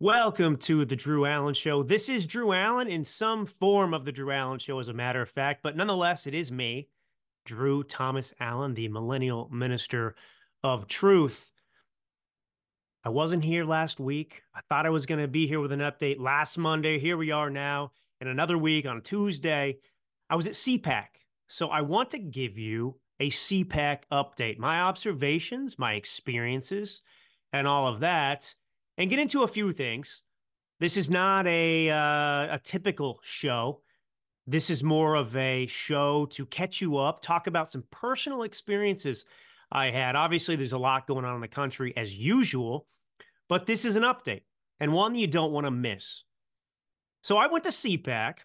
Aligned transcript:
Welcome 0.00 0.58
to 0.58 0.84
the 0.84 0.94
Drew 0.94 1.26
Allen 1.26 1.54
Show. 1.54 1.82
This 1.82 2.08
is 2.08 2.24
Drew 2.24 2.52
Allen 2.52 2.86
in 2.86 3.04
some 3.04 3.46
form 3.46 3.92
of 3.92 4.04
the 4.04 4.12
Drew 4.12 4.30
Allen 4.30 4.60
Show, 4.60 4.78
as 4.78 4.88
a 4.88 4.92
matter 4.92 5.20
of 5.20 5.28
fact, 5.28 5.60
but 5.60 5.76
nonetheless, 5.76 6.24
it 6.24 6.34
is 6.34 6.52
me, 6.52 6.88
Drew 7.44 7.82
Thomas 7.82 8.32
Allen, 8.38 8.74
the 8.74 8.86
millennial 8.86 9.48
minister 9.50 10.14
of 10.62 10.86
truth. 10.86 11.50
I 13.02 13.08
wasn't 13.08 13.42
here 13.42 13.64
last 13.64 13.98
week. 13.98 14.42
I 14.54 14.60
thought 14.68 14.86
I 14.86 14.90
was 14.90 15.04
going 15.04 15.20
to 15.20 15.26
be 15.26 15.48
here 15.48 15.58
with 15.58 15.72
an 15.72 15.80
update 15.80 16.20
last 16.20 16.56
Monday. 16.58 17.00
Here 17.00 17.16
we 17.16 17.32
are 17.32 17.50
now 17.50 17.90
in 18.20 18.28
another 18.28 18.56
week 18.56 18.86
on 18.86 19.00
Tuesday. 19.00 19.78
I 20.30 20.36
was 20.36 20.46
at 20.46 20.52
CPAC. 20.52 21.06
So 21.48 21.70
I 21.70 21.80
want 21.80 22.12
to 22.12 22.20
give 22.20 22.56
you 22.56 23.00
a 23.18 23.30
CPAC 23.30 24.02
update, 24.12 24.58
my 24.58 24.80
observations, 24.80 25.76
my 25.76 25.94
experiences, 25.94 27.02
and 27.52 27.66
all 27.66 27.88
of 27.88 27.98
that 27.98 28.54
and 28.98 29.08
get 29.08 29.18
into 29.18 29.44
a 29.44 29.48
few 29.48 29.72
things. 29.72 30.20
This 30.80 30.96
is 30.96 31.08
not 31.08 31.46
a 31.46 31.88
uh, 31.88 32.56
a 32.56 32.60
typical 32.62 33.20
show. 33.22 33.80
This 34.46 34.70
is 34.70 34.82
more 34.82 35.14
of 35.14 35.34
a 35.36 35.66
show 35.66 36.26
to 36.26 36.44
catch 36.46 36.80
you 36.80 36.98
up, 36.98 37.22
talk 37.22 37.46
about 37.46 37.70
some 37.70 37.84
personal 37.90 38.42
experiences 38.42 39.24
I 39.70 39.90
had. 39.90 40.16
Obviously, 40.16 40.56
there's 40.56 40.72
a 40.72 40.78
lot 40.78 41.06
going 41.06 41.24
on 41.24 41.34
in 41.34 41.40
the 41.40 41.48
country 41.48 41.94
as 41.96 42.16
usual, 42.16 42.86
but 43.48 43.66
this 43.66 43.84
is 43.84 43.96
an 43.96 44.02
update 44.02 44.42
and 44.80 44.92
one 44.92 45.14
you 45.14 45.26
don't 45.26 45.52
want 45.52 45.66
to 45.66 45.70
miss. 45.70 46.24
So 47.22 47.36
I 47.36 47.46
went 47.46 47.64
to 47.64 47.70
CPAC 47.70 48.38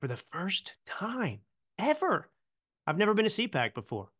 for 0.00 0.08
the 0.08 0.16
first 0.16 0.74
time 0.84 1.40
ever. 1.78 2.30
I've 2.86 2.98
never 2.98 3.14
been 3.14 3.24
to 3.24 3.30
CPAC 3.30 3.74
before. 3.74 4.10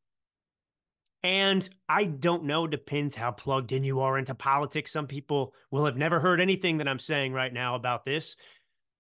And 1.24 1.68
I 1.88 2.04
don't 2.04 2.44
know, 2.44 2.66
depends 2.66 3.14
how 3.14 3.30
plugged 3.30 3.70
in 3.70 3.84
you 3.84 4.00
are 4.00 4.18
into 4.18 4.34
politics. 4.34 4.90
Some 4.90 5.06
people 5.06 5.54
will 5.70 5.84
have 5.84 5.96
never 5.96 6.18
heard 6.18 6.40
anything 6.40 6.78
that 6.78 6.88
I'm 6.88 6.98
saying 6.98 7.32
right 7.32 7.52
now 7.52 7.76
about 7.76 8.04
this. 8.04 8.34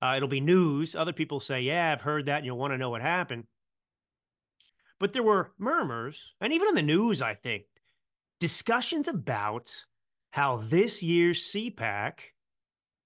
Uh, 0.00 0.14
it'll 0.16 0.28
be 0.28 0.40
news. 0.40 0.94
Other 0.94 1.12
people 1.12 1.40
say, 1.40 1.60
yeah, 1.62 1.92
I've 1.92 2.02
heard 2.02 2.26
that, 2.26 2.38
and 2.38 2.46
you'll 2.46 2.58
want 2.58 2.72
to 2.72 2.78
know 2.78 2.90
what 2.90 3.02
happened. 3.02 3.44
But 5.00 5.12
there 5.12 5.22
were 5.22 5.52
murmurs, 5.58 6.34
and 6.40 6.52
even 6.52 6.68
in 6.68 6.74
the 6.76 6.82
news, 6.82 7.20
I 7.20 7.34
think, 7.34 7.64
discussions 8.38 9.08
about 9.08 9.84
how 10.30 10.56
this 10.56 11.02
year's 11.02 11.42
CPAC 11.52 12.12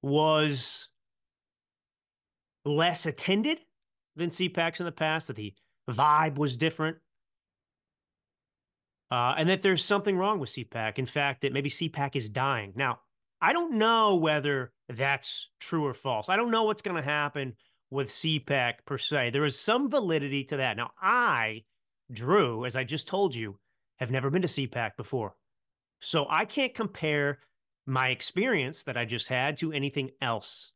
was 0.03 0.89
less 2.67 3.07
attended 3.07 3.59
than 4.15 4.29
CPACs 4.29 4.81
in 4.81 4.87
the 4.87 4.93
past, 4.93 5.29
that 5.29 5.37
the 5.37 5.55
vibe 5.89 6.37
was 6.37 6.57
different 6.57 6.99
uh, 9.11 9.35
and 9.37 9.49
that 9.49 9.63
there's 9.63 9.85
something 9.85 10.17
wrong 10.17 10.39
with 10.39 10.51
CPAC. 10.51 10.99
In 10.99 11.07
fact, 11.07 11.43
that 11.43 11.53
maybe 11.53 11.71
CPAC 11.71 12.17
is 12.17 12.29
dying. 12.29 12.73
Now, 12.77 13.01
I 13.41 13.53
don't 13.53 13.75
know 13.75 14.17
whether 14.17 14.73
that's 14.89 15.51
true 15.61 15.85
or 15.85 15.95
false. 15.95 16.29
I 16.29 16.37
don't 16.37 16.51
know 16.51 16.65
what's 16.65 16.83
going 16.83 16.97
to 16.97 17.03
happen 17.03 17.55
with 17.91 18.09
CPAC 18.09 18.75
per 18.85 18.99
se. 18.99 19.31
There 19.31 19.45
is 19.45 19.59
some 19.59 19.89
validity 19.91 20.45
to 20.45 20.57
that. 20.57 20.77
Now, 20.77 20.91
I, 21.01 21.65
Drew, 22.11 22.65
as 22.65 22.77
I 22.77 22.85
just 22.85 23.07
told 23.07 23.35
you, 23.35 23.59
have 23.99 24.11
never 24.11 24.31
been 24.31 24.43
to 24.43 24.49
CPAC 24.49 24.97
before. 24.97 25.37
So 26.01 26.27
I 26.29 26.45
can't 26.45 26.75
compare 26.75 27.39
my 27.87 28.09
experience 28.09 28.83
that 28.83 28.97
I 28.97 29.05
just 29.05 29.29
had 29.29 29.57
to 29.59 29.73
anything 29.73 30.11
else. 30.21 30.73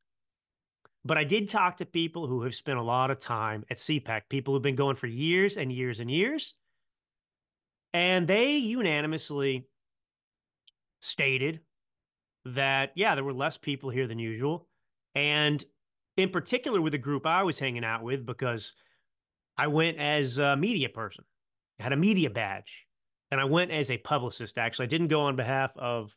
But 1.05 1.19
I 1.19 1.25
did 1.25 1.49
talk 1.49 1.79
to 1.79 1.87
people 1.87 2.27
who 2.27 2.43
have 2.43 2.55
spent 2.55 2.79
a 2.79 2.83
lot 2.83 3.11
of 3.11 3.19
time 3.19 3.65
at 3.71 3.79
CPAC, 3.79 4.23
people 4.29 4.55
who've 4.55 4.63
been 4.63 4.77
going 4.77 4.97
for 4.97 5.07
years 5.07 5.57
and 5.57 5.73
years 5.73 5.99
and 5.99 6.11
years. 6.11 6.55
And 7.93 8.29
they 8.29 8.57
unanimously 8.57 9.67
stated 11.01 11.61
that, 12.45 12.93
yeah, 12.95 13.15
there 13.15 13.25
were 13.25 13.33
less 13.33 13.57
people 13.57 13.91
here 13.91 14.07
than 14.07 14.19
usual. 14.19 14.69
And 15.15 15.65
in 16.17 16.31
particular, 16.31 16.81
with 16.81 16.93
the 16.93 16.99
group 16.99 17.27
I 17.27 17.43
was 17.43 17.59
hanging 17.59 17.85
out 17.85 18.03
with, 18.03 18.25
because 18.25 18.75
I 19.57 19.67
went 19.67 19.99
as 19.99 20.39
a 20.39 20.57
media 20.57 20.89
person, 20.89 21.25
I 21.79 21.85
had 21.85 21.93
a 21.93 21.97
media 21.97 22.31
badge, 22.31 22.87
and 23.31 23.41
I 23.41 23.45
went 23.45 23.71
as 23.71 23.91
a 23.91 23.99
publicist. 23.99 24.59
Actually, 24.59 24.85
I 24.85 24.89
didn't 24.89 25.09
go 25.09 25.23
on 25.23 25.37
behalf 25.37 25.77
of 25.77 26.17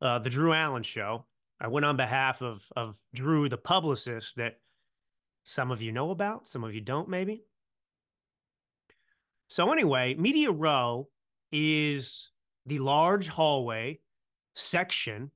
uh, 0.00 0.18
the 0.18 0.30
Drew 0.30 0.52
Allen 0.52 0.82
show. 0.82 1.26
I 1.60 1.68
went 1.68 1.84
on 1.84 1.96
behalf 1.96 2.40
of 2.42 2.70
of 2.76 2.98
Drew, 3.14 3.48
the 3.48 3.58
publicist 3.58 4.36
that 4.36 4.60
some 5.44 5.70
of 5.70 5.82
you 5.82 5.90
know 5.92 6.10
about, 6.10 6.48
some 6.48 6.62
of 6.62 6.74
you 6.74 6.80
don't, 6.80 7.08
maybe. 7.08 7.42
So 9.48 9.72
anyway, 9.72 10.14
Media 10.14 10.50
Row 10.50 11.08
is 11.50 12.30
the 12.66 12.78
large 12.78 13.28
hallway 13.28 14.00
section 14.54 15.30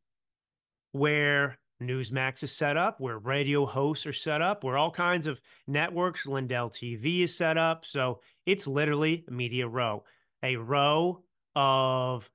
where 0.92 1.58
Newsmax 1.82 2.42
is 2.42 2.52
set 2.52 2.76
up, 2.76 3.00
where 3.00 3.18
radio 3.18 3.66
hosts 3.66 4.06
are 4.06 4.12
set 4.12 4.42
up, 4.42 4.62
where 4.62 4.76
all 4.76 4.90
kinds 4.90 5.26
of 5.26 5.40
networks, 5.66 6.26
Lindell 6.26 6.70
TV 6.70 7.20
is 7.20 7.36
set 7.36 7.56
up. 7.56 7.84
So 7.84 8.20
it's 8.46 8.66
literally 8.66 9.24
Media 9.28 9.66
Row, 9.66 10.04
a 10.42 10.56
row 10.56 11.22
of 11.56 12.30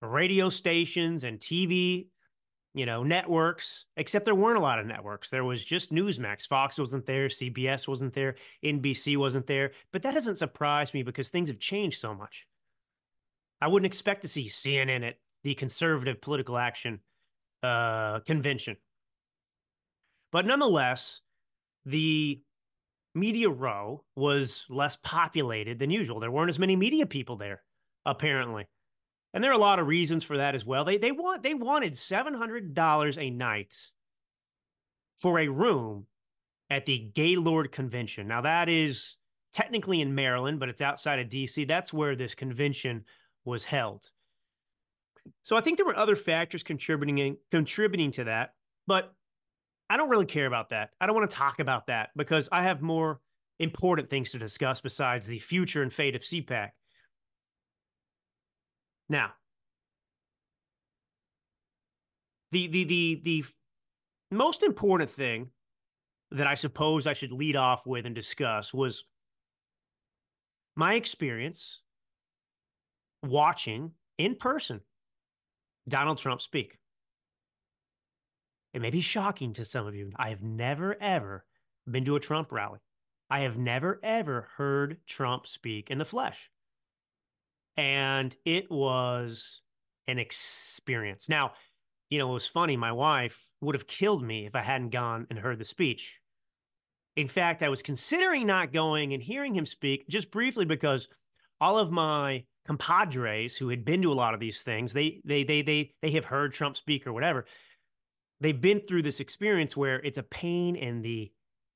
radio 0.00 0.50
stations 0.50 1.24
and 1.24 1.38
TV 1.38 2.08
you 2.74 2.86
know, 2.86 3.02
networks, 3.02 3.86
except 3.96 4.24
there 4.24 4.34
weren't 4.34 4.58
a 4.58 4.62
lot 4.62 4.78
of 4.78 4.86
networks. 4.86 5.30
There 5.30 5.44
was 5.44 5.64
just 5.64 5.92
Newsmax. 5.92 6.46
Fox 6.46 6.78
wasn't 6.78 7.06
there, 7.06 7.28
CBS 7.28 7.86
wasn't 7.86 8.14
there, 8.14 8.36
NBC 8.64 9.16
wasn't 9.16 9.46
there. 9.46 9.72
But 9.92 10.02
that 10.02 10.14
doesn't 10.14 10.36
surprise 10.36 10.94
me 10.94 11.02
because 11.02 11.28
things 11.28 11.48
have 11.48 11.58
changed 11.58 11.98
so 11.98 12.14
much. 12.14 12.46
I 13.60 13.68
wouldn't 13.68 13.86
expect 13.86 14.22
to 14.22 14.28
see 14.28 14.46
CNN 14.46 15.06
at 15.06 15.16
the 15.44 15.54
conservative 15.54 16.20
political 16.20 16.56
action 16.56 17.00
uh, 17.62 18.20
convention. 18.20 18.76
But 20.32 20.46
nonetheless, 20.46 21.20
the 21.84 22.40
media 23.14 23.50
row 23.50 24.04
was 24.16 24.64
less 24.68 24.96
populated 24.96 25.78
than 25.78 25.90
usual. 25.90 26.20
There 26.20 26.30
weren't 26.30 26.48
as 26.48 26.58
many 26.58 26.74
media 26.74 27.06
people 27.06 27.36
there, 27.36 27.62
apparently. 28.06 28.66
And 29.34 29.42
there 29.42 29.50
are 29.50 29.54
a 29.54 29.58
lot 29.58 29.78
of 29.78 29.86
reasons 29.86 30.24
for 30.24 30.36
that 30.36 30.54
as 30.54 30.66
well. 30.66 30.84
They 30.84 30.98
they 30.98 31.12
want 31.12 31.42
they 31.42 31.54
wanted 31.54 31.96
seven 31.96 32.34
hundred 32.34 32.74
dollars 32.74 33.16
a 33.16 33.30
night 33.30 33.74
for 35.16 35.38
a 35.38 35.48
room 35.48 36.06
at 36.68 36.86
the 36.86 36.98
Gaylord 36.98 37.72
Convention. 37.72 38.28
Now 38.28 38.42
that 38.42 38.68
is 38.68 39.16
technically 39.52 40.00
in 40.00 40.14
Maryland, 40.14 40.60
but 40.60 40.68
it's 40.68 40.80
outside 40.80 41.18
of 41.18 41.28
DC. 41.28 41.66
That's 41.66 41.92
where 41.92 42.16
this 42.16 42.34
convention 42.34 43.04
was 43.44 43.64
held. 43.64 44.10
So 45.42 45.56
I 45.56 45.60
think 45.60 45.76
there 45.76 45.86
were 45.86 45.96
other 45.96 46.16
factors 46.16 46.62
contributing 46.62 47.36
contributing 47.50 48.10
to 48.12 48.24
that, 48.24 48.54
but 48.86 49.14
I 49.88 49.96
don't 49.96 50.08
really 50.08 50.26
care 50.26 50.46
about 50.46 50.70
that. 50.70 50.90
I 51.00 51.06
don't 51.06 51.14
want 51.14 51.30
to 51.30 51.36
talk 51.36 51.58
about 51.58 51.86
that 51.86 52.10
because 52.16 52.48
I 52.50 52.62
have 52.62 52.82
more 52.82 53.20
important 53.58 54.08
things 54.08 54.30
to 54.32 54.38
discuss 54.38 54.80
besides 54.80 55.26
the 55.26 55.38
future 55.38 55.82
and 55.82 55.92
fate 55.92 56.16
of 56.16 56.22
CPAC. 56.22 56.70
Now, 59.08 59.32
the 62.50 62.66
the 62.66 62.84
the 62.84 63.20
the 63.24 63.44
most 64.30 64.62
important 64.62 65.10
thing 65.10 65.50
that 66.30 66.46
I 66.46 66.54
suppose 66.54 67.06
I 67.06 67.12
should 67.12 67.32
lead 67.32 67.56
off 67.56 67.86
with 67.86 68.06
and 68.06 68.14
discuss 68.14 68.72
was 68.72 69.04
my 70.74 70.94
experience 70.94 71.80
watching 73.22 73.92
in 74.18 74.36
person 74.36 74.80
Donald 75.88 76.18
Trump 76.18 76.40
speak. 76.40 76.78
It 78.72 78.80
may 78.80 78.90
be 78.90 79.02
shocking 79.02 79.52
to 79.54 79.64
some 79.64 79.86
of 79.86 79.94
you. 79.94 80.12
I 80.16 80.30
have 80.30 80.42
never, 80.42 80.96
ever 81.00 81.44
been 81.88 82.04
to 82.06 82.16
a 82.16 82.20
Trump 82.20 82.50
rally. 82.50 82.78
I 83.28 83.40
have 83.40 83.58
never, 83.58 84.00
ever 84.02 84.48
heard 84.56 84.98
Trump 85.06 85.46
speak 85.46 85.90
in 85.90 85.98
the 85.98 86.04
flesh 86.04 86.50
and 87.76 88.34
it 88.44 88.70
was 88.70 89.60
an 90.06 90.18
experience. 90.18 91.28
Now, 91.28 91.52
you 92.10 92.18
know, 92.18 92.30
it 92.30 92.34
was 92.34 92.46
funny. 92.46 92.76
My 92.76 92.92
wife 92.92 93.46
would 93.60 93.74
have 93.74 93.86
killed 93.86 94.22
me 94.22 94.46
if 94.46 94.54
I 94.54 94.60
hadn't 94.60 94.90
gone 94.90 95.26
and 95.30 95.38
heard 95.38 95.58
the 95.58 95.64
speech. 95.64 96.20
In 97.16 97.28
fact, 97.28 97.62
I 97.62 97.68
was 97.68 97.82
considering 97.82 98.46
not 98.46 98.72
going 98.72 99.12
and 99.12 99.22
hearing 99.22 99.54
him 99.54 99.66
speak 99.66 100.08
just 100.08 100.30
briefly 100.30 100.64
because 100.64 101.08
all 101.60 101.78
of 101.78 101.90
my 101.90 102.44
compadres 102.66 103.56
who 103.56 103.68
had 103.68 103.84
been 103.84 104.02
to 104.02 104.12
a 104.12 104.14
lot 104.14 104.34
of 104.34 104.40
these 104.40 104.62
things, 104.62 104.92
they 104.92 105.20
they 105.24 105.44
they 105.44 105.62
they 105.62 105.94
they 106.02 106.10
have 106.10 106.26
heard 106.26 106.52
Trump 106.52 106.76
speak 106.76 107.06
or 107.06 107.12
whatever. 107.12 107.46
They've 108.40 108.60
been 108.60 108.80
through 108.80 109.02
this 109.02 109.20
experience 109.20 109.76
where 109.76 110.00
it's 110.00 110.18
a 110.18 110.22
pain 110.22 110.74
in 110.74 111.02
the 111.02 111.32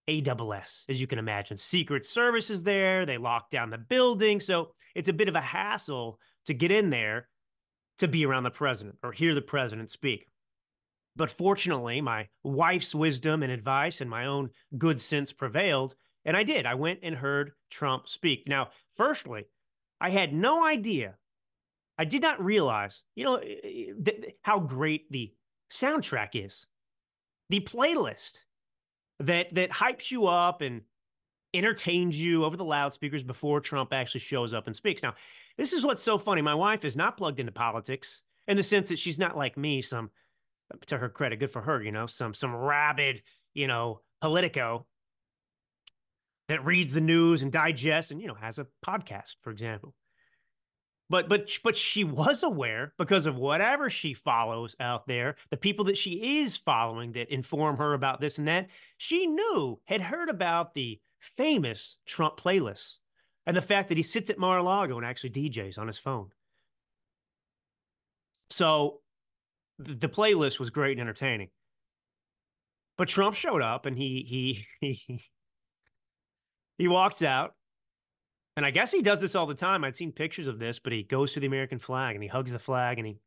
AWS, 0.08 0.84
as 0.88 1.00
you 1.00 1.06
can 1.06 1.18
imagine. 1.18 1.56
Secret 1.56 2.06
Service 2.06 2.50
is 2.50 2.62
there. 2.62 3.04
They 3.04 3.18
lock 3.18 3.50
down 3.50 3.70
the 3.70 3.78
building. 3.78 4.40
So 4.40 4.72
it's 4.94 5.08
a 5.08 5.14
bit 5.14 5.28
of 5.28 5.34
a 5.34 5.40
hassle 5.40 6.18
to 6.46 6.54
get 6.54 6.70
in 6.70 6.90
there 6.90 7.28
to 7.98 8.08
be 8.08 8.24
around 8.24 8.44
the 8.44 8.50
president 8.50 8.96
or 9.02 9.12
hear 9.12 9.34
the 9.34 9.42
president 9.42 9.90
speak. 9.90 10.28
But 11.16 11.30
fortunately, 11.30 12.00
my 12.00 12.28
wife's 12.44 12.94
wisdom 12.94 13.42
and 13.42 13.50
advice 13.50 14.00
and 14.00 14.10
my 14.10 14.26
own 14.26 14.50
good 14.76 15.00
sense 15.00 15.32
prevailed. 15.32 15.94
And 16.24 16.36
I 16.36 16.42
did. 16.42 16.66
I 16.66 16.74
went 16.74 17.00
and 17.02 17.16
heard 17.16 17.52
Trump 17.70 18.08
speak. 18.08 18.44
Now, 18.46 18.68
firstly, 18.92 19.44
I 20.00 20.10
had 20.10 20.34
no 20.34 20.64
idea. 20.66 21.14
I 21.98 22.04
did 22.04 22.20
not 22.20 22.44
realize, 22.44 23.02
you 23.14 23.24
know, 23.24 23.36
eh, 23.36 23.54
eh, 23.64 23.68
eh, 23.88 23.92
th- 24.04 24.34
how 24.42 24.60
great 24.60 25.10
the 25.10 25.32
soundtrack 25.72 26.30
is. 26.34 26.66
The 27.48 27.60
playlist 27.60 28.40
that 29.20 29.54
that 29.54 29.70
hypes 29.70 30.10
you 30.10 30.26
up 30.26 30.60
and 30.60 30.82
entertains 31.54 32.18
you 32.18 32.44
over 32.44 32.56
the 32.56 32.64
loudspeakers 32.64 33.22
before 33.22 33.60
Trump 33.60 33.92
actually 33.92 34.20
shows 34.20 34.52
up 34.52 34.66
and 34.66 34.76
speaks. 34.76 35.02
Now, 35.02 35.14
this 35.56 35.72
is 35.72 35.84
what's 35.84 36.02
so 36.02 36.18
funny. 36.18 36.42
My 36.42 36.54
wife 36.54 36.84
is 36.84 36.96
not 36.96 37.16
plugged 37.16 37.40
into 37.40 37.52
politics 37.52 38.22
in 38.46 38.56
the 38.56 38.62
sense 38.62 38.90
that 38.90 38.98
she's 38.98 39.18
not 39.18 39.36
like 39.36 39.56
me, 39.56 39.82
some 39.82 40.10
to 40.86 40.98
her 40.98 41.08
credit, 41.08 41.38
good 41.38 41.50
for 41.50 41.62
her, 41.62 41.82
you 41.82 41.92
know, 41.92 42.06
some 42.06 42.34
some 42.34 42.54
rabid, 42.54 43.22
you 43.54 43.66
know, 43.66 44.00
politico 44.20 44.86
that 46.48 46.64
reads 46.64 46.92
the 46.92 47.00
news 47.00 47.42
and 47.42 47.50
digests 47.50 48.10
and 48.10 48.20
you 48.20 48.28
know 48.28 48.34
has 48.34 48.58
a 48.58 48.66
podcast, 48.84 49.36
for 49.40 49.50
example. 49.50 49.94
But 51.08 51.28
but 51.28 51.50
but 51.62 51.76
she 51.76 52.02
was 52.02 52.42
aware 52.42 52.92
because 52.98 53.26
of 53.26 53.36
whatever 53.36 53.88
she 53.88 54.12
follows 54.12 54.74
out 54.80 55.06
there, 55.06 55.36
the 55.50 55.56
people 55.56 55.84
that 55.84 55.96
she 55.96 56.40
is 56.40 56.56
following 56.56 57.12
that 57.12 57.32
inform 57.32 57.76
her 57.76 57.94
about 57.94 58.20
this 58.20 58.38
and 58.38 58.48
that. 58.48 58.68
She 58.96 59.26
knew, 59.26 59.80
had 59.84 60.00
heard 60.00 60.28
about 60.28 60.74
the 60.74 61.00
famous 61.20 61.98
Trump 62.06 62.36
playlist 62.36 62.96
and 63.46 63.56
the 63.56 63.62
fact 63.62 63.88
that 63.88 63.96
he 63.96 64.02
sits 64.02 64.30
at 64.30 64.38
Mar-a-Lago 64.38 64.96
and 64.96 65.06
actually 65.06 65.30
DJs 65.30 65.78
on 65.78 65.86
his 65.86 65.98
phone. 65.98 66.30
So 68.50 69.00
the 69.78 70.08
playlist 70.08 70.58
was 70.58 70.70
great 70.70 70.92
and 70.92 71.00
entertaining. 71.00 71.50
But 72.96 73.08
Trump 73.08 73.36
showed 73.36 73.62
up 73.62 73.86
and 73.86 73.96
he 73.96 74.24
he 74.28 74.66
he 74.80 75.20
he 76.78 76.88
walks 76.88 77.22
out. 77.22 77.54
And 78.56 78.64
I 78.64 78.70
guess 78.70 78.90
he 78.90 79.02
does 79.02 79.20
this 79.20 79.34
all 79.34 79.46
the 79.46 79.54
time. 79.54 79.84
I'd 79.84 79.96
seen 79.96 80.12
pictures 80.12 80.48
of 80.48 80.58
this, 80.58 80.78
but 80.78 80.92
he 80.92 81.02
goes 81.02 81.34
to 81.34 81.40
the 81.40 81.46
American 81.46 81.78
flag 81.78 82.16
and 82.16 82.22
he 82.22 82.28
hugs 82.28 82.52
the 82.52 82.58
flag 82.58 82.98
and 82.98 83.06
he, 83.06 83.18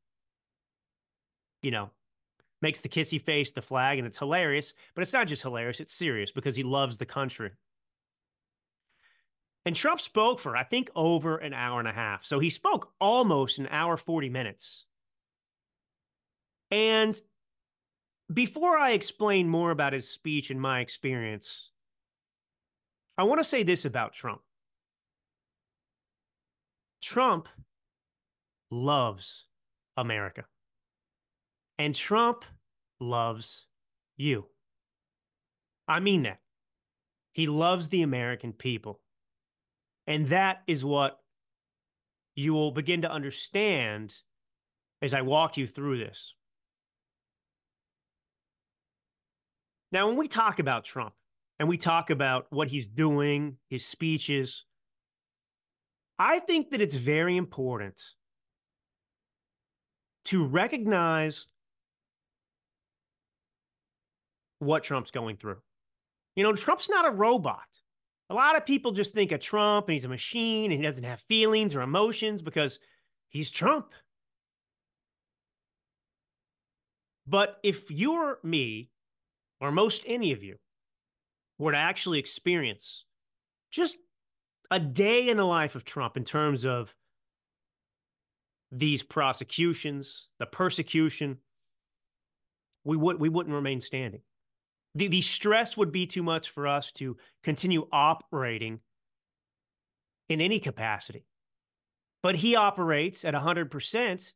you 1.61 1.69
know, 1.69 1.91
makes 2.61 2.81
the 2.81 2.89
kissy 2.89 3.21
face, 3.21 3.51
the 3.51 3.61
flag, 3.61 3.99
and 3.99 4.07
it's 4.07 4.17
hilarious. 4.17 4.73
But 4.95 5.03
it's 5.03 5.13
not 5.13 5.27
just 5.27 5.43
hilarious, 5.43 5.79
it's 5.79 5.93
serious 5.93 6.31
because 6.31 6.55
he 6.55 6.63
loves 6.63 6.97
the 6.97 7.05
country. 7.05 7.51
And 9.65 9.75
Trump 9.75 9.99
spoke 9.99 10.39
for, 10.39 10.57
I 10.57 10.63
think, 10.63 10.89
over 10.95 11.37
an 11.37 11.53
hour 11.53 11.79
and 11.79 11.87
a 11.87 11.93
half. 11.93 12.25
So 12.25 12.39
he 12.39 12.49
spoke 12.49 12.91
almost 12.99 13.59
an 13.59 13.67
hour, 13.69 13.97
40 13.97 14.29
minutes. 14.29 14.85
And 16.71 17.21
before 18.33 18.77
I 18.77 18.91
explain 18.91 19.47
more 19.47 19.69
about 19.69 19.93
his 19.93 20.09
speech 20.09 20.49
and 20.49 20.59
my 20.59 20.79
experience, 20.79 21.71
I 23.17 23.23
want 23.23 23.39
to 23.39 23.43
say 23.43 23.63
this 23.63 23.85
about 23.85 24.13
Trump. 24.13 24.41
Trump 27.01 27.47
loves 28.71 29.47
America. 29.97 30.45
And 31.77 31.95
Trump 31.95 32.43
loves 32.99 33.67
you. 34.17 34.47
I 35.87 35.99
mean 35.99 36.23
that. 36.23 36.39
He 37.33 37.47
loves 37.47 37.89
the 37.89 38.01
American 38.01 38.53
people. 38.53 38.99
And 40.05 40.27
that 40.27 40.61
is 40.67 40.83
what 40.83 41.19
you 42.35 42.53
will 42.53 42.71
begin 42.71 43.01
to 43.03 43.11
understand 43.11 44.15
as 45.01 45.13
I 45.13 45.21
walk 45.21 45.57
you 45.57 45.67
through 45.67 45.99
this. 45.99 46.35
Now, 49.91 50.07
when 50.07 50.17
we 50.17 50.27
talk 50.27 50.59
about 50.59 50.83
Trump 50.83 51.13
and 51.59 51.67
we 51.67 51.77
talk 51.77 52.09
about 52.09 52.47
what 52.49 52.67
he's 52.67 52.87
doing, 52.87 53.57
his 53.69 53.85
speeches, 53.85 54.65
I 56.19 56.39
think 56.39 56.71
that 56.71 56.81
it's 56.81 56.95
very 56.95 57.38
important 57.38 58.01
to 60.25 60.45
recognize 60.45 61.48
what 64.60 64.83
Trump's 64.83 65.12
going 65.12 65.38
through. 65.38 65.62
You 66.36 66.44
know, 66.44 66.54
Trump's 66.54 66.89
not 66.89 67.07
a 67.07 67.12
robot. 67.12 67.63
A 68.30 68.36
lot 68.36 68.57
of 68.57 68.66
people 68.66 68.92
just 68.92 69.13
think 69.13 69.31
of 69.31 69.39
Trump 69.39 69.88
and 69.88 69.94
he's 69.94 70.06
a 70.06 70.10
machine 70.10 70.71
and 70.71 70.80
he 70.80 70.86
doesn't 70.86 71.06
have 71.06 71.21
feelings 71.21 71.75
or 71.75 71.81
emotions 71.81 72.42
because 72.42 72.80
he's 73.30 73.50
Trump. 73.50 73.94
But 77.25 77.57
if 77.63 77.89
you're 77.89 78.39
me 78.44 78.89
or 79.62 79.71
most 79.71 80.04
any 80.06 80.33
of 80.33 80.44
you 80.44 80.57
were 81.57 81.71
to 81.71 81.77
actually 81.77 82.19
experience 82.19 83.06
just 83.71 83.98
a 84.71 84.80
day 84.80 85.30
in 85.30 85.38
the 85.38 85.45
life 85.45 85.75
of 85.75 85.83
Trump 85.83 86.18
in 86.18 86.24
terms 86.24 86.66
of 86.66 86.95
these 88.71 89.04
prosecutions, 89.04 90.30
the 90.38 90.45
persecution, 90.45 91.38
we 92.83 92.95
would 92.95 93.19
we 93.19 93.30
wouldn't 93.30 93.56
remain 93.56 93.81
standing. 93.81 94.21
The 94.95 95.07
the 95.07 95.21
stress 95.21 95.75
would 95.77 95.92
be 95.92 96.06
too 96.06 96.24
much 96.24 96.50
for 96.50 96.68
us 96.68 96.92
to 96.94 97.18
continue 97.44 97.88
operating 97.92 98.80
in 100.27 100.42
any 100.42 100.60
capacity. 100.60 101.25
But 102.21 102.36
he 102.36 102.56
operates 102.56 103.24
at 103.24 103.33
100% 103.33 104.33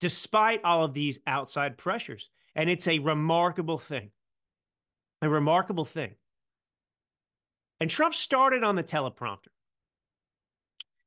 despite 0.00 0.64
all 0.64 0.84
of 0.84 0.94
these 0.94 1.18
outside 1.26 1.76
pressures. 1.76 2.30
And 2.54 2.70
it's 2.70 2.86
a 2.86 3.00
remarkable 3.00 3.78
thing 3.78 4.12
a 5.24 5.28
remarkable 5.28 5.84
thing. 5.86 6.14
And 7.80 7.88
Trump 7.88 8.14
started 8.14 8.62
on 8.62 8.76
the 8.76 8.84
teleprompter. 8.84 9.53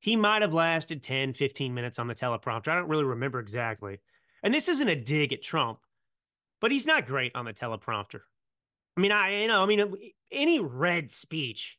He 0.07 0.15
might 0.15 0.41
have 0.41 0.53
lasted 0.53 1.03
10, 1.03 1.33
15 1.33 1.73
minutes 1.73 1.99
on 1.99 2.07
the 2.07 2.15
teleprompter. 2.15 2.69
I 2.69 2.75
don't 2.75 2.87
really 2.87 3.03
remember 3.03 3.41
exactly. 3.41 3.99
And 4.41 4.53
this 4.53 4.69
isn't 4.69 4.87
a 4.87 4.95
dig 4.95 5.33
at 5.33 5.41
Trump, 5.41 5.79
but 6.61 6.71
he's 6.71 6.85
not 6.85 7.05
great 7.05 7.35
on 7.35 7.43
the 7.43 7.51
teleprompter. 7.51 8.21
I 8.95 9.01
mean, 9.01 9.11
I 9.11 9.41
you 9.41 9.49
know, 9.49 9.61
I 9.61 9.65
mean, 9.65 10.13
any 10.31 10.61
red 10.61 11.11
speech 11.11 11.77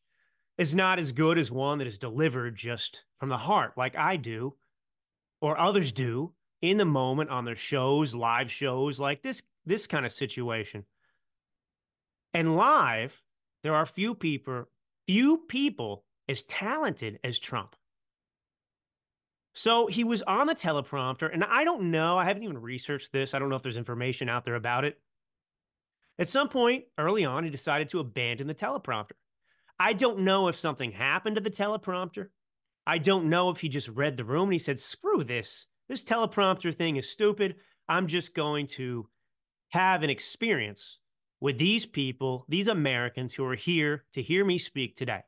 is 0.58 0.75
not 0.75 0.98
as 0.98 1.12
good 1.12 1.38
as 1.38 1.50
one 1.50 1.78
that 1.78 1.86
is 1.86 1.96
delivered 1.96 2.54
just 2.54 3.06
from 3.16 3.30
the 3.30 3.38
heart, 3.38 3.78
like 3.78 3.96
I 3.96 4.16
do, 4.16 4.56
or 5.40 5.58
others 5.58 5.90
do 5.90 6.34
in 6.60 6.76
the 6.76 6.84
moment 6.84 7.30
on 7.30 7.46
their 7.46 7.56
shows, 7.56 8.14
live 8.14 8.52
shows, 8.52 9.00
like 9.00 9.22
this 9.22 9.42
this 9.64 9.86
kind 9.86 10.04
of 10.04 10.12
situation. 10.12 10.84
And 12.34 12.58
live, 12.58 13.22
there 13.62 13.75
are 13.75 13.86
few 13.86 14.14
people, 14.14 14.66
few 15.06 15.38
people 15.48 16.04
as 16.28 16.42
talented 16.42 17.20
as 17.25 17.38
Trump. 17.38 17.75
So 19.55 19.87
he 19.87 20.05
was 20.05 20.23
on 20.23 20.47
the 20.47 20.55
teleprompter, 20.55 21.33
and 21.33 21.43
I 21.43 21.65
don't 21.65 21.91
know, 21.91 22.17
I 22.17 22.25
haven't 22.25 22.45
even 22.45 22.59
researched 22.59 23.12
this. 23.12 23.35
I 23.35 23.39
don't 23.39 23.49
know 23.49 23.56
if 23.56 23.62
there's 23.62 23.77
information 23.77 24.29
out 24.29 24.45
there 24.45 24.55
about 24.55 24.85
it. 24.85 25.00
At 26.19 26.28
some 26.28 26.49
point 26.49 26.85
early 26.97 27.25
on, 27.25 27.45
he 27.45 27.50
decided 27.50 27.88
to 27.90 28.00
abandon 28.00 28.47
the 28.47 28.55
teleprompter. 28.55 29.12
I 29.78 29.93
don't 29.93 30.21
know 30.21 30.49
if 30.49 30.57
something 30.57 30.93
happened 30.93 31.37
to 31.37 31.43
the 31.43 31.50
teleprompter. 31.50 32.28
I 32.87 32.99
don't 32.99 33.28
know 33.28 33.50
if 33.50 33.61
he 33.61 33.69
just 33.69 33.88
read 33.88 34.17
the 34.17 34.25
room 34.25 34.45
and 34.45 34.52
he 34.52 34.59
said, 34.59 34.81
screw 34.81 35.23
this. 35.23 35.67
This 35.88 36.02
teleprompter 36.02 36.75
thing 36.75 36.97
is 36.97 37.09
stupid. 37.09 37.57
I'm 37.88 38.07
just 38.07 38.35
going 38.35 38.67
to 38.69 39.09
have 39.71 40.02
an 40.02 40.11
experience 40.11 40.99
with 41.40 41.59
these 41.59 41.87
people, 41.87 42.45
these 42.49 42.67
Americans 42.67 43.35
who 43.35 43.45
are 43.45 43.55
here 43.55 44.05
to 44.12 44.23
hear 44.23 44.45
me 44.45 44.59
speak 44.59 44.97
today. 44.97 45.23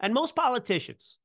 And 0.00 0.14
most 0.14 0.34
politicians, 0.34 1.18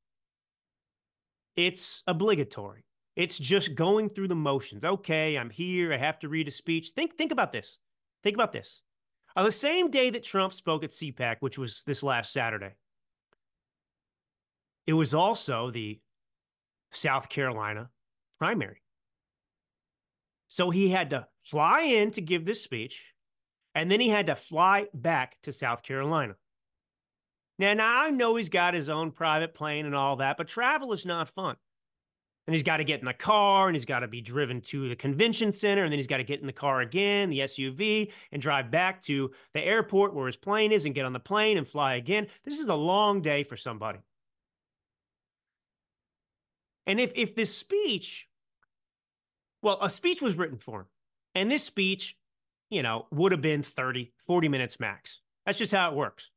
it's 1.56 2.04
obligatory. 2.08 2.86
It's 3.16 3.38
just 3.38 3.76
going 3.76 4.10
through 4.10 4.30
the 4.30 4.36
motions. 4.36 4.84
Okay, 4.84 5.38
I'm 5.38 5.50
here. 5.50 5.94
I 5.94 5.98
have 5.98 6.20
to 6.20 6.30
read 6.30 6.48
a 6.48 6.52
speech. 6.52 6.92
Think, 6.96 7.18
think 7.18 7.32
about 7.32 7.52
this. 7.52 7.78
Think 8.24 8.36
about 8.36 8.54
this. 8.54 8.82
On 9.36 9.46
the 9.46 9.52
same 9.52 9.90
day 9.90 10.10
that 10.10 10.24
Trump 10.24 10.54
spoke 10.54 10.84
at 10.84 10.92
CPAC, 10.92 11.38
which 11.40 11.58
was 11.58 11.84
this 11.86 12.04
last 12.04 12.34
Saturday, 12.34 12.76
it 14.88 14.94
was 14.94 15.14
also 15.14 15.72
the 15.72 16.00
South 16.92 17.30
Carolina 17.30 17.90
primary. 18.40 18.82
So 20.48 20.70
he 20.70 20.90
had 20.90 21.12
to 21.12 21.28
fly 21.40 21.82
in 21.82 22.12
to 22.12 22.22
give 22.22 22.44
this 22.44 22.62
speech, 22.62 23.14
and 23.74 23.90
then 23.90 24.02
he 24.02 24.10
had 24.10 24.26
to 24.26 24.36
fly 24.36 24.88
back 24.94 25.38
to 25.44 25.54
South 25.54 25.82
Carolina. 25.82 26.36
Now, 27.62 27.76
now 27.76 28.04
I 28.04 28.10
know 28.10 28.36
he's 28.36 28.50
got 28.50 28.74
his 28.74 28.90
own 28.90 29.12
private 29.12 29.54
plane 29.54 29.86
and 29.86 29.96
all 29.96 30.16
that, 30.18 30.36
but 30.36 30.48
travel 30.48 30.92
is 30.94 31.06
not 31.06 31.30
fun. 31.30 31.56
And 32.48 32.56
he's 32.56 32.64
got 32.64 32.78
to 32.78 32.84
get 32.84 33.00
in 33.00 33.06
the 33.06 33.14
car 33.14 33.68
and 33.68 33.76
he's 33.76 33.86
got 33.86 34.00
to 34.00 34.08
be 34.08 34.20
driven 34.20 34.62
to 34.62 34.90
the 34.90 34.96
convention 34.96 35.54
center. 35.54 35.84
And 35.84 35.92
then 35.94 36.00
he's 36.00 36.08
got 36.08 36.18
to 36.18 36.24
get 36.24 36.42
in 36.42 36.48
the 36.48 36.54
car 36.54 36.82
again, 36.82 37.30
the 37.30 37.40
SUV, 37.40 38.12
and 38.32 38.42
drive 38.42 38.72
back 38.72 39.02
to 39.04 39.32
the 39.54 39.64
airport 39.64 40.16
where 40.16 40.26
his 40.26 40.38
plane 40.38 40.72
is 40.72 40.86
and 40.86 40.96
get 40.96 41.06
on 41.06 41.14
the 41.14 41.20
plane 41.20 41.56
and 41.56 41.68
fly 41.68 41.94
again. 41.94 42.28
This 42.44 42.60
is 42.60 42.66
a 42.66 42.74
long 42.74 43.22
day 43.22 43.44
for 43.44 43.56
somebody. 43.56 44.00
And 46.88 47.00
if, 47.00 47.14
if 47.16 47.36
this 47.36 47.56
speech 47.56 48.28
well, 49.62 49.78
a 49.82 49.90
speech 49.90 50.22
was 50.22 50.38
written 50.38 50.58
for 50.58 50.82
him. 50.82 50.86
And 51.36 51.52
this 51.52 51.64
speech, 51.64 52.18
you 52.70 52.82
know, 52.82 53.06
would 53.12 53.32
have 53.32 53.42
been 53.42 53.64
30, 53.64 54.12
40 54.18 54.48
minutes 54.50 54.80
max. 54.80 55.20
That's 55.46 55.60
just 55.60 55.74
how 55.74 55.92
it 55.92 55.96
works. 55.96 56.32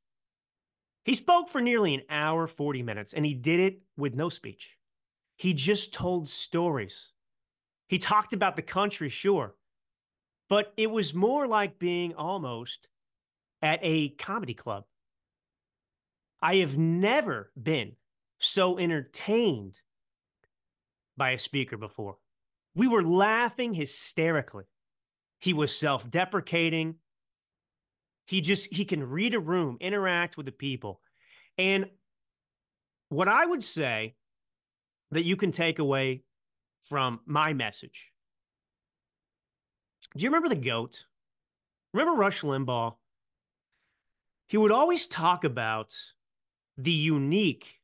He 1.05 1.15
spoke 1.15 1.49
for 1.49 1.61
nearly 1.61 1.95
an 1.95 2.03
hour, 2.09 2.47
40 2.47 2.83
minutes, 2.83 3.13
and 3.13 3.27
he 3.27 3.35
did 3.35 3.61
it 3.61 3.83
with 3.97 4.15
no 4.15 4.29
speech. 4.29 4.77
He 5.37 5.53
just 5.53 5.93
told 5.93 6.29
stories. 6.29 7.13
He 7.89 7.99
talked 7.99 8.33
about 8.33 8.57
the 8.57 8.63
country, 8.63 9.11
sure, 9.11 9.55
but 10.49 10.73
it 10.77 10.91
was 10.91 11.15
more 11.15 11.47
like 11.47 11.79
being 11.79 12.15
almost 12.15 12.89
at 13.61 13.79
a 13.83 14.11
comedy 14.11 14.55
club. 14.55 14.85
I 16.41 16.57
have 16.57 16.79
never 16.79 17.51
been 17.61 17.97
so 18.39 18.79
entertained 18.79 19.81
by 21.17 21.31
a 21.31 21.39
speaker 21.39 21.77
before. 21.77 22.17
We 22.75 22.89
were 22.89 23.03
laughing 23.03 23.75
hysterically. 23.75 24.65
He 25.41 25.53
was 25.53 25.77
self 25.77 26.11
deprecating. 26.11 26.97
He 28.27 28.41
just, 28.41 28.73
he 28.73 28.85
can 28.85 29.03
read 29.03 29.35
a 29.35 29.41
room, 29.41 29.77
interact 29.81 30.37
with 30.37 30.47
the 30.47 30.53
people. 30.53 31.01
And 31.59 31.91
what 33.09 33.29
I 33.29 33.45
would 33.47 33.63
say 33.63 34.15
that 35.11 35.25
you 35.25 35.37
can 35.37 35.53
take 35.53 35.79
away 35.79 36.25
from 36.83 37.21
my 37.27 37.53
message. 37.53 38.11
Do 40.17 40.25
you 40.25 40.29
remember 40.29 40.49
the 40.49 40.57
goat? 40.61 41.05
Remember 41.93 42.19
Rush 42.19 42.43
Limbaugh? 42.43 42.95
He 44.47 44.57
would 44.57 44.73
always 44.73 45.07
talk 45.07 45.45
about 45.45 45.95
the 46.77 46.93
unique 46.93 47.81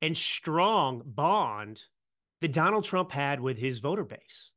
and 0.00 0.16
strong 0.16 1.02
bond 1.04 1.84
that 2.40 2.52
Donald 2.52 2.84
Trump 2.84 3.12
had 3.12 3.40
with 3.40 3.58
his 3.58 3.78
voter 3.78 4.04
base. 4.04 4.52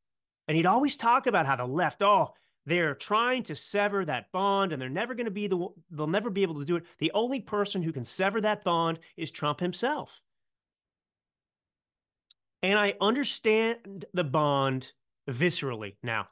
And 0.48 0.56
he'd 0.56 0.66
always 0.66 0.98
talk 0.98 1.28
about 1.28 1.46
how 1.46 1.56
the 1.56 1.66
left, 1.66 2.02
oh, 2.02 2.34
they're 2.66 2.96
trying 2.96 3.44
to 3.44 3.56
sever 3.56 4.06
that 4.06 4.32
bond 4.32 4.72
and 4.72 4.82
they're 4.82 4.90
never 4.90 5.16
going 5.16 5.26
to 5.26 5.32
be 5.32 5.48
the 5.48 5.68
they'll 5.90 6.08
never 6.08 6.30
be 6.30 6.44
able 6.44 6.60
to 6.60 6.66
do 6.66 6.76
it. 6.76 6.86
The 7.00 7.12
only 7.14 7.40
person 7.40 7.82
who 7.82 7.92
can 7.92 8.06
sever 8.06 8.42
that 8.42 8.64
bond 8.64 9.00
is 9.18 9.32
Trump 9.32 9.60
himself. 9.60 10.22
And 12.64 12.78
I 12.78 12.96
understand 13.02 14.06
the 14.14 14.24
bond 14.24 14.92
viscerally 15.30 15.96
now. 16.04 16.28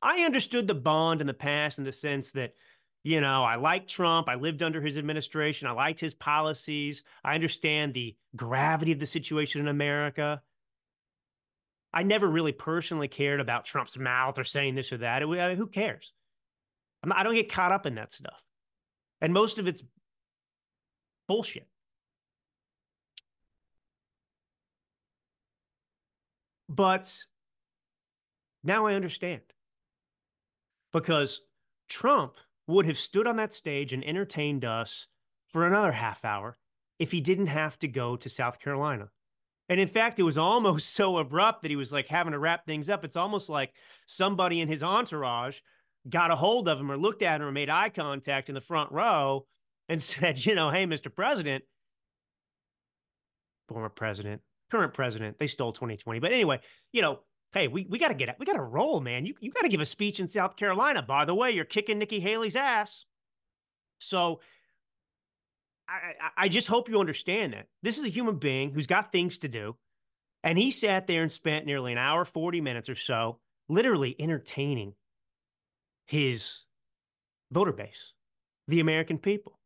I 0.00 0.20
understood 0.20 0.68
the 0.68 0.74
bond 0.74 1.20
in 1.20 1.26
the 1.26 1.34
past 1.34 1.78
in 1.78 1.84
the 1.84 1.92
sense 1.92 2.30
that, 2.32 2.54
you 3.02 3.20
know, 3.20 3.42
I 3.42 3.56
liked 3.56 3.90
Trump. 3.90 4.28
I 4.28 4.36
lived 4.36 4.62
under 4.62 4.80
his 4.80 4.96
administration. 4.96 5.66
I 5.66 5.72
liked 5.72 5.98
his 5.98 6.14
policies. 6.14 7.02
I 7.24 7.34
understand 7.34 7.94
the 7.94 8.16
gravity 8.36 8.92
of 8.92 9.00
the 9.00 9.06
situation 9.06 9.60
in 9.60 9.68
America. 9.68 10.42
I 11.96 12.02
never 12.02 12.28
really 12.28 12.52
personally 12.52 13.08
cared 13.08 13.40
about 13.40 13.64
Trump's 13.64 13.96
mouth 13.96 14.38
or 14.38 14.44
saying 14.44 14.74
this 14.74 14.92
or 14.92 14.98
that. 14.98 15.22
I 15.22 15.24
mean, 15.24 15.56
who 15.56 15.66
cares? 15.66 16.12
I 17.10 17.22
don't 17.22 17.34
get 17.34 17.50
caught 17.50 17.72
up 17.72 17.86
in 17.86 17.94
that 17.94 18.12
stuff. 18.12 18.42
And 19.22 19.32
most 19.32 19.56
of 19.58 19.66
it's 19.66 19.82
bullshit. 21.26 21.66
But 26.68 27.24
now 28.62 28.84
I 28.84 28.92
understand 28.92 29.40
because 30.92 31.40
Trump 31.88 32.34
would 32.66 32.84
have 32.84 32.98
stood 32.98 33.26
on 33.26 33.36
that 33.36 33.54
stage 33.54 33.94
and 33.94 34.04
entertained 34.04 34.66
us 34.66 35.06
for 35.48 35.66
another 35.66 35.92
half 35.92 36.26
hour 36.26 36.58
if 36.98 37.12
he 37.12 37.22
didn't 37.22 37.46
have 37.46 37.78
to 37.78 37.88
go 37.88 38.16
to 38.16 38.28
South 38.28 38.58
Carolina. 38.58 39.08
And 39.68 39.80
in 39.80 39.88
fact, 39.88 40.18
it 40.18 40.24
was 40.24 40.38
almost 40.38 40.90
so 40.94 41.18
abrupt 41.18 41.62
that 41.62 41.70
he 41.70 41.76
was 41.76 41.92
like 41.92 42.08
having 42.08 42.32
to 42.32 42.38
wrap 42.38 42.66
things 42.66 42.88
up. 42.88 43.04
It's 43.04 43.16
almost 43.16 43.48
like 43.48 43.72
somebody 44.06 44.60
in 44.60 44.68
his 44.68 44.82
entourage 44.82 45.60
got 46.08 46.30
a 46.30 46.36
hold 46.36 46.68
of 46.68 46.78
him 46.78 46.90
or 46.90 46.96
looked 46.96 47.22
at 47.22 47.40
him 47.40 47.46
or 47.46 47.52
made 47.52 47.70
eye 47.70 47.88
contact 47.88 48.48
in 48.48 48.54
the 48.54 48.60
front 48.60 48.92
row 48.92 49.46
and 49.88 50.00
said, 50.02 50.44
you 50.44 50.54
know, 50.54 50.70
hey, 50.70 50.86
Mr. 50.86 51.14
President, 51.14 51.64
former 53.68 53.88
president, 53.88 54.42
current 54.70 54.94
president, 54.94 55.38
they 55.38 55.46
stole 55.46 55.72
2020. 55.72 56.20
But 56.20 56.32
anyway, 56.32 56.60
you 56.92 57.02
know, 57.02 57.20
hey, 57.52 57.68
we, 57.68 57.86
we 57.88 57.98
got 57.98 58.08
to 58.08 58.14
get 58.14 58.28
it. 58.28 58.36
We 58.38 58.46
got 58.46 58.54
to 58.54 58.62
roll, 58.62 59.00
man. 59.00 59.26
You, 59.26 59.34
you 59.40 59.50
got 59.50 59.62
to 59.62 59.68
give 59.68 59.80
a 59.80 59.86
speech 59.86 60.20
in 60.20 60.28
South 60.28 60.56
Carolina. 60.56 61.02
By 61.02 61.24
the 61.24 61.34
way, 61.34 61.50
you're 61.50 61.64
kicking 61.64 61.98
Nikki 61.98 62.20
Haley's 62.20 62.56
ass. 62.56 63.06
So 63.98 64.40
I, 65.88 66.44
I 66.44 66.48
just 66.48 66.68
hope 66.68 66.88
you 66.88 66.98
understand 66.98 67.52
that 67.52 67.68
this 67.82 67.98
is 67.98 68.04
a 68.04 68.10
human 68.10 68.36
being 68.36 68.72
who's 68.72 68.86
got 68.86 69.12
things 69.12 69.38
to 69.38 69.48
do. 69.48 69.76
And 70.42 70.58
he 70.58 70.70
sat 70.70 71.06
there 71.06 71.22
and 71.22 71.32
spent 71.32 71.66
nearly 71.66 71.92
an 71.92 71.98
hour, 71.98 72.24
40 72.24 72.60
minutes 72.60 72.88
or 72.88 72.94
so, 72.94 73.38
literally 73.68 74.14
entertaining 74.18 74.94
his 76.06 76.62
voter 77.50 77.72
base, 77.72 78.12
the 78.68 78.80
American 78.80 79.18
people. 79.18 79.58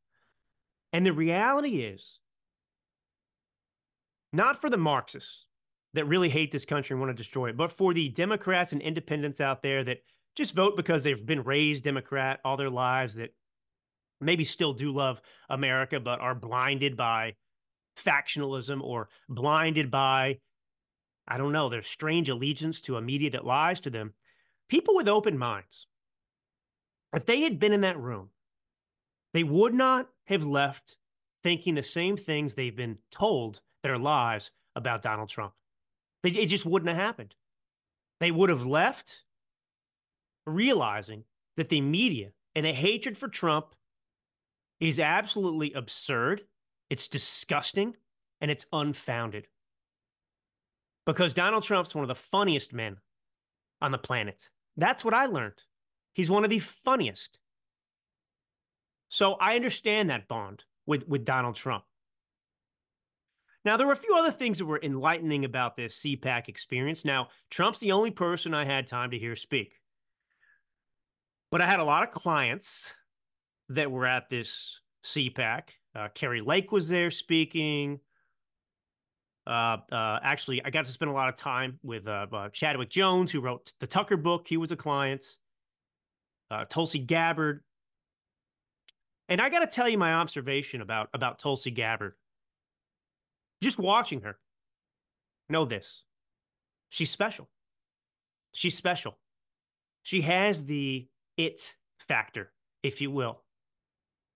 And 0.93 1.05
the 1.05 1.13
reality 1.13 1.83
is, 1.83 2.19
not 4.33 4.61
for 4.61 4.71
the 4.71 4.79
Marxists 4.79 5.47
that 5.95 6.07
really 6.07 6.29
hate 6.29 6.53
this 6.53 6.65
country 6.65 6.95
and 6.95 7.01
want 7.01 7.11
to 7.11 7.21
destroy 7.21 7.49
it, 7.49 7.57
but 7.57 7.73
for 7.73 7.93
the 7.93 8.09
Democrats 8.09 8.73
and 8.73 8.81
independents 8.81 9.41
out 9.41 9.63
there 9.63 9.83
that 9.85 9.99
just 10.37 10.55
vote 10.55 10.77
because 10.77 11.05
they've 11.05 11.27
been 11.27 11.43
raised 11.43 11.85
Democrat 11.85 12.41
all 12.45 12.57
their 12.57 12.71
lives, 12.71 13.17
that 13.17 13.35
maybe 14.21 14.45
still 14.45 14.73
do 14.73 14.93
love 14.93 15.21
America, 15.49 16.01
but 16.01 16.21
are 16.21 16.35
blinded 16.35 16.97
by 16.97 17.35
factionalism 17.97 18.83
or 18.83 19.09
blinded 19.29 19.91
by, 19.91 20.39
I 21.27 21.39
don't 21.39 21.53
know, 21.53 21.69
their 21.69 21.83
strange 21.83 22.29
allegiance 22.29 22.81
to 22.83 22.97
a 22.97 23.03
media 23.03 23.31
that 23.31 23.47
lies 23.47 23.81
to 23.81 23.91
them. 23.91 24.15
People 24.69 24.95
with 24.95 25.09
open 25.09 25.37
minds, 25.37 25.87
if 27.15 27.27
they 27.27 27.41
had 27.41 27.59
been 27.59 27.73
in 27.73 27.81
that 27.81 27.99
room, 27.99 28.31
they 29.33 29.43
would 29.43 29.75
not 29.75 30.09
have 30.27 30.45
left 30.45 30.97
thinking 31.43 31.75
the 31.75 31.83
same 31.83 32.17
things 32.17 32.55
they've 32.55 32.77
been 32.77 32.99
told 33.11 33.61
are 33.85 33.99
lies 33.99 34.51
about 34.77 35.03
Donald 35.03 35.29
Trump. 35.29 35.55
It 36.23 36.47
just 36.47 36.67
wouldn't 36.67 36.89
have 36.89 36.99
happened. 36.99 37.35
They 38.21 38.31
would 38.31 38.51
have 38.51 38.67
left 38.67 39.23
realizing 40.47 41.25
that 41.57 41.71
the 41.71 41.81
media 41.81 42.33
and 42.55 42.67
the 42.67 42.73
hatred 42.73 43.17
for 43.17 43.29
Trump 43.29 43.75
is 44.81 44.99
absolutely 44.99 45.73
absurd. 45.75 46.43
It's 46.89 47.07
disgusting 47.07 47.97
and 48.41 48.51
it's 48.51 48.67
unfounded. 48.73 49.47
Because 51.07 51.35
Donald 51.35 51.63
Trump's 51.63 51.95
one 51.95 52.05
of 52.05 52.09
the 52.09 52.15
funniest 52.15 52.73
men 52.73 52.99
on 53.81 53.93
the 53.93 53.99
planet. 53.99 54.49
That's 54.77 55.05
what 55.05 55.15
I 55.15 55.27
learned. 55.27 55.63
He's 56.15 56.31
one 56.31 56.45
of 56.45 56.51
the 56.51 56.59
funniest. 56.59 57.39
So 59.09 59.35
I 59.35 59.57
understand 59.57 60.11
that 60.11 60.29
bond 60.29 60.65
with, 60.87 61.07
with 61.09 61.25
Donald 61.25 61.57
Trump. 61.57 61.85
Now, 63.65 63.77
there 63.77 63.87
were 63.87 63.93
a 63.93 63.97
few 63.97 64.17
other 64.17 64.31
things 64.31 64.59
that 64.59 64.65
were 64.65 64.81
enlightening 64.83 65.45
about 65.45 65.77
this 65.77 66.01
CPAC 66.01 66.49
experience. 66.49 67.05
Now, 67.05 67.29
Trump's 67.51 67.81
the 67.81 67.93
only 67.93 68.11
person 68.11 68.55
I 68.55 68.65
had 68.65 68.87
time 68.87 69.11
to 69.11 69.19
hear 69.19 69.37
speak. 69.37 69.75
But 71.51 71.61
I 71.61 71.67
had 71.67 71.81
a 71.81 71.85
lot 71.85 72.03
of 72.03 72.11
clients 72.11 72.95
that 73.71 73.91
were 73.91 74.07
at 74.07 74.29
this 74.29 74.81
CPAC. 75.05 75.63
Uh, 75.95 76.09
Kari 76.15 76.41
Lake 76.41 76.71
was 76.73 76.89
there 76.89 77.11
speaking. 77.11 78.01
Uh, 79.47 79.79
uh, 79.91 80.19
actually, 80.23 80.63
I 80.65 80.71
got 80.71 80.85
to 80.85 80.93
spend 80.93 81.11
a 81.11 81.15
lot 81.15 81.29
of 81.29 81.37
time 81.37 81.79
with 81.83 82.07
uh, 82.07 82.27
uh, 82.33 82.49
Chadwick 82.51 82.91
Jones, 82.91 83.33
who 83.33 83.41
wrote 83.41 83.73
the 83.81 83.87
Tucker 83.87 84.17
book. 84.17 84.47
He 84.47 84.57
was 84.57 84.71
a 84.71 84.77
client. 84.77 85.25
Uh, 86.51 86.65
Tulsi 86.65 86.99
Gabbard. 86.99 87.63
And 89.29 89.41
I 89.41 89.49
got 89.49 89.61
to 89.61 89.67
tell 89.67 89.89
you 89.89 89.97
my 89.97 90.15
observation 90.15 90.81
about, 90.81 91.09
about 91.15 91.39
Tulsi 91.39 91.71
Gabbard. 91.71 92.15
Just 93.63 93.79
watching 93.79 94.23
her, 94.23 94.39
know 95.49 95.65
this. 95.65 96.03
She's 96.89 97.11
special. 97.11 97.49
She's 98.53 98.77
special. 98.77 99.19
She 100.03 100.23
has 100.23 100.65
the 100.65 101.07
it 101.37 101.77
factor, 101.99 102.53
if 102.83 103.01
you 103.01 103.11
will. 103.11 103.43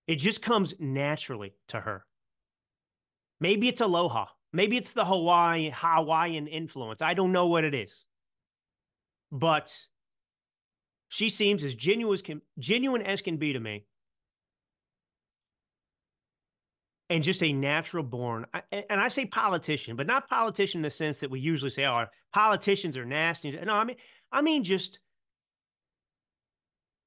It 0.07 0.17
just 0.17 0.43
comes 0.43 0.75
naturally 0.79 1.55
to 1.69 1.81
her. 1.81 2.05
Maybe 3.41 3.69
it's 3.69 3.81
aloha. 3.81 4.27
Maybe 4.53 4.77
it's 4.77 4.93
the 4.93 5.05
Hawaii 5.05 5.71
Hawaiian 5.75 6.47
influence. 6.47 7.03
I 7.03 7.15
don't 7.15 7.33
know 7.33 7.49
what 7.49 7.65
it 7.65 7.75
is. 7.75 8.07
But 9.33 9.77
she 11.09 11.29
seems 11.29 11.65
as 11.65 11.75
genuine 11.75 12.15
as 12.15 12.23
can, 12.23 12.43
genuine 12.59 13.03
as 13.03 13.21
can 13.21 13.37
be 13.37 13.53
to 13.53 13.61
me. 13.61 13.87
And 17.11 17.23
just 17.23 17.43
a 17.43 17.53
natural 17.53 18.03
born, 18.03 18.47
and 18.73 19.01
I 19.01 19.09
say 19.09 19.27
politician, 19.27 19.95
but 19.95 20.07
not 20.07 20.29
politician 20.29 20.79
in 20.79 20.83
the 20.83 20.91
sense 20.91 21.19
that 21.19 21.31
we 21.31 21.39
usually 21.39 21.71
say, 21.71 21.85
"Oh, 21.85 22.07
politicians 22.33 22.97
are 22.97 23.05
nasty." 23.05 23.53
No, 23.53 23.75
I 23.75 23.85
mean, 23.85 23.97
I 24.33 24.41
mean 24.41 24.65
just 24.65 25.01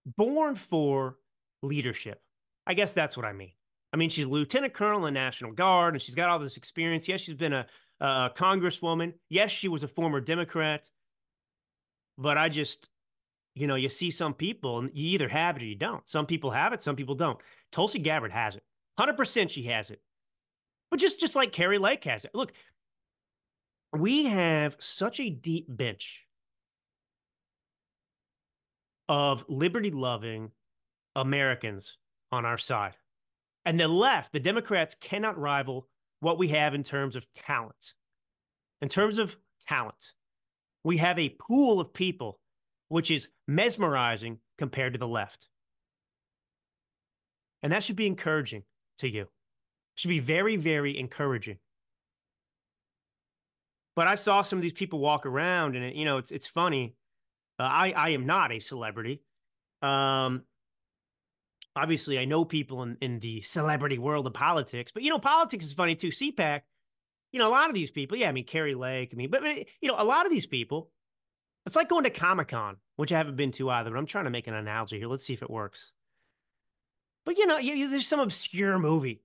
born 0.06 0.56
for 0.56 1.18
leadership. 1.64 2.22
I 2.68 2.74
guess 2.74 2.92
that's 2.92 3.16
what 3.16 3.26
I 3.26 3.32
mean. 3.32 3.54
I 3.94 3.98
mean, 3.98 4.10
she's 4.10 4.26
a 4.26 4.28
lieutenant 4.28 4.74
colonel 4.74 5.08
in 5.08 5.14
the 5.14 5.20
National 5.20 5.54
Guard 5.54 5.96
and 5.96 6.02
she's 6.02 6.16
got 6.16 6.30
all 6.30 6.38
this 6.38 6.58
experience. 6.58 7.08
Yes, 7.08 7.22
she's 7.22 7.36
been 7.36 7.54
a, 7.54 7.66
a 8.02 8.30
congresswoman. 8.36 9.14
Yes, 9.30 9.50
she 9.52 9.70
was 9.70 9.84
a 9.84 9.88
former 9.88 10.20
Democrat. 10.20 10.90
But 12.18 12.38
I 12.38 12.50
just, 12.50 12.90
you 13.56 13.66
know, 13.66 13.76
you 13.76 13.88
see 13.88 14.12
some 14.12 14.34
people 14.34 14.80
and 14.80 14.92
you 14.94 15.12
either 15.12 15.30
have 15.30 15.56
it 15.56 15.64
or 15.64 15.66
you 15.66 15.76
don't. 15.76 16.08
Some 16.10 16.26
people 16.26 16.52
have 16.52 16.74
it, 16.74 16.84
some 16.84 16.98
people 16.98 17.16
don't. 17.16 17.40
Tulsi 17.72 18.00
Gabbard 18.00 18.34
has 18.34 18.58
it. 18.58 18.64
100% 19.00 19.50
she 19.50 19.64
has 19.64 19.90
it. 19.90 20.02
But 20.92 21.00
just 21.00 21.20
just 21.20 21.36
like 21.36 21.52
Kari 21.52 21.78
Lake 21.78 22.04
has 22.04 22.26
it. 22.26 22.32
Look, 22.34 22.54
we 23.94 24.26
have 24.26 24.76
such 24.80 25.20
a 25.20 25.30
deep 25.30 25.66
bench 25.70 26.26
of 29.08 29.46
liberty 29.48 29.92
loving 29.92 30.52
Americans 31.16 31.98
on 32.32 32.46
our 32.46 32.58
side. 32.58 32.96
And 33.66 33.80
the 33.80 33.88
left, 33.88 34.32
the 34.32 34.40
Democrats 34.40 34.96
cannot 35.00 35.38
rival 35.38 35.88
what 36.20 36.38
we 36.38 36.50
have 36.50 36.74
in 36.74 36.84
terms 36.84 37.16
of 37.16 37.32
talent. 37.34 37.94
In 38.82 38.90
terms 38.90 39.18
of 39.18 39.38
talent, 39.62 40.14
we 40.84 40.98
have 40.98 41.20
a 41.20 41.36
pool 41.40 41.80
of 41.80 41.94
people 41.94 42.40
which 42.88 43.12
is 43.12 43.28
mesmerizing 43.48 44.40
compared 44.58 44.94
to 44.94 45.00
the 45.00 45.08
left. 45.08 45.50
And 47.62 47.74
that 47.74 47.84
should 47.84 47.96
be 47.96 48.08
encouraging 48.08 48.64
to 49.00 49.10
you. 49.10 49.24
It 49.24 49.30
should 49.96 50.10
be 50.10 50.20
very, 50.20 50.56
very 50.56 50.98
encouraging. 50.98 51.58
But 53.96 54.08
I 54.08 54.16
saw 54.16 54.44
some 54.44 54.58
of 54.58 54.64
these 54.64 54.74
people 54.74 55.00
walk 55.00 55.26
around, 55.26 55.76
and 55.76 55.84
it, 55.84 55.96
you 55.96 56.06
know, 56.06 56.18
it's 56.20 56.30
it's 56.30 56.46
funny. 56.46 56.96
Uh, 57.60 57.64
I 57.64 57.92
I 57.92 58.10
am 58.10 58.28
not 58.28 58.52
a 58.52 58.60
celebrity. 58.60 59.24
Um, 59.82 60.44
obviously, 61.78 62.20
I 62.20 62.26
know 62.26 62.44
people 62.44 62.84
in 62.84 62.98
in 63.02 63.20
the 63.20 63.42
celebrity 63.42 63.98
world 63.98 64.28
of 64.28 64.34
politics, 64.34 64.92
but 64.92 65.04
you 65.04 65.10
know, 65.10 65.20
politics 65.20 65.66
is 65.66 65.74
funny 65.74 65.96
too. 65.96 66.10
CPAC, 66.10 66.62
you 67.32 67.40
know, 67.40 67.48
a 67.48 67.52
lot 67.52 67.70
of 67.70 67.76
these 67.76 67.92
people, 67.92 68.18
yeah, 68.18 68.30
I 68.30 68.32
mean, 68.32 68.46
Kari 68.46 68.76
Lake, 68.76 69.12
I 69.14 69.16
mean, 69.16 69.30
but, 69.30 69.42
but 69.42 69.58
you 69.82 69.88
know, 69.88 69.96
a 69.98 70.04
lot 70.04 70.26
of 70.26 70.32
these 70.32 70.48
people, 70.48 70.92
it's 71.66 71.76
like 71.76 71.90
going 71.90 72.04
to 72.06 72.10
Comic 72.10 72.50
Con, 72.50 72.78
which 72.96 73.12
I 73.12 73.18
haven't 73.18 73.36
been 73.36 73.52
to 73.52 73.70
either. 73.70 73.92
But 73.92 73.98
I'm 73.98 74.06
trying 74.06 74.26
to 74.26 74.32
make 74.32 74.48
an 74.48 74.54
analogy 74.54 74.98
here. 74.98 75.08
Let's 75.08 75.26
see 75.26 75.34
if 75.34 75.42
it 75.42 75.50
works. 75.50 75.92
But 77.26 77.38
you 77.38 77.46
know, 77.46 77.58
you, 77.58 77.90
there's 77.90 78.08
some 78.08 78.22
obscure 78.22 78.80
movie 78.80 79.22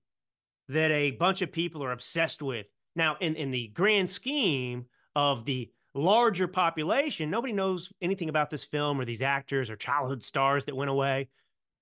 that 0.69 0.91
a 0.91 1.11
bunch 1.11 1.41
of 1.41 1.51
people 1.51 1.83
are 1.83 1.91
obsessed 1.91 2.41
with. 2.41 2.67
Now, 2.95 3.17
in 3.19 3.35
in 3.35 3.51
the 3.51 3.69
grand 3.69 4.09
scheme 4.09 4.85
of 5.15 5.45
the 5.45 5.71
larger 5.95 6.47
population, 6.47 7.29
nobody 7.29 7.53
knows 7.53 7.91
anything 8.01 8.29
about 8.29 8.49
this 8.49 8.65
film 8.65 8.99
or 8.99 9.05
these 9.05 9.21
actors 9.21 9.69
or 9.69 9.75
childhood 9.75 10.23
stars 10.23 10.65
that 10.65 10.75
went 10.75 10.89
away. 10.89 11.29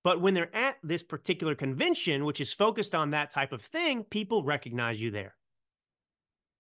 But 0.04 0.22
when 0.22 0.34
they're 0.34 0.56
at 0.56 0.78
this 0.84 1.04
particular 1.04 1.54
convention, 1.54 2.26
which 2.26 2.42
is 2.42 2.54
focused 2.54 2.96
on 2.96 3.12
that 3.12 3.32
type 3.32 3.52
of 3.52 3.62
thing, 3.62 4.04
people 4.04 4.44
recognize 4.44 5.02
you 5.02 5.12
there. 5.12 5.36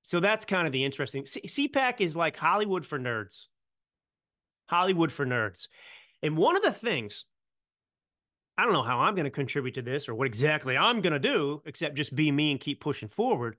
So 0.03 0.19
that's 0.19 0.45
kind 0.45 0.67
of 0.67 0.73
the 0.73 0.83
interesting. 0.83 1.25
C- 1.25 1.41
CPAC 1.69 1.95
is 1.99 2.15
like 2.15 2.37
Hollywood 2.37 2.85
for 2.85 2.99
nerds. 2.99 3.45
Hollywood 4.67 5.11
for 5.11 5.25
nerds. 5.25 5.67
And 6.23 6.37
one 6.37 6.55
of 6.55 6.63
the 6.63 6.71
things, 6.71 7.25
I 8.57 8.63
don't 8.63 8.73
know 8.73 8.83
how 8.83 8.99
I'm 8.99 9.15
going 9.15 9.25
to 9.25 9.31
contribute 9.31 9.73
to 9.75 9.81
this 9.81 10.07
or 10.07 10.15
what 10.15 10.27
exactly 10.27 10.77
I'm 10.77 11.01
going 11.01 11.13
to 11.13 11.19
do, 11.19 11.61
except 11.65 11.95
just 11.95 12.15
be 12.15 12.31
me 12.31 12.51
and 12.51 12.59
keep 12.59 12.79
pushing 12.79 13.09
forward. 13.09 13.57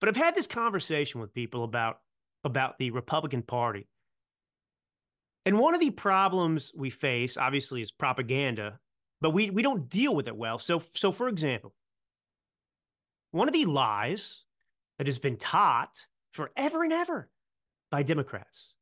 But 0.00 0.08
I've 0.08 0.16
had 0.16 0.34
this 0.34 0.46
conversation 0.46 1.20
with 1.20 1.34
people 1.34 1.64
about 1.64 2.00
about 2.44 2.78
the 2.78 2.92
Republican 2.92 3.42
Party. 3.42 3.88
And 5.44 5.58
one 5.58 5.74
of 5.74 5.80
the 5.80 5.90
problems 5.90 6.72
we 6.76 6.90
face, 6.90 7.36
obviously, 7.36 7.80
is 7.80 7.90
propaganda, 7.90 8.80
but 9.20 9.30
we, 9.30 9.50
we 9.50 9.62
don't 9.62 9.88
deal 9.88 10.14
with 10.14 10.26
it 10.26 10.36
well. 10.36 10.58
So, 10.58 10.82
so, 10.94 11.12
for 11.12 11.28
example, 11.28 11.74
one 13.30 13.48
of 13.48 13.54
the 13.54 13.64
lies 13.64 14.44
that 14.98 15.06
has 15.06 15.18
been 15.18 15.36
taught 15.36 16.06
forever 16.32 16.82
and 16.82 16.92
ever 16.92 17.30
by 17.90 18.02
Democrats 18.02 18.76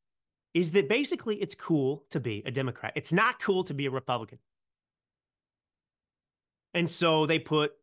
is 0.53 0.71
that 0.71 0.89
basically 0.89 1.35
it's 1.35 1.55
cool 1.55 2.03
to 2.09 2.19
be 2.19 2.41
a 2.45 2.51
Democrat. 2.51 2.93
It's 2.95 3.13
not 3.13 3.39
cool 3.39 3.63
to 3.65 3.73
be 3.73 3.85
a 3.85 3.91
Republican. 3.91 4.39
And 6.73 6.89
so 6.89 7.25
they 7.25 7.39
put, 7.39 7.73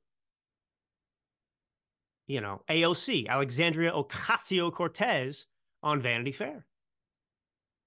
you 2.27 2.41
know, 2.41 2.63
AOC, 2.69 3.29
Alexandria 3.29 3.93
Ocasio 3.93 4.73
Cortez, 4.73 5.47
on 5.83 6.01
Vanity 6.01 6.33
Fair. 6.33 6.67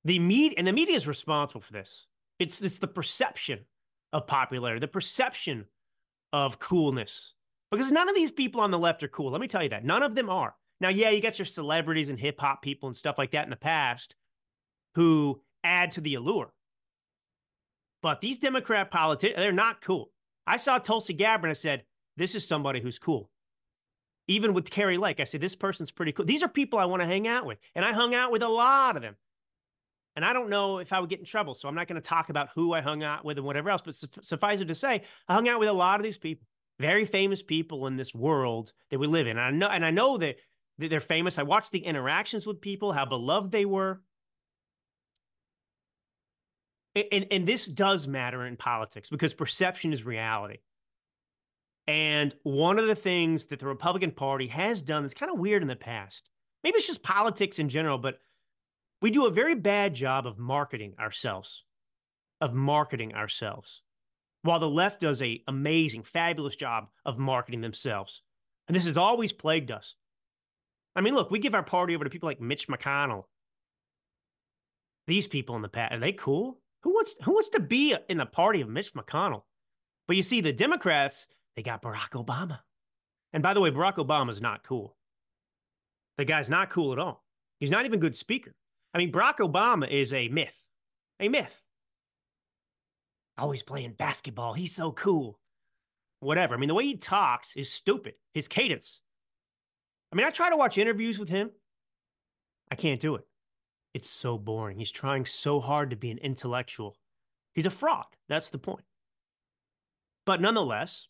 The 0.07 0.19
media 0.19 0.53
and 0.57 0.65
the 0.65 0.71
media 0.71 0.95
is 0.95 1.05
responsible 1.05 1.59
for 1.59 1.73
this. 1.73 2.07
It's 2.39 2.61
it's 2.61 2.79
the 2.79 2.87
perception 2.87 3.65
of 4.13 4.25
popularity, 4.25 4.79
the 4.79 4.88
perception 4.88 5.65
of 6.32 6.60
coolness. 6.60 7.34
Because 7.71 7.91
none 7.91 8.08
of 8.08 8.15
these 8.15 8.32
people 8.32 8.62
on 8.62 8.71
the 8.71 8.79
left 8.79 9.03
are 9.03 9.10
cool. 9.10 9.32
Let 9.32 9.41
me 9.41 9.49
tell 9.49 9.63
you 9.63 9.67
that. 9.67 9.84
None 9.84 10.03
of 10.03 10.15
them 10.15 10.29
are. 10.29 10.55
Now, 10.79 10.88
yeah, 10.88 11.10
you 11.10 11.19
got 11.21 11.38
your 11.38 11.45
celebrities 11.45 12.08
and 12.08 12.17
hip 12.17 12.39
hop 12.39 12.62
people 12.62 12.88
and 12.88 12.95
stuff 12.95 13.17
like 13.17 13.32
that 13.32 13.43
in 13.43 13.49
the 13.49 13.58
past 13.58 14.15
who 14.95 15.41
add 15.62 15.91
to 15.91 15.99
the 15.99 16.15
allure. 16.15 16.53
But 18.01 18.21
these 18.21 18.39
Democrat 18.39 18.89
politicians, 18.89 19.38
they're 19.38 19.51
not 19.51 19.82
cool. 19.82 20.12
I 20.45 20.55
saw 20.55 20.77
Tulsi 20.77 21.15
Gabbard 21.15 21.49
and 21.49 21.51
I 21.51 21.53
said, 21.53 21.84
this 22.15 22.34
is 22.34 22.47
somebody 22.47 22.79
who's 22.79 22.97
cool. 22.97 23.29
Even 24.29 24.53
with 24.53 24.71
Kari 24.71 24.97
Lake, 24.97 25.19
I 25.19 25.25
said, 25.25 25.41
this 25.41 25.58
person's 25.58 25.91
pretty 25.91 26.13
cool. 26.13 26.25
These 26.25 26.43
are 26.43 26.47
people 26.47 26.79
I 26.79 26.86
want 26.86 27.01
to 27.01 27.08
hang 27.08 27.27
out 27.27 27.45
with. 27.45 27.58
And 27.75 27.84
I 27.84 27.91
hung 27.91 28.15
out 28.15 28.32
with 28.32 28.41
a 28.41 28.47
lot 28.47 28.95
of 28.95 29.01
them. 29.01 29.17
And 30.17 30.25
I 30.25 30.34
don't 30.34 30.49
know 30.49 30.80
if 30.80 30.91
I 30.91 30.99
would 30.99 31.12
get 31.12 31.19
in 31.19 31.25
trouble. 31.25 31.53
So 31.53 31.69
I'm 31.69 31.75
not 31.75 31.88
going 31.88 32.01
to 32.01 32.08
talk 32.08 32.30
about 32.30 32.49
who 32.56 32.73
I 32.73 32.82
hung 32.82 33.03
out 33.03 33.23
with 33.23 33.38
and 33.38 33.45
whatever 33.45 33.69
else. 33.69 33.84
But 33.86 33.93
suffice 33.93 34.60
it 34.60 34.65
to 34.65 34.73
say, 34.73 35.03
I 35.27 35.34
hung 35.36 35.47
out 35.47 35.60
with 35.60 35.69
a 35.69 35.73
lot 35.73 35.99
of 35.99 36.03
these 36.03 36.17
people, 36.17 36.47
very 36.80 37.06
famous 37.06 37.43
people 37.43 37.86
in 37.86 37.97
this 37.97 38.15
world 38.15 38.73
that 38.89 38.97
we 38.97 39.06
live 39.06 39.27
in. 39.27 39.38
And 39.38 39.39
I 39.39 39.51
know, 39.51 39.67
and 39.67 39.86
I 39.86 39.91
know 39.91 40.17
that 40.17 40.38
they're 40.80 40.99
famous. 40.99 41.38
I 41.38 41.43
watched 41.43 41.71
the 41.71 41.86
interactions 41.86 42.47
with 42.47 42.62
people, 42.62 42.93
how 42.93 43.06
beloved 43.06 43.51
they 43.51 43.63
were. 43.63 44.01
And, 46.95 47.27
and 47.30 47.47
this 47.47 47.67
does 47.67 48.08
matter 48.08 48.43
in 48.43 48.58
politics 48.58 49.12
because 49.12 49.36
perception 49.36 49.93
is 49.93 50.03
reality. 50.03 50.58
And 51.86 52.34
one 52.41 52.80
of 52.80 52.88
the 52.88 52.95
things 52.95 53.45
that 53.45 53.60
the 53.60 53.67
Republican 53.67 54.10
Party 54.10 54.47
has 54.47 54.82
done 54.82 55.03
that's 55.03 55.13
kind 55.13 55.32
of 55.32 55.38
weird 55.38 55.62
in 55.62 55.67
the 55.67 55.75
past, 55.75 56.27
maybe 56.63 56.77
it's 56.77 56.88
just 56.88 57.03
politics 57.03 57.60
in 57.60 57.69
general, 57.69 57.99
but 57.99 58.17
we 59.01 59.12
do 59.12 59.25
a 59.25 59.31
very 59.31 59.55
bad 59.55 59.93
job 59.93 60.25
of 60.25 60.39
marketing 60.39 60.93
ourselves, 60.99 61.63
of 62.41 62.53
marketing 62.53 63.13
ourselves, 63.13 63.81
while 64.41 64.60
the 64.60 64.69
left 64.69 65.01
does 65.01 65.21
a 65.21 65.43
amazing, 65.47 66.03
fabulous 66.03 66.55
job 66.55 66.88
of 67.05 67.17
marketing 67.17 67.62
themselves. 67.62 68.21
And 68.67 68.75
this 68.75 68.88
has 68.88 68.97
always 68.97 69.31
plagued 69.33 69.71
us. 69.71 69.95
I 70.95 71.01
mean, 71.01 71.13
look, 71.13 71.29
we 71.29 71.39
give 71.39 71.53
our 71.53 71.63
party 71.63 71.93
over 71.93 72.03
to 72.03 72.10
people 72.10 72.27
like 72.27 72.41
Mitch 72.41 72.67
McConnell. 72.67 73.25
These 75.05 75.27
people 75.27 75.55
in 75.55 75.62
the 75.62 75.69
past, 75.69 75.93
are 75.93 75.99
they 75.99 76.12
cool? 76.12 76.60
Who 76.81 76.93
wants 76.93 77.15
who 77.23 77.33
wants 77.33 77.49
to 77.49 77.60
be 77.60 77.95
in 78.10 78.17
the 78.17 78.25
party 78.25 78.62
of 78.62 78.69
Mitch 78.69 78.93
McConnell? 78.93 79.43
But 80.07 80.17
you 80.17 80.23
see, 80.23 80.41
the 80.41 80.53
Democrats, 80.53 81.27
they 81.55 81.63
got 81.63 81.81
Barack 81.81 82.12
Obama. 82.12 82.60
And 83.33 83.43
by 83.43 83.53
the 83.53 83.62
way, 83.62 83.71
Barack 83.71 83.95
Obama 83.95 84.29
is 84.29 84.41
not 84.41 84.63
cool. 84.63 84.95
The 86.17 86.25
guy's 86.25 86.49
not 86.49 86.69
cool 86.69 86.93
at 86.93 86.99
all. 86.99 87.23
He's 87.60 87.71
not 87.71 87.86
even 87.86 87.99
a 87.99 88.01
good 88.01 88.15
speaker. 88.15 88.55
I 88.97 88.99
mean, 88.99 89.12
Barack 89.12 89.38
Obama 89.38 89.88
is 89.88 90.12
a 90.12 90.27
myth, 90.27 90.69
a 91.19 91.29
myth. 91.29 91.63
Oh, 93.38 93.43
Always 93.43 93.62
playing 93.62 93.91
basketball. 93.91 94.53
He's 94.53 94.73
so 94.73 94.91
cool. 94.91 95.39
Whatever. 96.19 96.55
I 96.55 96.57
mean, 96.57 96.67
the 96.67 96.73
way 96.73 96.86
he 96.86 96.97
talks 96.97 97.55
is 97.55 97.71
stupid. 97.71 98.15
His 98.33 98.47
cadence. 98.47 99.03
I 100.12 100.15
mean, 100.15 100.25
I 100.25 100.31
try 100.31 100.49
to 100.49 100.57
watch 100.57 100.79
interviews 100.79 101.19
with 101.19 101.29
him. 101.29 101.51
I 102.71 102.75
can't 102.75 102.99
do 102.99 103.13
it. 103.13 103.27
It's 103.93 104.10
so 104.10 104.36
boring. 104.36 104.79
He's 104.79 104.89
trying 104.89 105.27
so 105.27 105.60
hard 105.60 105.91
to 105.91 105.95
be 105.95 106.10
an 106.10 106.17
intellectual. 106.17 106.97
He's 107.53 107.67
a 107.67 107.69
fraud. 107.69 108.07
That's 108.27 108.49
the 108.49 108.57
point. 108.57 108.86
But 110.25 110.41
nonetheless, 110.41 111.07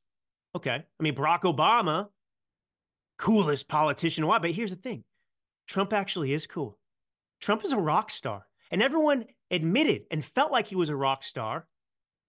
okay. 0.54 0.84
I 1.00 1.04
mean, 1.04 1.16
Barack 1.16 1.44
Obama, 1.44 2.10
coolest 3.18 3.70
politician. 3.70 4.28
Why? 4.28 4.40
But 4.40 4.52
here's 4.52 4.72
the 4.72 4.76
thing 4.76 5.06
Trump 5.68 5.94
actually 5.94 6.34
is 6.34 6.48
cool. 6.48 6.78
Trump 7.40 7.64
is 7.64 7.74
a 7.74 7.78
rock 7.78 8.10
star. 8.10 8.48
And 8.70 8.82
everyone 8.84 9.26
admitted 9.50 10.04
and 10.12 10.26
felt 10.26 10.52
like 10.52 10.68
he 10.68 10.76
was 10.76 10.90
a 10.90 10.96
rock 10.96 11.24
star. 11.24 11.68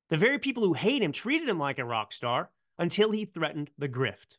The 0.09 0.17
very 0.17 0.39
people 0.39 0.63
who 0.63 0.75
hate 0.75 1.03
him 1.03 1.13
treated 1.13 1.49
him 1.49 1.59
like 1.59 1.79
a 1.79 1.85
rock 1.85 2.13
star 2.13 2.51
until 2.79 3.11
he 3.11 3.25
threatened 3.25 3.71
the 3.77 3.89
grift. 3.89 4.37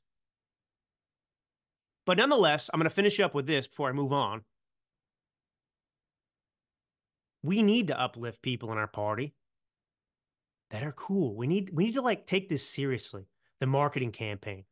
But 2.06 2.18
nonetheless, 2.18 2.70
I'm 2.74 2.80
going 2.80 2.90
to 2.90 2.96
finish 2.96 3.20
up 3.20 3.36
with 3.36 3.48
this 3.48 3.68
before 3.68 3.90
I 3.90 3.94
move 3.94 4.14
on 4.14 4.44
we 7.42 7.62
need 7.62 7.88
to 7.88 8.00
uplift 8.00 8.42
people 8.42 8.72
in 8.72 8.78
our 8.78 8.88
party 8.88 9.34
that 10.72 10.84
are 10.84 10.92
cool. 10.92 11.36
We 11.36 11.48
need 11.48 11.72
we 11.74 11.86
need 11.86 11.96
to 11.96 12.02
like 12.02 12.26
take 12.26 12.50
this 12.50 12.68
seriously. 12.68 13.28
The 13.60 13.68
marketing 13.68 14.12
campaign, 14.12 14.66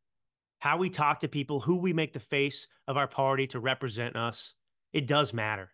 how 0.60 0.78
we 0.78 0.88
talk 0.88 1.20
to 1.20 1.28
people, 1.28 1.60
who 1.60 1.78
we 1.78 1.92
make 1.92 2.14
the 2.14 2.20
face 2.20 2.66
of 2.86 2.96
our 2.96 3.06
party 3.06 3.46
to 3.48 3.60
represent 3.60 4.16
us. 4.16 4.54
It 4.94 5.06
does 5.06 5.34
matter, 5.34 5.72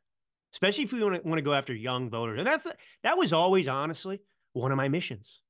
especially 0.55 0.85
if 0.85 0.93
we 0.93 1.03
want 1.03 1.23
to, 1.23 1.29
want 1.29 1.39
to 1.39 1.43
go 1.43 1.53
after 1.53 1.75
young 1.75 2.09
voters. 2.09 2.39
And 2.39 2.47
that's 2.47 2.67
that 3.03 3.19
was 3.19 3.33
always 3.33 3.69
honestly 3.69 4.21
one 4.53 4.71
of 4.73 4.77
my 4.77 4.89
missions. 4.89 5.43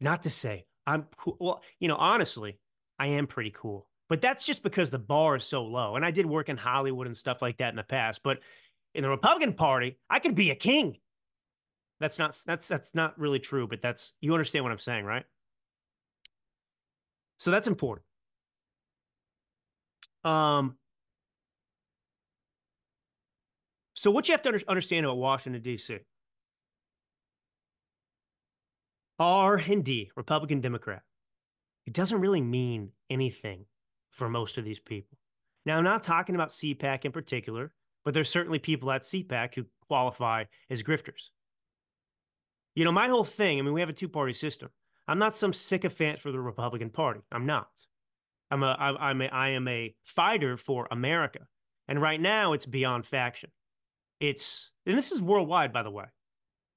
Not 0.00 0.22
to 0.22 0.30
say 0.30 0.66
I'm 0.86 1.06
cool. 1.16 1.36
Well, 1.40 1.62
you 1.80 1.88
know, 1.88 1.96
honestly, 1.96 2.58
I 2.98 3.08
am 3.08 3.26
pretty 3.26 3.50
cool. 3.50 3.88
But 4.08 4.20
that's 4.20 4.46
just 4.46 4.62
because 4.62 4.90
the 4.90 4.98
bar 4.98 5.36
is 5.36 5.44
so 5.44 5.64
low. 5.64 5.96
And 5.96 6.04
I 6.04 6.10
did 6.10 6.26
work 6.26 6.48
in 6.48 6.56
Hollywood 6.56 7.06
and 7.06 7.16
stuff 7.16 7.40
like 7.42 7.58
that 7.58 7.70
in 7.70 7.76
the 7.76 7.82
past. 7.82 8.22
But 8.22 8.40
in 8.94 9.02
the 9.02 9.08
Republican 9.08 9.54
Party, 9.54 9.98
I 10.08 10.20
could 10.20 10.34
be 10.34 10.50
a 10.50 10.54
king. 10.54 10.98
That's 12.00 12.18
not 12.18 12.36
that's 12.46 12.68
that's 12.68 12.94
not 12.94 13.18
really 13.18 13.38
true, 13.38 13.66
but 13.66 13.80
that's 13.80 14.12
you 14.20 14.34
understand 14.34 14.64
what 14.64 14.72
I'm 14.72 14.78
saying, 14.78 15.04
right? 15.04 15.24
So 17.38 17.50
that's 17.50 17.68
important. 17.68 18.04
Um 20.22 20.76
so 24.04 24.10
what 24.10 24.28
you 24.28 24.32
have 24.32 24.42
to 24.42 24.62
understand 24.68 25.06
about 25.06 25.16
Washington 25.16 25.62
D.C. 25.62 25.96
R 29.18 29.56
and 29.56 29.82
D, 29.82 30.10
Republican 30.14 30.60
Democrat. 30.60 31.00
It 31.86 31.94
doesn't 31.94 32.20
really 32.20 32.42
mean 32.42 32.90
anything 33.08 33.64
for 34.10 34.28
most 34.28 34.58
of 34.58 34.66
these 34.66 34.78
people. 34.78 35.16
Now, 35.64 35.78
I'm 35.78 35.84
not 35.84 36.02
talking 36.02 36.34
about 36.34 36.50
CPAC 36.50 37.06
in 37.06 37.12
particular, 37.12 37.72
but 38.04 38.12
there's 38.12 38.28
certainly 38.28 38.58
people 38.58 38.90
at 38.90 39.04
CPAC 39.04 39.54
who 39.54 39.64
qualify 39.88 40.44
as 40.68 40.82
grifters. 40.82 41.30
You 42.74 42.84
know, 42.84 42.92
my 42.92 43.08
whole 43.08 43.24
thing, 43.24 43.58
I 43.58 43.62
mean, 43.62 43.72
we 43.72 43.80
have 43.80 43.88
a 43.88 43.94
two 43.94 44.10
party 44.10 44.34
system. 44.34 44.68
I'm 45.08 45.18
not 45.18 45.34
some 45.34 45.54
sycophant 45.54 46.20
for 46.20 46.30
the 46.30 46.40
Republican 46.40 46.90
Party. 46.90 47.20
I'm 47.32 47.46
not. 47.46 47.70
I'm 48.50 48.62
a, 48.62 48.76
I'm 48.78 49.22
a, 49.22 49.28
I 49.28 49.48
am 49.48 49.66
a 49.66 49.94
fighter 50.04 50.58
for 50.58 50.88
America. 50.90 51.46
And 51.88 52.02
right 52.02 52.20
now 52.20 52.52
it's 52.52 52.66
beyond 52.66 53.06
faction. 53.06 53.50
It's, 54.28 54.70
and 54.86 54.96
this 54.96 55.12
is 55.12 55.20
worldwide, 55.20 55.70
by 55.70 55.82
the 55.82 55.90
way. 55.90 56.06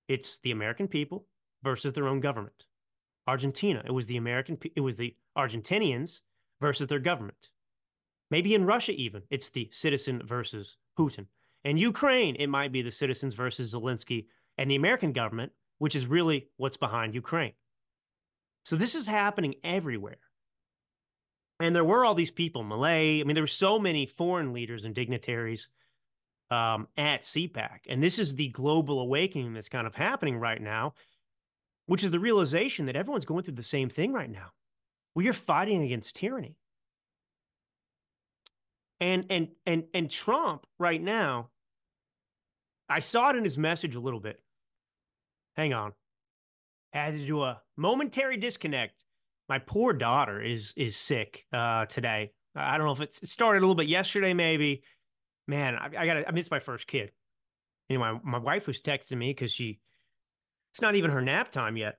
It's 0.10 0.38
the 0.38 0.52
American 0.52 0.90
people 0.90 1.28
versus 1.64 1.94
their 1.94 2.08
own 2.08 2.20
government. 2.20 2.66
Argentina, 3.26 3.82
it 3.86 3.92
was 3.92 4.08
the 4.08 4.18
American, 4.18 4.58
it 4.76 4.82
was 4.82 4.98
the 4.98 5.16
Argentinians 5.38 6.22
versus 6.60 6.88
their 6.88 7.00
government. 7.00 7.50
Maybe 8.30 8.54
in 8.54 8.66
Russia, 8.66 8.92
even, 8.92 9.24
it's 9.30 9.50
the 9.50 9.70
citizen 9.72 10.22
versus 10.26 10.76
Putin. 11.00 11.28
In 11.64 11.78
Ukraine, 11.78 12.36
it 12.36 12.48
might 12.48 12.74
be 12.74 12.82
the 12.82 12.92
citizens 12.92 13.34
versus 13.34 13.74
Zelensky 13.74 14.26
and 14.58 14.70
the 14.70 14.76
American 14.76 15.14
government, 15.14 15.54
which 15.78 15.96
is 15.96 16.06
really 16.06 16.50
what's 16.58 16.76
behind 16.76 17.16
Ukraine. 17.16 17.54
So 18.66 18.76
this 18.76 18.94
is 18.94 19.08
happening 19.08 19.56
everywhere. 19.64 20.20
And 21.62 21.74
there 21.74 21.86
were 21.86 22.04
all 22.04 22.14
these 22.14 22.32
people, 22.32 22.66
Milei. 22.66 23.22
I 23.22 23.24
mean, 23.24 23.36
there 23.36 23.44
were 23.44 23.48
so 23.48 23.80
many 23.80 24.06
foreign 24.06 24.52
leaders 24.52 24.84
and 24.84 24.94
dignitaries 24.94 25.70
um, 26.50 26.88
at 26.98 27.22
CPAC. 27.22 27.80
And 27.88 28.02
this 28.02 28.20
is 28.20 28.36
the 28.36 28.50
global 28.50 29.00
awakening 29.00 29.54
that's 29.54 29.70
kind 29.70 29.88
of 29.88 29.96
happening 29.96 30.38
right 30.38 30.62
now, 30.62 30.94
which 31.86 32.04
is 32.04 32.12
the 32.12 32.20
realization 32.20 32.86
that 32.86 32.96
everyone's 32.96 33.26
going 33.26 33.44
through 33.44 33.56
the 33.56 33.64
same 33.64 33.90
thing 33.90 34.14
right 34.14 34.30
now. 34.30 34.52
We 35.16 35.28
are 35.28 35.34
fighting 35.34 35.82
against 35.82 36.16
tyranny. 36.16 36.58
And 39.00 39.26
and 39.30 39.50
and 39.66 39.84
and 39.94 40.10
Trump 40.10 40.66
right 40.80 41.02
now, 41.02 41.50
I 42.90 43.00
saw 43.00 43.30
it 43.30 43.36
in 43.36 43.44
his 43.44 43.58
message 43.58 43.96
a 43.96 44.00
little 44.00 44.20
bit. 44.20 44.42
Hang 45.56 45.74
on. 45.74 45.94
I 46.94 47.00
Had 47.00 47.16
to 47.16 47.26
do 47.26 47.44
a 47.44 47.62
momentary 47.76 48.38
disconnect. 48.38 49.04
My 49.50 49.60
poor 49.60 49.94
daughter 49.94 50.42
is 50.42 50.74
is 50.76 50.96
sick 50.96 51.46
uh, 51.54 51.86
today. 51.86 52.32
I 52.56 52.78
don't 52.78 52.88
know 52.88 52.94
if 52.94 53.02
it 53.02 53.14
started 53.14 53.60
a 53.60 53.62
little 53.62 53.76
bit 53.76 53.88
yesterday, 53.88 54.34
maybe. 54.34 54.82
Man, 55.48 55.76
I, 55.76 55.90
I 55.98 56.06
got 56.06 56.28
I 56.28 56.32
missed 56.32 56.52
my 56.52 56.60
first 56.60 56.88
kid. 56.88 57.12
Anyway, 57.90 58.12
my, 58.24 58.38
my 58.38 58.40
wife 58.40 58.68
was 58.68 58.82
texting 58.82 59.18
me 59.18 59.30
because 59.30 59.52
she 59.52 59.80
it's 60.74 60.82
not 60.82 60.96
even 60.96 61.12
her 61.12 61.22
nap 61.22 61.52
time 61.52 61.78
yet. 61.78 61.98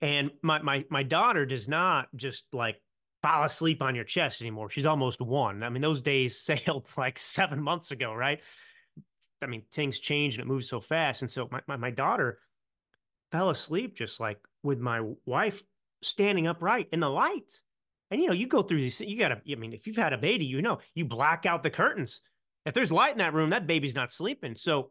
And 0.00 0.30
my 0.42 0.60
my 0.62 0.84
my 0.90 1.02
daughter 1.02 1.46
does 1.46 1.68
not 1.68 2.08
just 2.16 2.44
like 2.52 2.80
fall 3.22 3.44
asleep 3.44 3.82
on 3.82 3.94
your 3.94 4.04
chest 4.04 4.40
anymore. 4.40 4.70
She's 4.70 4.86
almost 4.86 5.20
one. 5.20 5.62
I 5.62 5.68
mean, 5.68 5.82
those 5.82 6.00
days 6.00 6.38
sailed 6.40 6.88
like 6.96 7.18
seven 7.18 7.62
months 7.62 7.90
ago, 7.90 8.14
right? 8.14 8.40
I 9.42 9.46
mean, 9.46 9.62
things 9.72 9.98
change 9.98 10.34
and 10.34 10.42
it 10.42 10.46
moves 10.46 10.68
so 10.68 10.80
fast. 10.80 11.22
And 11.22 11.30
so 11.30 11.48
my, 11.50 11.60
my, 11.66 11.76
my 11.76 11.90
daughter 11.90 12.38
fell 13.32 13.48
asleep 13.48 13.96
just 13.96 14.20
like 14.20 14.38
with 14.62 14.78
my 14.78 15.00
wife 15.24 15.62
standing 16.02 16.46
upright 16.46 16.88
in 16.92 17.00
the 17.00 17.08
light. 17.08 17.60
And 18.10 18.20
you 18.20 18.26
know, 18.26 18.34
you 18.34 18.46
go 18.46 18.62
through 18.62 18.80
these, 18.80 19.00
you 19.00 19.18
gotta, 19.18 19.40
I 19.50 19.54
mean, 19.54 19.72
if 19.72 19.86
you've 19.86 19.96
had 19.96 20.12
a 20.12 20.18
baby, 20.18 20.44
you 20.44 20.62
know, 20.62 20.78
you 20.94 21.04
black 21.04 21.46
out 21.46 21.62
the 21.62 21.70
curtains. 21.70 22.20
If 22.66 22.74
there's 22.74 22.92
light 22.92 23.12
in 23.12 23.18
that 23.18 23.34
room, 23.34 23.50
that 23.50 23.66
baby's 23.66 23.94
not 23.94 24.12
sleeping. 24.12 24.56
So 24.56 24.90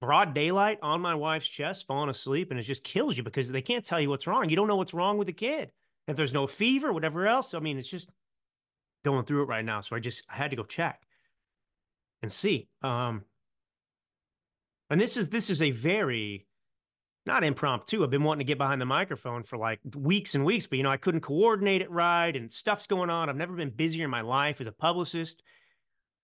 broad 0.00 0.34
daylight 0.34 0.78
on 0.82 1.00
my 1.00 1.14
wife's 1.14 1.48
chest, 1.48 1.86
falling 1.86 2.10
asleep, 2.10 2.50
and 2.50 2.60
it 2.60 2.64
just 2.64 2.84
kills 2.84 3.16
you 3.16 3.22
because 3.22 3.50
they 3.50 3.62
can't 3.62 3.84
tell 3.84 4.00
you 4.00 4.08
what's 4.08 4.26
wrong. 4.26 4.48
You 4.48 4.56
don't 4.56 4.68
know 4.68 4.76
what's 4.76 4.94
wrong 4.94 5.16
with 5.16 5.26
the 5.26 5.32
kid. 5.32 5.70
If 6.06 6.16
there's 6.16 6.34
no 6.34 6.46
fever, 6.46 6.92
whatever 6.92 7.26
else, 7.26 7.54
I 7.54 7.60
mean, 7.60 7.78
it's 7.78 7.88
just 7.88 8.10
going 9.04 9.24
through 9.24 9.42
it 9.42 9.48
right 9.48 9.64
now. 9.64 9.80
So 9.80 9.96
I 9.96 10.00
just 10.00 10.24
I 10.28 10.34
had 10.36 10.50
to 10.50 10.56
go 10.56 10.64
check 10.64 11.00
and 12.20 12.30
see. 12.30 12.68
Um, 12.82 13.22
and 14.90 15.00
this 15.00 15.16
is 15.16 15.30
this 15.30 15.50
is 15.50 15.62
a 15.62 15.70
very 15.70 16.46
not 17.24 17.44
impromptu. 17.44 18.02
I've 18.02 18.10
been 18.10 18.24
wanting 18.24 18.44
to 18.44 18.50
get 18.50 18.58
behind 18.58 18.80
the 18.80 18.86
microphone 18.86 19.42
for 19.42 19.56
like 19.56 19.80
weeks 19.94 20.34
and 20.34 20.44
weeks, 20.44 20.66
but 20.66 20.76
you 20.76 20.82
know, 20.82 20.90
I 20.90 20.96
couldn't 20.96 21.20
coordinate 21.20 21.82
it 21.82 21.90
right 21.90 22.34
and 22.34 22.50
stuff's 22.50 22.86
going 22.86 23.10
on. 23.10 23.28
I've 23.28 23.36
never 23.36 23.54
been 23.54 23.70
busier 23.70 24.04
in 24.04 24.10
my 24.10 24.22
life 24.22 24.60
as 24.60 24.66
a 24.66 24.72
publicist. 24.72 25.42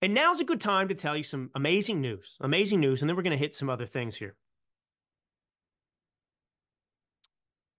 And 0.01 0.13
now's 0.13 0.39
a 0.39 0.45
good 0.45 0.61
time 0.61 0.87
to 0.87 0.95
tell 0.95 1.15
you 1.15 1.23
some 1.23 1.51
amazing 1.55 1.99
news, 2.01 2.37
amazing 2.39 2.79
news. 2.79 3.01
And 3.01 3.09
then 3.09 3.15
we're 3.15 3.23
going 3.23 3.31
to 3.31 3.37
hit 3.37 3.53
some 3.53 3.69
other 3.69 3.85
things 3.85 4.17
here. 4.17 4.35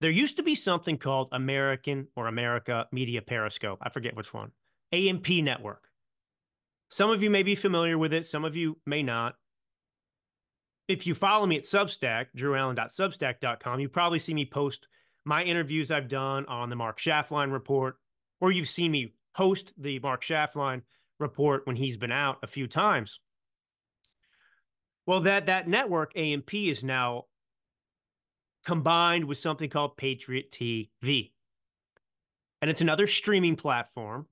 There 0.00 0.11
used 0.11 0.37
to 0.38 0.42
be 0.42 0.54
something 0.54 0.96
called 0.96 1.28
American 1.30 2.09
or 2.16 2.26
America 2.26 2.87
Media 2.90 3.20
Periscope. 3.20 3.78
I 3.83 3.90
forget 3.90 4.16
which 4.16 4.33
one. 4.33 4.52
AMP 4.92 5.28
Network. 5.28 5.85
Some 6.88 7.11
of 7.11 7.22
you 7.22 7.30
may 7.30 7.42
be 7.42 7.54
familiar 7.54 7.96
with 7.96 8.12
it, 8.12 8.26
some 8.26 8.44
of 8.44 8.56
you 8.56 8.78
may 8.85 9.02
not. 9.02 9.37
If 10.90 11.07
you 11.07 11.14
follow 11.14 11.46
me 11.46 11.57
at 11.57 11.62
Substack, 11.62 12.26
drewallen.substack.com, 12.37 13.79
you 13.79 13.88
probably 13.88 14.18
see 14.18 14.35
me 14.35 14.44
post 14.44 14.88
my 15.24 15.44
interviews 15.44 15.92
I've 15.92 16.09
done 16.09 16.46
on 16.46 16.68
the 16.68 16.74
Mark 16.74 16.98
Schaffline 16.98 17.53
report, 17.53 17.94
or 18.40 18.50
you've 18.50 18.68
seen 18.68 18.90
me 18.90 19.14
host 19.37 19.72
the 19.79 20.00
Mark 20.00 20.24
Schaffline 20.24 20.83
report 21.20 21.64
when 21.64 21.76
he's 21.76 21.96
been 21.96 22.11
out 22.11 22.38
a 22.42 22.48
few 22.48 22.66
times. 22.66 23.20
Well, 25.07 25.20
that 25.20 25.46
that 25.46 25.68
network 25.68 26.11
AMP 26.18 26.53
is 26.53 26.83
now 26.83 27.26
combined 28.66 29.26
with 29.26 29.38
something 29.38 29.70
called 29.70 29.96
Patriot 29.96 30.50
TV. 30.50 31.31
And 32.61 32.68
it's 32.68 32.81
another 32.81 33.07
streaming 33.07 33.55
platform. 33.55 34.26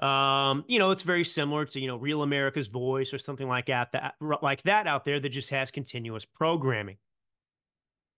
Um, 0.00 0.64
you 0.66 0.78
know, 0.78 0.90
it's 0.92 1.02
very 1.02 1.24
similar 1.24 1.66
to, 1.66 1.80
you 1.80 1.86
know, 1.86 1.96
Real 1.96 2.22
America's 2.22 2.68
Voice 2.68 3.12
or 3.12 3.18
something 3.18 3.46
like 3.46 3.66
that, 3.66 4.14
like 4.40 4.62
that 4.62 4.86
out 4.86 5.04
there 5.04 5.20
that 5.20 5.28
just 5.28 5.50
has 5.50 5.70
continuous 5.70 6.24
programming. 6.24 6.96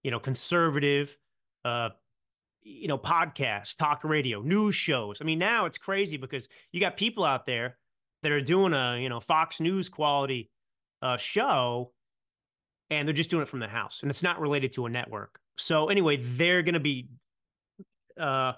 You 0.04 0.10
know, 0.12 0.20
conservative, 0.20 1.18
uh, 1.64 1.90
you 2.62 2.88
know, 2.88 2.98
podcasts, 2.98 3.76
talk 3.76 4.04
radio, 4.04 4.40
news 4.40 4.74
shows. 4.74 5.18
I 5.20 5.24
mean, 5.24 5.38
now 5.38 5.64
it's 5.64 5.78
crazy 5.78 6.16
because 6.16 6.48
you 6.72 6.80
got 6.80 6.96
people 6.96 7.24
out 7.24 7.46
there 7.46 7.78
that 8.22 8.30
are 8.30 8.40
doing 8.40 8.72
a, 8.72 8.98
you 9.00 9.08
know, 9.08 9.20
Fox 9.20 9.60
News 9.60 9.88
quality 9.88 10.50
uh, 11.02 11.16
show 11.16 11.92
and 12.90 13.08
they're 13.08 13.14
just 13.14 13.30
doing 13.30 13.42
it 13.42 13.48
from 13.48 13.60
the 13.60 13.68
house 13.68 14.00
and 14.02 14.10
it's 14.10 14.22
not 14.22 14.40
related 14.40 14.72
to 14.72 14.86
a 14.86 14.90
network. 14.90 15.40
So 15.56 15.88
anyway, 15.88 16.16
they're 16.16 16.62
going 16.62 16.74
to 16.74 16.80
be 16.80 17.08
uh, 18.18 18.52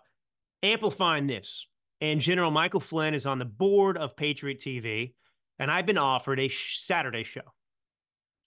amplifying 0.63 1.27
this. 1.27 1.67
And 2.05 2.21
General 2.21 2.51
Michael 2.51 2.81
Flynn 2.81 3.14
is 3.14 3.25
on 3.25 3.38
the 3.38 3.47
board 3.47 3.97
of 3.97 4.14
Patriot 4.14 4.59
TV, 4.59 5.14
and 5.59 5.71
I've 5.71 5.87
been 5.87 5.97
offered 5.97 6.38
a 6.38 6.51
Saturday 6.51 7.25
show. 7.25 7.40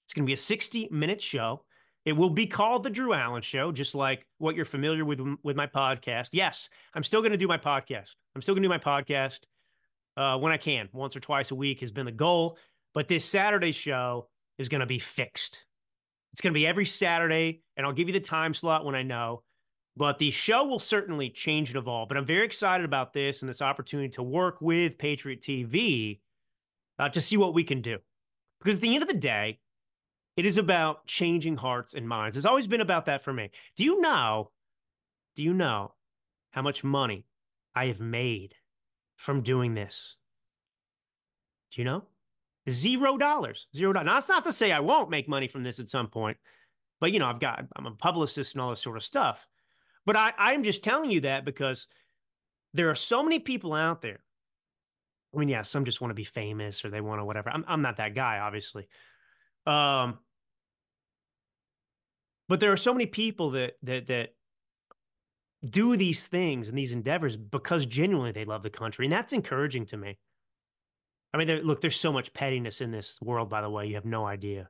It's 0.05 0.13
going 0.13 0.25
to 0.25 0.27
be 0.27 0.33
a 0.33 0.37
60 0.37 0.89
minute 0.91 1.23
show. 1.23 1.63
It 2.05 2.13
will 2.13 2.29
be 2.29 2.45
called 2.45 2.83
the 2.83 2.91
Drew 2.91 3.15
Allen 3.15 3.41
Show, 3.41 3.71
just 3.71 3.95
like 3.95 4.27
what 4.37 4.55
you're 4.55 4.63
familiar 4.63 5.03
with 5.03 5.21
with 5.41 5.55
my 5.55 5.65
podcast. 5.65 6.29
Yes, 6.33 6.69
I'm 6.93 7.01
still 7.01 7.21
going 7.21 7.31
to 7.31 7.37
do 7.37 7.47
my 7.47 7.57
podcast. 7.57 8.11
I'm 8.35 8.43
still 8.43 8.53
going 8.53 8.61
to 8.61 8.69
do 8.69 8.69
my 8.69 8.77
podcast 8.77 9.39
uh, 10.15 10.37
when 10.37 10.51
I 10.51 10.57
can. 10.57 10.87
Once 10.93 11.15
or 11.15 11.19
twice 11.19 11.49
a 11.49 11.55
week 11.55 11.79
has 11.79 11.91
been 11.91 12.05
the 12.05 12.11
goal, 12.11 12.59
but 12.93 13.07
this 13.07 13.25
Saturday 13.25 13.71
show 13.71 14.29
is 14.59 14.69
going 14.69 14.81
to 14.81 14.85
be 14.85 14.99
fixed. 14.99 15.65
It's 16.31 16.41
going 16.41 16.53
to 16.53 16.59
be 16.59 16.67
every 16.67 16.85
Saturday, 16.85 17.63
and 17.75 17.87
I'll 17.87 17.93
give 17.93 18.07
you 18.07 18.13
the 18.13 18.19
time 18.19 18.53
slot 18.53 18.85
when 18.85 18.93
I 18.93 19.01
know. 19.01 19.41
But 19.97 20.19
the 20.19 20.29
show 20.29 20.63
will 20.63 20.79
certainly 20.79 21.31
change 21.31 21.69
and 21.69 21.77
evolve. 21.77 22.07
But 22.07 22.17
I'm 22.17 22.25
very 22.25 22.45
excited 22.45 22.85
about 22.85 23.13
this 23.13 23.41
and 23.41 23.49
this 23.49 23.63
opportunity 23.63 24.09
to 24.09 24.23
work 24.23 24.61
with 24.61 24.99
Patriot 24.99 25.41
TV 25.41 26.19
uh, 26.99 27.09
to 27.09 27.19
see 27.19 27.35
what 27.35 27.55
we 27.55 27.63
can 27.63 27.81
do. 27.81 27.97
Because 28.59 28.75
at 28.75 28.83
the 28.83 28.93
end 28.93 29.03
of 29.03 29.09
the 29.09 29.15
day, 29.15 29.59
it 30.35 30.45
is 30.45 30.59
about 30.59 31.07
changing 31.07 31.57
hearts 31.57 31.95
and 31.95 32.07
minds. 32.07 32.37
It's 32.37 32.45
always 32.45 32.67
been 32.67 32.81
about 32.81 33.07
that 33.07 33.23
for 33.23 33.33
me. 33.33 33.49
Do 33.75 33.83
you 33.83 33.99
know? 33.99 34.51
Do 35.35 35.43
you 35.43 35.53
know 35.53 35.95
how 36.51 36.61
much 36.61 36.83
money 36.83 37.25
I 37.73 37.87
have 37.87 37.99
made 37.99 38.53
from 39.15 39.41
doing 39.41 39.73
this? 39.73 40.15
Do 41.71 41.81
you 41.81 41.85
know? 41.85 42.03
Zero 42.69 43.17
dollars. 43.17 43.65
Zero 43.75 43.93
dollars. 43.93 44.05
Now, 44.05 44.13
that's 44.13 44.29
not 44.29 44.43
to 44.43 44.51
say 44.51 44.71
I 44.71 44.79
won't 44.79 45.09
make 45.09 45.27
money 45.27 45.47
from 45.47 45.63
this 45.63 45.79
at 45.79 45.89
some 45.89 46.07
point, 46.07 46.37
but 46.99 47.11
you 47.11 47.17
know, 47.17 47.25
I've 47.25 47.39
got, 47.39 47.65
I'm 47.75 47.87
a 47.87 47.91
publicist 47.91 48.53
and 48.53 48.61
all 48.61 48.69
this 48.69 48.81
sort 48.81 48.97
of 48.97 49.03
stuff. 49.03 49.47
But 50.07 50.15
I, 50.15 50.31
I'm 50.37 50.63
just 50.63 50.85
telling 50.85 51.11
you 51.11 51.21
that 51.21 51.43
because 51.43 51.85
there 52.73 52.89
are 52.89 52.95
so 52.95 53.21
many 53.21 53.39
people 53.39 53.73
out 53.73 54.01
there. 54.01 54.23
I 55.35 55.37
mean, 55.37 55.49
yeah, 55.49 55.63
some 55.63 55.83
just 55.83 55.99
want 55.99 56.11
to 56.11 56.15
be 56.15 56.23
famous 56.23 56.85
or 56.85 56.89
they 56.89 57.01
want 57.01 57.19
to 57.19 57.25
whatever. 57.25 57.49
I'm, 57.49 57.65
I'm 57.67 57.81
not 57.81 57.97
that 57.97 58.15
guy, 58.15 58.39
obviously. 58.39 58.87
Um, 59.65 60.19
but 62.47 62.61
there 62.61 62.71
are 62.71 62.77
so 62.77 62.93
many 62.93 63.05
people 63.05 63.51
that 63.51 63.73
that 63.83 64.07
that 64.07 64.29
do 65.69 65.97
these 65.97 66.25
things 66.25 66.69
and 66.69 66.77
these 66.77 66.93
endeavors 66.93 67.35
because 67.35 67.85
genuinely 67.85 68.31
they 68.31 68.45
love 68.45 68.63
the 68.63 68.69
country, 68.69 69.05
and 69.05 69.11
that's 69.11 69.33
encouraging 69.33 69.87
to 69.87 69.97
me. 69.97 70.17
I 71.33 71.37
mean, 71.37 71.47
there, 71.47 71.61
look, 71.61 71.81
there's 71.81 71.99
so 71.99 72.13
much 72.13 72.33
pettiness 72.33 72.79
in 72.79 72.91
this 72.91 73.19
world, 73.21 73.49
by 73.49 73.59
the 73.59 73.69
way, 73.69 73.87
you 73.87 73.95
have 73.95 74.05
no 74.05 74.25
idea. 74.25 74.69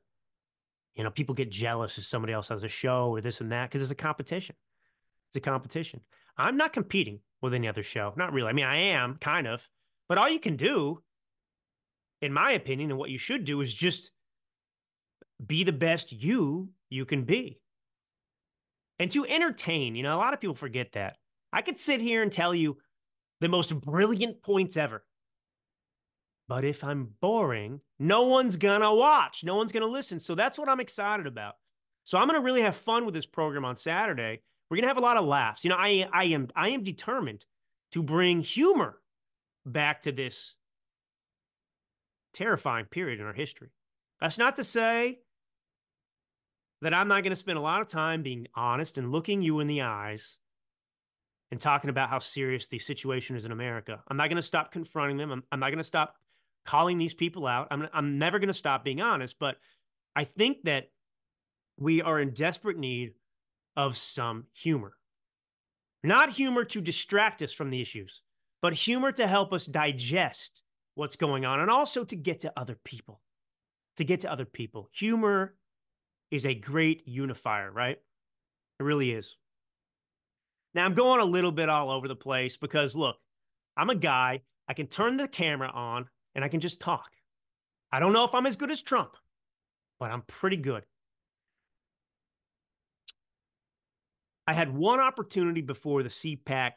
You 0.96 1.04
know, 1.04 1.12
people 1.12 1.36
get 1.36 1.52
jealous 1.52 2.00
if 2.00 2.06
somebody 2.06 2.34
else 2.34 2.48
has 2.48 2.64
a 2.64 2.68
show 2.68 3.12
or 3.12 3.22
this 3.22 3.40
and 3.40 3.52
that 3.52 3.70
because 3.70 3.84
it's 3.84 3.92
a 3.92 3.96
competition. 3.96 4.56
It's 5.30 5.38
a 5.38 5.42
competition. 5.42 6.02
I'm 6.38 6.58
not 6.58 6.74
competing 6.74 7.20
with 7.42 7.54
any 7.54 7.68
other 7.68 7.84
show. 7.84 8.14
Not 8.16 8.34
really. 8.34 8.50
I 8.50 8.54
mean, 8.54 8.66
I 8.66 8.78
am 8.78 9.18
kind 9.20 9.48
of, 9.48 9.68
but 10.08 10.18
all 10.18 10.30
you 10.30 10.40
can 10.40 10.56
do, 10.56 11.02
in 12.22 12.34
my 12.34 12.52
opinion, 12.52 12.92
and 12.92 13.00
what 13.00 13.10
you 13.10 13.18
should 13.18 13.44
do 13.44 13.62
is 13.62 13.74
just 13.74 14.12
be 15.44 15.64
the 15.64 15.74
best 15.74 16.12
you 16.12 16.70
you 16.90 17.06
can 17.06 17.24
be. 17.24 17.60
And 19.00 19.12
to 19.12 19.26
entertain, 19.26 19.96
you 19.96 20.04
know, 20.04 20.16
a 20.16 20.18
lot 20.18 20.34
of 20.34 20.42
people 20.42 20.56
forget 20.56 20.94
that. 20.94 21.18
I 21.54 21.62
could 21.62 21.78
sit 21.78 22.02
here 22.02 22.24
and 22.24 22.32
tell 22.32 22.56
you 22.56 22.78
the 23.40 23.50
most 23.50 23.80
brilliant 23.80 24.42
points 24.42 24.78
ever. 24.78 25.06
But 26.48 26.64
if 26.64 26.84
I'm 26.84 27.14
boring, 27.22 27.82
no 28.00 28.24
one's 28.28 28.58
gonna 28.58 28.94
watch, 28.94 29.44
no 29.44 29.56
one's 29.56 29.72
gonna 29.72 29.86
listen. 29.86 30.20
So 30.20 30.34
that's 30.34 30.58
what 30.58 30.70
I'm 30.70 30.80
excited 30.80 31.28
about. 31.28 31.56
So 32.06 32.18
I'm 32.18 32.28
gonna 32.28 32.42
really 32.42 32.62
have 32.62 32.76
fun 32.76 33.06
with 33.06 33.14
this 33.14 33.26
program 33.26 33.66
on 33.66 33.76
Saturday. 33.76 34.42
We're 34.70 34.78
gonna 34.78 34.88
have 34.88 34.98
a 34.98 35.02
lot 35.02 35.18
of 35.18 35.26
laughs. 35.26 35.64
You 35.64 35.70
know, 35.70 35.78
I 35.78 36.08
I 36.12 36.26
am 36.26 36.50
I 36.56 36.70
am 36.70 36.84
determined 36.84 37.46
to 37.92 38.04
bring 38.04 38.42
humor 38.42 39.00
back 39.66 40.02
to 40.04 40.12
this 40.12 40.56
terrifying 42.34 42.86
period 42.86 43.20
in 43.20 43.26
our 43.26 43.34
history. 43.34 43.70
That's 44.22 44.38
not 44.38 44.56
to 44.58 44.64
say 44.64 45.20
that 46.82 46.94
I'm 46.94 47.08
not 47.08 47.24
going 47.24 47.32
to 47.32 47.36
spend 47.36 47.58
a 47.58 47.62
lot 47.62 47.82
of 47.82 47.88
time 47.88 48.22
being 48.22 48.48
honest 48.56 48.98
and 48.98 49.12
looking 49.12 49.42
you 49.42 49.60
in 49.60 49.68
the 49.68 49.82
eyes 49.82 50.38
and 51.50 51.60
talking 51.60 51.90
about 51.90 52.10
how 52.10 52.20
serious 52.20 52.68
the 52.68 52.80
situation 52.80 53.36
is 53.36 53.46
in 53.46 53.52
America. 53.52 54.04
I'm 54.08 54.18
not 54.18 54.30
going 54.30 54.38
to 54.38 54.44
stop 54.44 54.72
confronting 54.72 55.18
them. 55.18 55.32
I'm, 55.32 55.44
I'm 55.52 55.60
not 55.60 55.70
going 55.70 55.78
to 55.80 55.84
stop 55.84 56.16
calling 56.66 56.98
these 56.98 57.14
people 57.14 57.48
out. 57.48 57.68
I'm, 57.72 57.88
I'm 57.94 58.20
never 58.20 58.38
going 58.38 58.50
to 58.50 58.54
stop 58.54 58.84
being 58.84 59.02
honest. 59.02 59.38
But 59.40 59.58
I 60.16 60.24
think 60.24 60.64
that 60.64 60.90
we 61.80 62.02
are 62.02 62.20
in 62.20 62.32
desperate 62.32 62.78
need 62.78 63.14
of 63.78 63.96
some 63.96 64.48
humor. 64.54 64.98
Not 66.04 66.34
humor 66.34 66.66
to 66.66 66.82
distract 66.82 67.42
us 67.42 67.54
from 67.54 67.70
the 67.70 67.80
issues, 67.80 68.24
but 68.62 68.74
humor 68.74 69.12
to 69.14 69.28
help 69.28 69.54
us 69.54 69.68
digest 69.68 70.64
what's 70.96 71.16
going 71.16 71.46
on 71.46 71.60
and 71.60 71.70
also 71.70 72.04
to 72.04 72.16
get 72.16 72.40
to 72.42 72.52
other 72.58 72.78
people. 72.84 73.22
To 73.98 74.04
get 74.04 74.22
to 74.22 74.32
other 74.32 74.46
people. 74.46 74.90
Humor 74.94 75.56
is 76.32 76.46
a 76.46 76.56
great 76.56 77.08
unifier, 77.08 77.72
right? 77.72 77.98
It 78.80 78.84
really 78.84 79.12
is. 79.12 79.38
Now, 80.74 80.86
I'm 80.86 80.94
going 80.94 81.22
a 81.22 81.26
little 81.26 81.52
bit 81.52 81.70
all 81.70 81.90
over 81.90 82.08
the 82.08 82.16
place 82.16 82.58
because 82.58 82.96
look, 82.96 83.18
I'm 83.76 83.90
a 83.90 83.96
guy, 83.96 84.42
I 84.68 84.74
can 84.74 84.88
turn 84.88 85.18
the 85.18 85.28
camera 85.28 85.70
on 85.70 86.08
and 86.36 86.44
I 86.44 86.48
can 86.48 86.60
just 86.60 86.80
talk. 86.80 87.12
I 87.92 88.00
don't 88.00 88.14
know 88.14 88.26
if 88.26 88.36
I'm 88.36 88.46
as 88.46 88.56
good 88.56 88.72
as 88.72 88.82
Trump, 88.82 89.16
but 90.00 90.12
I'm 90.12 90.24
pretty 90.24 90.58
good. 90.58 90.84
I 94.48 94.54
had 94.54 94.76
one 94.76 95.02
opportunity 95.02 95.62
before 95.62 96.04
the 96.04 96.10
CPAC 96.10 96.72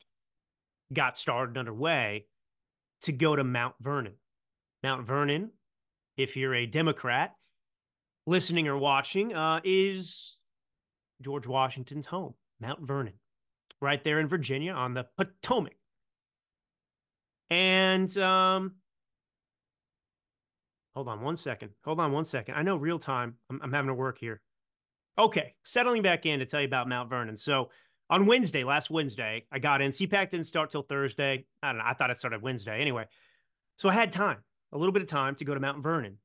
got 0.92 1.16
started 1.16 1.56
underway 1.56 2.26
to 3.02 3.12
go 3.12 3.36
to 3.36 3.44
Mount 3.44 3.76
Vernon. 3.80 4.14
Mount 4.82 5.06
Vernon, 5.06 5.52
if 6.16 6.36
you're 6.36 6.54
a 6.54 6.66
Democrat, 6.66 7.34
listening 8.26 8.66
or 8.66 8.76
watching 8.76 9.34
uh, 9.34 9.60
is 9.62 10.40
George 11.22 11.46
Washington's 11.46 12.06
home, 12.06 12.34
Mount 12.60 12.80
Vernon, 12.80 13.14
right 13.80 14.02
there 14.02 14.18
in 14.18 14.26
Virginia 14.26 14.72
on 14.72 14.94
the 14.94 15.06
Potomac. 15.16 15.74
And 17.50 18.16
um, 18.18 18.76
hold 20.94 21.08
on 21.08 21.20
one 21.20 21.36
second. 21.36 21.70
Hold 21.84 22.00
on 22.00 22.12
one 22.12 22.24
second. 22.24 22.54
I 22.54 22.62
know 22.62 22.76
real 22.76 22.98
time. 22.98 23.36
I'm, 23.48 23.60
I'm 23.62 23.72
having 23.72 23.88
to 23.88 23.94
work 23.94 24.18
here. 24.18 24.40
Okay, 25.18 25.54
settling 25.64 26.02
back 26.02 26.26
in 26.26 26.38
to 26.38 26.46
tell 26.46 26.60
you 26.60 26.66
about 26.66 26.88
Mount 26.88 27.10
Vernon. 27.10 27.36
So 27.36 27.70
on 28.08 28.26
Wednesday, 28.26 28.64
last 28.64 28.90
Wednesday, 28.90 29.46
I 29.52 29.58
got 29.58 29.82
in. 29.82 29.90
CPAC 29.90 30.30
didn't 30.30 30.46
start 30.46 30.70
till 30.70 30.82
Thursday. 30.82 31.46
I 31.62 31.72
don't 31.72 31.78
know. 31.78 31.84
I 31.86 31.94
thought 31.94 32.10
it 32.10 32.18
started 32.18 32.42
Wednesday. 32.42 32.80
Anyway, 32.80 33.06
so 33.76 33.88
I 33.88 33.94
had 33.94 34.12
time, 34.12 34.38
a 34.72 34.78
little 34.78 34.92
bit 34.92 35.02
of 35.02 35.08
time 35.08 35.34
to 35.36 35.44
go 35.44 35.54
to 35.54 35.60
Mount 35.60 35.82
Vernon 35.82 36.18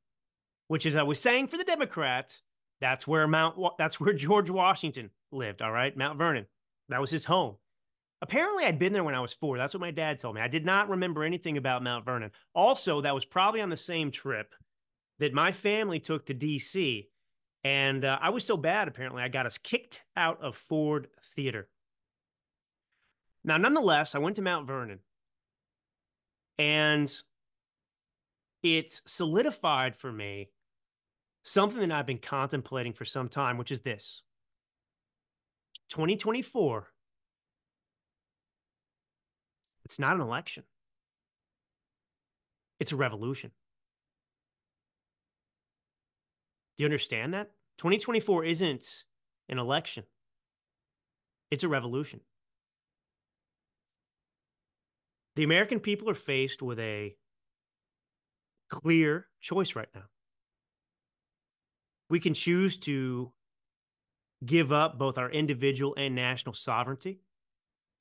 which 0.68 0.86
is 0.86 0.96
I 0.96 1.04
was 1.04 1.20
saying 1.20 1.48
for 1.48 1.58
the 1.58 1.64
Democrats, 1.64 2.42
that's 2.82 3.08
where 3.08 3.28
Mount 3.28 3.58
that's 3.78 4.00
where 4.00 4.14
George 4.14 4.50
Washington 4.50 5.12
lived, 5.32 5.62
all 5.62 5.72
right? 5.72 5.96
Mount 5.96 6.18
Vernon. 6.18 6.46
That 6.90 7.02
was 7.02 7.12
his 7.12 7.26
home. 7.26 7.56
Apparently 8.22 8.66
I'd 8.66 8.80
been 8.80 8.94
there 8.94 9.04
when 9.04 9.16
I 9.16 9.20
was 9.20 9.34
4. 9.34 9.58
That's 9.58 9.74
what 9.74 9.82
my 9.82 9.92
dad 9.92 10.20
told 10.20 10.36
me. 10.36 10.42
I 10.42 10.48
did 10.48 10.66
not 10.66 10.90
remember 10.90 11.24
anything 11.24 11.58
about 11.58 11.84
Mount 11.84 12.06
Vernon. 12.06 12.32
Also, 12.54 13.02
that 13.02 13.14
was 13.14 13.26
probably 13.26 13.62
on 13.62 13.70
the 13.70 13.78
same 13.78 14.12
trip 14.12 14.54
that 15.20 15.34
my 15.34 15.52
family 15.52 16.00
took 16.00 16.26
to 16.26 16.34
DC 16.34 17.08
and 17.66 18.06
uh, 18.06 18.20
I 18.22 18.30
was 18.30 18.46
so 18.46 18.58
bad 18.58 18.88
apparently 18.88 19.24
I 19.24 19.28
got 19.28 19.48
us 19.48 19.58
kicked 19.58 20.04
out 20.16 20.40
of 20.40 20.56
Ford 20.56 21.08
Theater. 21.20 21.68
Now, 23.44 23.58
nonetheless, 23.58 24.14
I 24.14 24.20
went 24.20 24.36
to 24.36 24.44
Mount 24.44 24.68
Vernon 24.68 25.00
and 26.60 27.12
it's 28.62 29.02
solidified 29.08 29.96
for 29.96 30.12
me 30.12 30.50
something 31.42 31.80
that 31.80 31.92
I've 31.92 32.06
been 32.06 32.20
contemplating 32.20 32.94
for 32.94 33.04
some 33.04 33.30
time, 33.30 33.58
which 33.58 33.72
is 33.72 33.82
this 33.82 34.22
2024, 35.90 36.92
it's 39.86 39.98
not 39.98 40.16
an 40.16 40.22
election, 40.22 40.64
it's 42.80 42.92
a 42.92 42.96
revolution. 42.96 43.50
Do 46.78 46.84
you 46.84 46.86
understand 46.86 47.34
that? 47.34 47.52
2024 47.78 48.46
isn't 48.46 49.04
an 49.50 49.60
election, 49.60 50.06
it's 51.52 51.64
a 51.64 51.70
revolution. 51.70 52.22
The 55.36 55.44
American 55.44 55.82
people 55.82 56.10
are 56.10 56.16
faced 56.16 56.62
with 56.62 56.80
a 56.80 57.18
clear 58.70 59.28
choice 59.42 59.76
right 59.76 59.90
now 59.94 60.06
we 62.10 62.20
can 62.20 62.34
choose 62.34 62.78
to 62.78 63.32
give 64.46 64.72
up 64.72 64.98
both 64.98 65.18
our 65.18 65.30
individual 65.30 65.94
and 65.98 66.14
national 66.14 66.54
sovereignty 66.54 67.20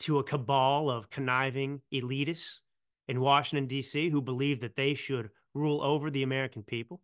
to 0.00 0.18
a 0.18 0.24
cabal 0.24 0.90
of 0.90 1.10
conniving 1.10 1.80
elitists 1.92 2.60
in 3.06 3.20
Washington, 3.20 3.66
D.C., 3.66 4.10
who 4.10 4.20
believe 4.20 4.60
that 4.60 4.76
they 4.76 4.94
should 4.94 5.30
rule 5.54 5.80
over 5.82 6.10
the 6.10 6.22
American 6.22 6.62
people. 6.62 7.00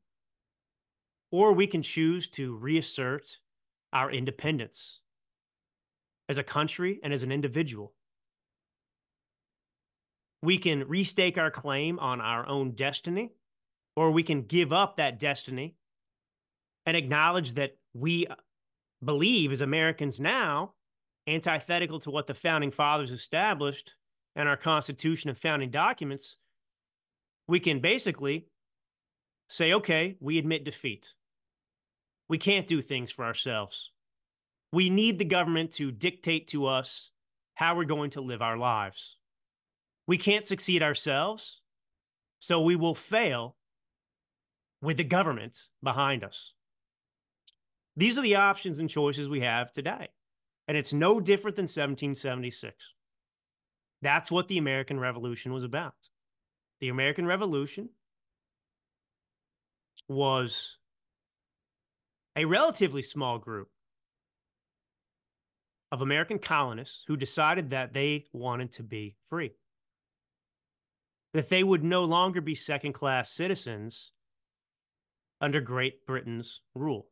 Or 1.30 1.52
we 1.52 1.66
can 1.66 1.82
choose 1.82 2.28
to 2.30 2.56
reassert 2.56 3.38
our 3.92 4.10
independence 4.10 5.00
as 6.28 6.38
a 6.38 6.42
country 6.42 7.00
and 7.02 7.12
as 7.12 7.22
an 7.22 7.32
individual. 7.32 7.92
We 10.42 10.58
can 10.58 10.84
restake 10.84 11.36
our 11.36 11.50
claim 11.50 11.98
on 11.98 12.20
our 12.20 12.48
own 12.48 12.72
destiny, 12.72 13.32
or 13.94 14.10
we 14.10 14.22
can 14.22 14.42
give 14.42 14.72
up 14.72 14.96
that 14.96 15.18
destiny 15.18 15.76
and 16.86 16.96
acknowledge 16.96 17.54
that 17.54 17.76
we 17.92 18.26
believe 19.04 19.52
as 19.52 19.60
Americans 19.60 20.18
now, 20.18 20.74
antithetical 21.26 21.98
to 22.00 22.10
what 22.10 22.26
the 22.26 22.34
founding 22.34 22.70
fathers 22.70 23.12
established 23.12 23.94
and 24.34 24.48
our 24.48 24.56
Constitution 24.56 25.28
and 25.28 25.38
founding 25.38 25.70
documents, 25.70 26.36
we 27.46 27.60
can 27.60 27.80
basically 27.80 28.46
say, 29.48 29.72
okay, 29.72 30.16
we 30.20 30.38
admit 30.38 30.64
defeat. 30.64 31.14
We 32.30 32.38
can't 32.38 32.68
do 32.68 32.80
things 32.80 33.10
for 33.10 33.24
ourselves. 33.24 33.90
We 34.72 34.88
need 34.88 35.18
the 35.18 35.24
government 35.24 35.72
to 35.72 35.90
dictate 35.90 36.46
to 36.48 36.66
us 36.66 37.10
how 37.56 37.74
we're 37.74 37.84
going 37.84 38.10
to 38.10 38.20
live 38.20 38.40
our 38.40 38.56
lives. 38.56 39.16
We 40.06 40.16
can't 40.16 40.46
succeed 40.46 40.80
ourselves, 40.80 41.60
so 42.38 42.60
we 42.60 42.76
will 42.76 42.94
fail 42.94 43.56
with 44.80 44.96
the 44.96 45.04
government 45.04 45.64
behind 45.82 46.22
us. 46.22 46.52
These 47.96 48.16
are 48.16 48.22
the 48.22 48.36
options 48.36 48.78
and 48.78 48.88
choices 48.88 49.28
we 49.28 49.40
have 49.40 49.72
today. 49.72 50.10
And 50.68 50.76
it's 50.76 50.92
no 50.92 51.20
different 51.20 51.56
than 51.56 51.64
1776. 51.64 52.94
That's 54.02 54.30
what 54.30 54.46
the 54.46 54.58
American 54.58 55.00
Revolution 55.00 55.52
was 55.52 55.64
about. 55.64 55.94
The 56.80 56.90
American 56.90 57.26
Revolution 57.26 57.88
was 60.08 60.76
a 62.40 62.46
relatively 62.46 63.02
small 63.02 63.38
group 63.38 63.68
of 65.92 66.00
American 66.00 66.38
colonists 66.38 67.04
who 67.06 67.14
decided 67.14 67.68
that 67.68 67.92
they 67.92 68.24
wanted 68.32 68.72
to 68.72 68.82
be 68.82 69.14
free, 69.28 69.50
that 71.34 71.50
they 71.50 71.62
would 71.62 71.84
no 71.84 72.02
longer 72.02 72.40
be 72.40 72.54
second 72.54 72.94
class 72.94 73.30
citizens 73.30 74.12
under 75.38 75.60
Great 75.60 76.06
Britain's 76.06 76.62
rule. 76.74 77.08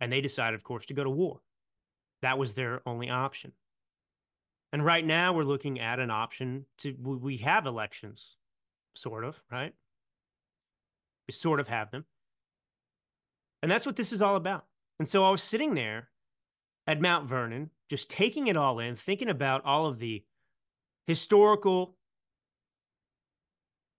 And 0.00 0.10
they 0.10 0.22
decided, 0.22 0.54
of 0.54 0.64
course, 0.64 0.86
to 0.86 0.94
go 0.94 1.04
to 1.04 1.10
war. 1.10 1.40
That 2.22 2.38
was 2.38 2.54
their 2.54 2.80
only 2.86 3.10
option. 3.10 3.52
And 4.72 4.82
right 4.82 5.04
now, 5.04 5.34
we're 5.34 5.44
looking 5.44 5.78
at 5.78 6.00
an 6.00 6.10
option 6.10 6.64
to, 6.78 6.96
we 6.98 7.36
have 7.38 7.66
elections, 7.66 8.38
sort 8.94 9.24
of, 9.24 9.42
right? 9.52 9.74
We 11.26 11.32
sort 11.32 11.60
of 11.60 11.68
have 11.68 11.90
them. 11.90 12.06
And 13.62 13.70
that's 13.70 13.86
what 13.86 13.96
this 13.96 14.12
is 14.12 14.22
all 14.22 14.36
about. 14.36 14.64
And 14.98 15.08
so 15.08 15.24
I 15.24 15.30
was 15.30 15.42
sitting 15.42 15.74
there 15.74 16.08
at 16.86 17.00
Mount 17.00 17.28
Vernon, 17.28 17.70
just 17.90 18.10
taking 18.10 18.46
it 18.46 18.56
all 18.56 18.78
in, 18.78 18.96
thinking 18.96 19.28
about 19.28 19.64
all 19.64 19.86
of 19.86 19.98
the 19.98 20.24
historical 21.06 21.96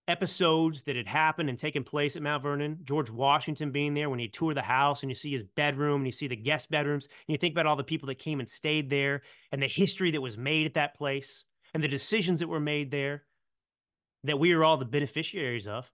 episodes 0.10 0.84
that 0.84 0.96
had 0.96 1.08
happened 1.08 1.50
and 1.50 1.58
taken 1.58 1.84
place 1.84 2.16
at 2.16 2.24
Mount 2.24 2.42
Vernon. 2.42 2.80
George 2.84 3.12
Washington 3.12 3.72
being 3.72 3.94
there 3.94 4.10
when 4.10 4.20
he 4.20 4.28
toured 4.28 4.58
the 4.58 4.64
house 4.64 5.04
and 5.04 5.12
you 5.12 5.16
see 5.16 5.32
his 5.32 5.44
bedroom 5.56 5.98
and 5.98 6.08
you 6.08 6.12
see 6.12 6.28
the 6.28 6.36
guest 6.36 6.72
bedrooms 6.72 7.06
and 7.06 7.34
you 7.34 7.38
think 7.38 7.54
about 7.54 7.68
all 7.68 7.76
the 7.76 7.84
people 7.84 8.08
that 8.08 8.18
came 8.18 8.40
and 8.40 8.50
stayed 8.50 8.90
there 8.90 9.22
and 9.52 9.62
the 9.62 9.68
history 9.68 10.10
that 10.12 10.22
was 10.22 10.38
made 10.38 10.66
at 10.66 10.74
that 10.74 10.96
place 10.96 11.46
and 11.74 11.84
the 11.84 11.88
decisions 11.88 12.40
that 12.40 12.50
were 12.50 12.60
made 12.60 12.90
there 12.90 13.24
that 14.24 14.40
we 14.40 14.52
are 14.54 14.64
all 14.64 14.78
the 14.78 14.86
beneficiaries 14.86 15.68
of. 15.68 15.92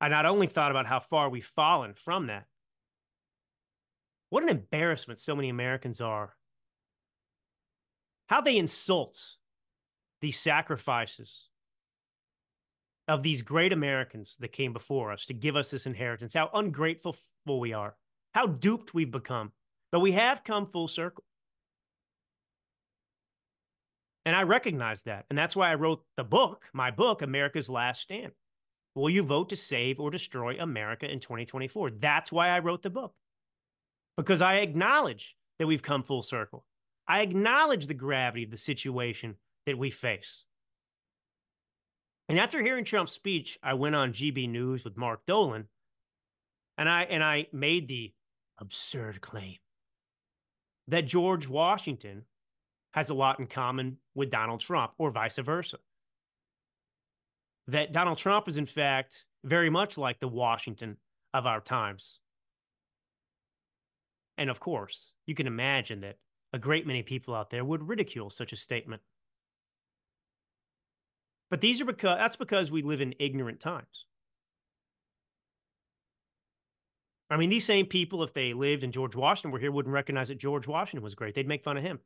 I 0.00 0.08
not 0.08 0.26
only 0.26 0.46
thought 0.46 0.70
about 0.70 0.86
how 0.86 1.00
far 1.00 1.28
we've 1.28 1.44
fallen 1.44 1.94
from 1.94 2.28
that, 2.28 2.46
what 4.30 4.42
an 4.42 4.48
embarrassment 4.48 5.20
so 5.20 5.34
many 5.34 5.48
Americans 5.48 6.00
are. 6.00 6.34
How 8.28 8.40
they 8.40 8.58
insult 8.58 9.18
these 10.20 10.38
sacrifices 10.38 11.48
of 13.06 13.22
these 13.22 13.40
great 13.40 13.72
Americans 13.72 14.36
that 14.40 14.52
came 14.52 14.74
before 14.74 15.10
us 15.10 15.24
to 15.26 15.34
give 15.34 15.56
us 15.56 15.70
this 15.70 15.86
inheritance, 15.86 16.34
how 16.34 16.50
ungrateful 16.52 17.16
we 17.46 17.72
are, 17.72 17.96
how 18.34 18.46
duped 18.46 18.92
we've 18.92 19.10
become. 19.10 19.52
But 19.90 20.00
we 20.00 20.12
have 20.12 20.44
come 20.44 20.66
full 20.66 20.88
circle. 20.88 21.24
And 24.26 24.36
I 24.36 24.42
recognize 24.42 25.04
that. 25.04 25.24
And 25.30 25.38
that's 25.38 25.56
why 25.56 25.70
I 25.70 25.76
wrote 25.76 26.04
the 26.18 26.24
book, 26.24 26.68
my 26.74 26.90
book, 26.90 27.22
America's 27.22 27.70
Last 27.70 28.02
Stand. 28.02 28.32
Will 28.98 29.10
you 29.10 29.22
vote 29.22 29.48
to 29.50 29.56
save 29.56 30.00
or 30.00 30.10
destroy 30.10 30.56
America 30.58 31.08
in 31.10 31.20
2024? 31.20 31.92
That's 31.92 32.32
why 32.32 32.48
I 32.48 32.58
wrote 32.58 32.82
the 32.82 32.90
book. 32.90 33.14
Because 34.16 34.40
I 34.40 34.56
acknowledge 34.56 35.36
that 35.58 35.68
we've 35.68 35.82
come 35.82 36.02
full 36.02 36.22
circle. 36.22 36.64
I 37.06 37.20
acknowledge 37.20 37.86
the 37.86 37.94
gravity 37.94 38.42
of 38.42 38.50
the 38.50 38.56
situation 38.56 39.36
that 39.66 39.78
we 39.78 39.90
face. 39.90 40.44
And 42.28 42.40
after 42.40 42.60
hearing 42.60 42.84
Trump's 42.84 43.12
speech, 43.12 43.56
I 43.62 43.74
went 43.74 43.94
on 43.94 44.12
GB 44.12 44.48
News 44.48 44.84
with 44.84 44.96
Mark 44.96 45.24
Dolan 45.26 45.68
and 46.76 46.88
I 46.88 47.02
and 47.04 47.22
I 47.22 47.46
made 47.52 47.86
the 47.86 48.12
absurd 48.60 49.20
claim 49.20 49.58
that 50.88 51.06
George 51.06 51.48
Washington 51.48 52.24
has 52.92 53.10
a 53.10 53.14
lot 53.14 53.38
in 53.38 53.46
common 53.46 53.98
with 54.14 54.30
Donald 54.30 54.60
Trump 54.60 54.92
or 54.98 55.12
vice 55.12 55.38
versa. 55.38 55.78
That 57.68 57.92
Donald 57.92 58.18
Trump 58.18 58.48
is 58.48 58.56
in 58.56 58.66
fact 58.66 59.26
very 59.44 59.70
much 59.70 59.98
like 59.98 60.20
the 60.20 60.28
Washington 60.28 60.96
of 61.34 61.46
our 61.46 61.60
times. 61.60 62.20
And 64.36 64.48
of 64.50 64.58
course, 64.58 65.12
you 65.26 65.34
can 65.34 65.46
imagine 65.46 66.00
that 66.00 66.16
a 66.52 66.58
great 66.58 66.86
many 66.86 67.02
people 67.02 67.34
out 67.34 67.50
there 67.50 67.64
would 67.64 67.88
ridicule 67.88 68.30
such 68.30 68.52
a 68.52 68.56
statement. 68.56 69.02
But 71.50 71.60
these 71.60 71.80
are 71.80 71.84
because 71.84 72.18
that's 72.18 72.36
because 72.36 72.70
we 72.70 72.82
live 72.82 73.00
in 73.00 73.14
ignorant 73.18 73.60
times. 73.60 74.06
I 77.30 77.36
mean, 77.36 77.50
these 77.50 77.64
same 77.64 77.84
people, 77.84 78.22
if 78.22 78.32
they 78.32 78.54
lived 78.54 78.84
and 78.84 78.92
George 78.92 79.14
Washington 79.14 79.50
were 79.50 79.58
here, 79.58 79.70
wouldn't 79.70 79.92
recognize 79.92 80.28
that 80.28 80.38
George 80.38 80.66
Washington 80.66 81.04
was 81.04 81.14
great. 81.14 81.34
They'd 81.34 81.48
make 81.48 81.62
fun 81.62 81.76
of 81.76 81.82
him. 81.82 82.00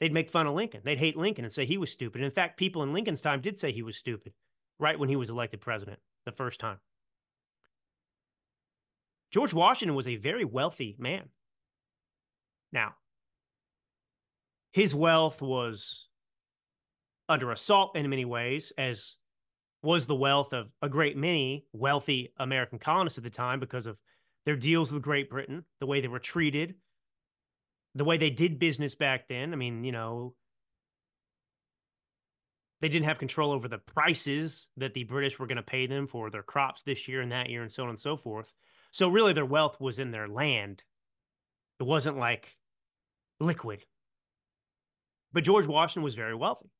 They'd 0.00 0.12
make 0.12 0.30
fun 0.30 0.48
of 0.48 0.54
Lincoln. 0.54 0.80
They'd 0.84 0.98
hate 0.98 1.16
Lincoln 1.16 1.44
and 1.44 1.52
say 1.52 1.64
he 1.64 1.78
was 1.78 1.92
stupid. 1.92 2.20
And 2.20 2.26
in 2.26 2.32
fact, 2.32 2.58
people 2.58 2.82
in 2.82 2.92
Lincoln's 2.92 3.20
time 3.20 3.40
did 3.40 3.58
say 3.58 3.70
he 3.70 3.82
was 3.82 3.96
stupid 3.96 4.32
right 4.78 4.98
when 4.98 5.08
he 5.08 5.16
was 5.16 5.30
elected 5.30 5.60
president 5.60 5.98
the 6.24 6.32
first 6.32 6.60
time. 6.60 6.78
George 9.30 9.52
Washington 9.52 9.94
was 9.94 10.08
a 10.08 10.16
very 10.16 10.44
wealthy 10.44 10.96
man. 10.98 11.28
Now, 12.72 12.94
his 14.72 14.94
wealth 14.94 15.42
was 15.42 16.08
under 17.28 17.50
assault 17.50 17.96
in 17.96 18.08
many 18.08 18.24
ways, 18.24 18.72
as 18.78 19.16
was 19.82 20.06
the 20.06 20.14
wealth 20.14 20.52
of 20.52 20.72
a 20.82 20.88
great 20.88 21.16
many 21.16 21.66
wealthy 21.72 22.32
American 22.38 22.78
colonists 22.78 23.18
at 23.18 23.24
the 23.24 23.30
time 23.30 23.60
because 23.60 23.86
of 23.86 24.00
their 24.44 24.56
deals 24.56 24.90
with 24.90 25.02
Great 25.02 25.28
Britain, 25.28 25.64
the 25.78 25.86
way 25.86 26.00
they 26.00 26.08
were 26.08 26.18
treated, 26.18 26.74
the 27.94 28.04
way 28.04 28.16
they 28.16 28.30
did 28.30 28.58
business 28.58 28.94
back 28.94 29.28
then. 29.28 29.52
I 29.52 29.56
mean, 29.56 29.84
you 29.84 29.92
know, 29.92 30.34
they 32.80 32.88
didn't 32.88 33.06
have 33.06 33.18
control 33.18 33.52
over 33.52 33.68
the 33.68 33.78
prices 33.78 34.68
that 34.76 34.94
the 34.94 35.04
British 35.04 35.38
were 35.38 35.46
going 35.46 35.56
to 35.56 35.62
pay 35.62 35.86
them 35.86 36.06
for 36.06 36.30
their 36.30 36.42
crops 36.42 36.82
this 36.82 37.08
year 37.08 37.20
and 37.20 37.32
that 37.32 37.50
year 37.50 37.62
and 37.62 37.72
so 37.72 37.84
on 37.84 37.88
and 37.88 37.98
so 37.98 38.16
forth. 38.16 38.52
So 38.92 39.08
really 39.08 39.32
their 39.32 39.44
wealth 39.44 39.80
was 39.80 39.98
in 39.98 40.12
their 40.12 40.28
land. 40.28 40.84
It 41.80 41.84
wasn't 41.84 42.18
like 42.18 42.56
liquid. 43.40 43.84
But 45.32 45.44
George 45.44 45.66
Washington 45.66 46.02
was 46.02 46.14
very 46.14 46.34
wealthy. 46.34 46.70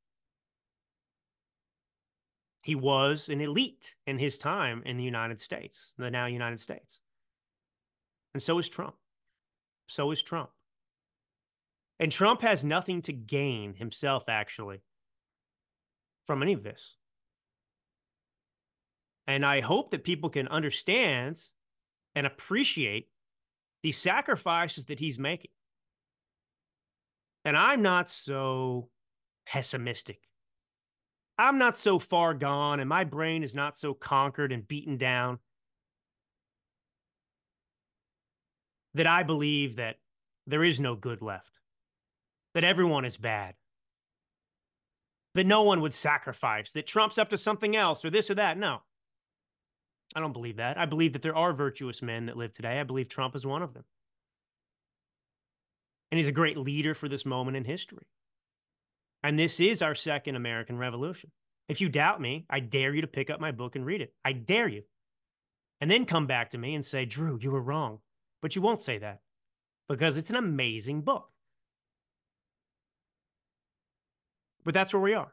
He 2.62 2.74
was 2.74 3.28
an 3.28 3.40
elite 3.40 3.94
in 4.06 4.18
his 4.18 4.36
time 4.38 4.82
in 4.84 4.96
the 4.96 5.04
United 5.04 5.40
States, 5.40 5.92
the 5.96 6.10
now 6.10 6.26
United 6.26 6.60
States. 6.60 7.00
And 8.34 8.42
so 8.42 8.58
is 8.58 8.68
Trump. 8.68 8.94
So 9.86 10.10
is 10.10 10.22
Trump. 10.22 10.50
And 11.98 12.12
Trump 12.12 12.42
has 12.42 12.62
nothing 12.62 13.02
to 13.02 13.12
gain 13.12 13.74
himself, 13.74 14.28
actually, 14.28 14.82
from 16.28 16.44
any 16.44 16.52
of 16.52 16.62
this. 16.62 16.94
And 19.26 19.44
I 19.44 19.60
hope 19.60 19.90
that 19.90 20.04
people 20.04 20.30
can 20.30 20.46
understand 20.46 21.42
and 22.14 22.24
appreciate 22.24 23.08
the 23.82 23.90
sacrifices 23.90 24.84
that 24.84 25.00
he's 25.00 25.18
making. 25.18 25.50
And 27.44 27.56
I'm 27.56 27.82
not 27.82 28.08
so 28.08 28.90
pessimistic 29.44 30.20
I'm 31.38 31.56
not 31.56 31.76
so 31.76 32.00
far 32.00 32.34
gone 32.34 32.80
and 32.80 32.88
my 32.88 33.04
brain 33.04 33.44
is 33.44 33.54
not 33.54 33.76
so 33.76 33.94
conquered 33.94 34.50
and 34.50 34.66
beaten 34.66 34.96
down 34.96 35.38
that 38.94 39.06
I 39.06 39.22
believe 39.22 39.76
that 39.76 39.98
there 40.48 40.64
is 40.64 40.80
no 40.80 40.96
good 40.96 41.22
left, 41.22 41.52
that 42.54 42.64
everyone 42.64 43.04
is 43.04 43.16
bad, 43.16 43.54
that 45.34 45.46
no 45.46 45.62
one 45.62 45.80
would 45.80 45.94
sacrifice, 45.94 46.72
that 46.72 46.86
Trump's 46.86 47.18
up 47.18 47.30
to 47.30 47.36
something 47.36 47.76
else 47.76 48.04
or 48.04 48.10
this 48.10 48.30
or 48.30 48.34
that. 48.34 48.58
No, 48.58 48.82
I 50.14 50.20
don't 50.20 50.32
believe 50.32 50.56
that. 50.56 50.78
I 50.78 50.86
believe 50.86 51.12
that 51.12 51.22
there 51.22 51.36
are 51.36 51.52
virtuous 51.52 52.02
men 52.02 52.26
that 52.26 52.36
live 52.36 52.52
today. 52.52 52.80
I 52.80 52.84
believe 52.84 53.08
Trump 53.08 53.36
is 53.36 53.46
one 53.46 53.62
of 53.62 53.74
them. 53.74 53.84
And 56.10 56.18
he's 56.18 56.28
a 56.28 56.32
great 56.32 56.56
leader 56.56 56.94
for 56.94 57.08
this 57.08 57.26
moment 57.26 57.56
in 57.56 57.64
history. 57.64 58.06
And 59.22 59.38
this 59.38 59.60
is 59.60 59.82
our 59.82 59.94
second 59.94 60.36
American 60.36 60.78
Revolution. 60.78 61.30
If 61.68 61.80
you 61.80 61.88
doubt 61.88 62.20
me, 62.20 62.46
I 62.48 62.60
dare 62.60 62.94
you 62.94 63.02
to 63.02 63.06
pick 63.06 63.28
up 63.28 63.40
my 63.40 63.52
book 63.52 63.76
and 63.76 63.84
read 63.84 64.00
it. 64.00 64.14
I 64.24 64.32
dare 64.32 64.68
you. 64.68 64.84
And 65.80 65.90
then 65.90 66.06
come 66.06 66.26
back 66.26 66.50
to 66.50 66.58
me 66.58 66.74
and 66.74 66.84
say, 66.84 67.04
Drew, 67.04 67.38
you 67.40 67.50
were 67.50 67.60
wrong. 67.60 67.98
But 68.40 68.56
you 68.56 68.62
won't 68.62 68.80
say 68.80 68.98
that 68.98 69.20
because 69.88 70.16
it's 70.16 70.30
an 70.30 70.36
amazing 70.36 71.02
book. 71.02 71.30
But 74.68 74.74
that's 74.74 74.92
where 74.92 75.00
we 75.00 75.14
are. 75.14 75.32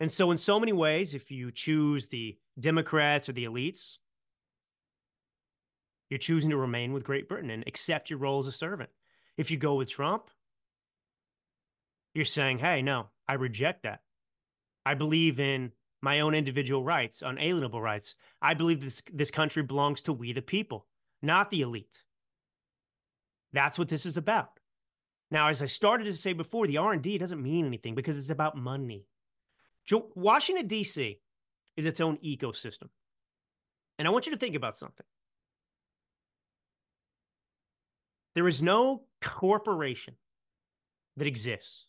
And 0.00 0.10
so, 0.10 0.32
in 0.32 0.36
so 0.36 0.58
many 0.58 0.72
ways, 0.72 1.14
if 1.14 1.30
you 1.30 1.52
choose 1.52 2.08
the 2.08 2.36
Democrats 2.58 3.28
or 3.28 3.34
the 3.34 3.44
elites, 3.44 3.98
you're 6.10 6.18
choosing 6.18 6.50
to 6.50 6.56
remain 6.56 6.92
with 6.92 7.04
Great 7.04 7.28
Britain 7.28 7.50
and 7.50 7.62
accept 7.68 8.10
your 8.10 8.18
role 8.18 8.40
as 8.40 8.48
a 8.48 8.50
servant. 8.50 8.90
If 9.36 9.52
you 9.52 9.58
go 9.58 9.76
with 9.76 9.88
Trump, 9.88 10.28
you're 12.16 12.24
saying, 12.24 12.58
hey, 12.58 12.82
no, 12.82 13.10
I 13.28 13.34
reject 13.34 13.84
that. 13.84 14.00
I 14.84 14.94
believe 14.94 15.38
in 15.38 15.70
my 16.00 16.18
own 16.18 16.34
individual 16.34 16.82
rights, 16.82 17.22
unalienable 17.24 17.80
rights. 17.80 18.16
I 18.42 18.54
believe 18.54 18.80
this, 18.80 19.04
this 19.14 19.30
country 19.30 19.62
belongs 19.62 20.02
to 20.02 20.12
we 20.12 20.32
the 20.32 20.42
people, 20.42 20.88
not 21.22 21.50
the 21.50 21.60
elite. 21.60 22.02
That's 23.52 23.78
what 23.78 23.88
this 23.88 24.04
is 24.04 24.16
about. 24.16 24.58
Now, 25.32 25.48
as 25.48 25.62
I 25.62 25.66
started 25.66 26.04
to 26.04 26.12
say 26.12 26.34
before, 26.34 26.66
the 26.66 26.76
R&D 26.76 27.16
doesn't 27.16 27.42
mean 27.42 27.64
anything 27.64 27.94
because 27.94 28.18
it's 28.18 28.28
about 28.28 28.54
money. 28.54 29.06
Washington, 30.14 30.66
D.C. 30.66 31.20
is 31.74 31.86
its 31.86 32.02
own 32.02 32.18
ecosystem. 32.18 32.90
And 33.98 34.06
I 34.06 34.10
want 34.10 34.26
you 34.26 34.32
to 34.32 34.38
think 34.38 34.54
about 34.54 34.76
something. 34.76 35.06
There 38.34 38.46
is 38.46 38.62
no 38.62 39.04
corporation 39.22 40.16
that 41.16 41.26
exists 41.26 41.86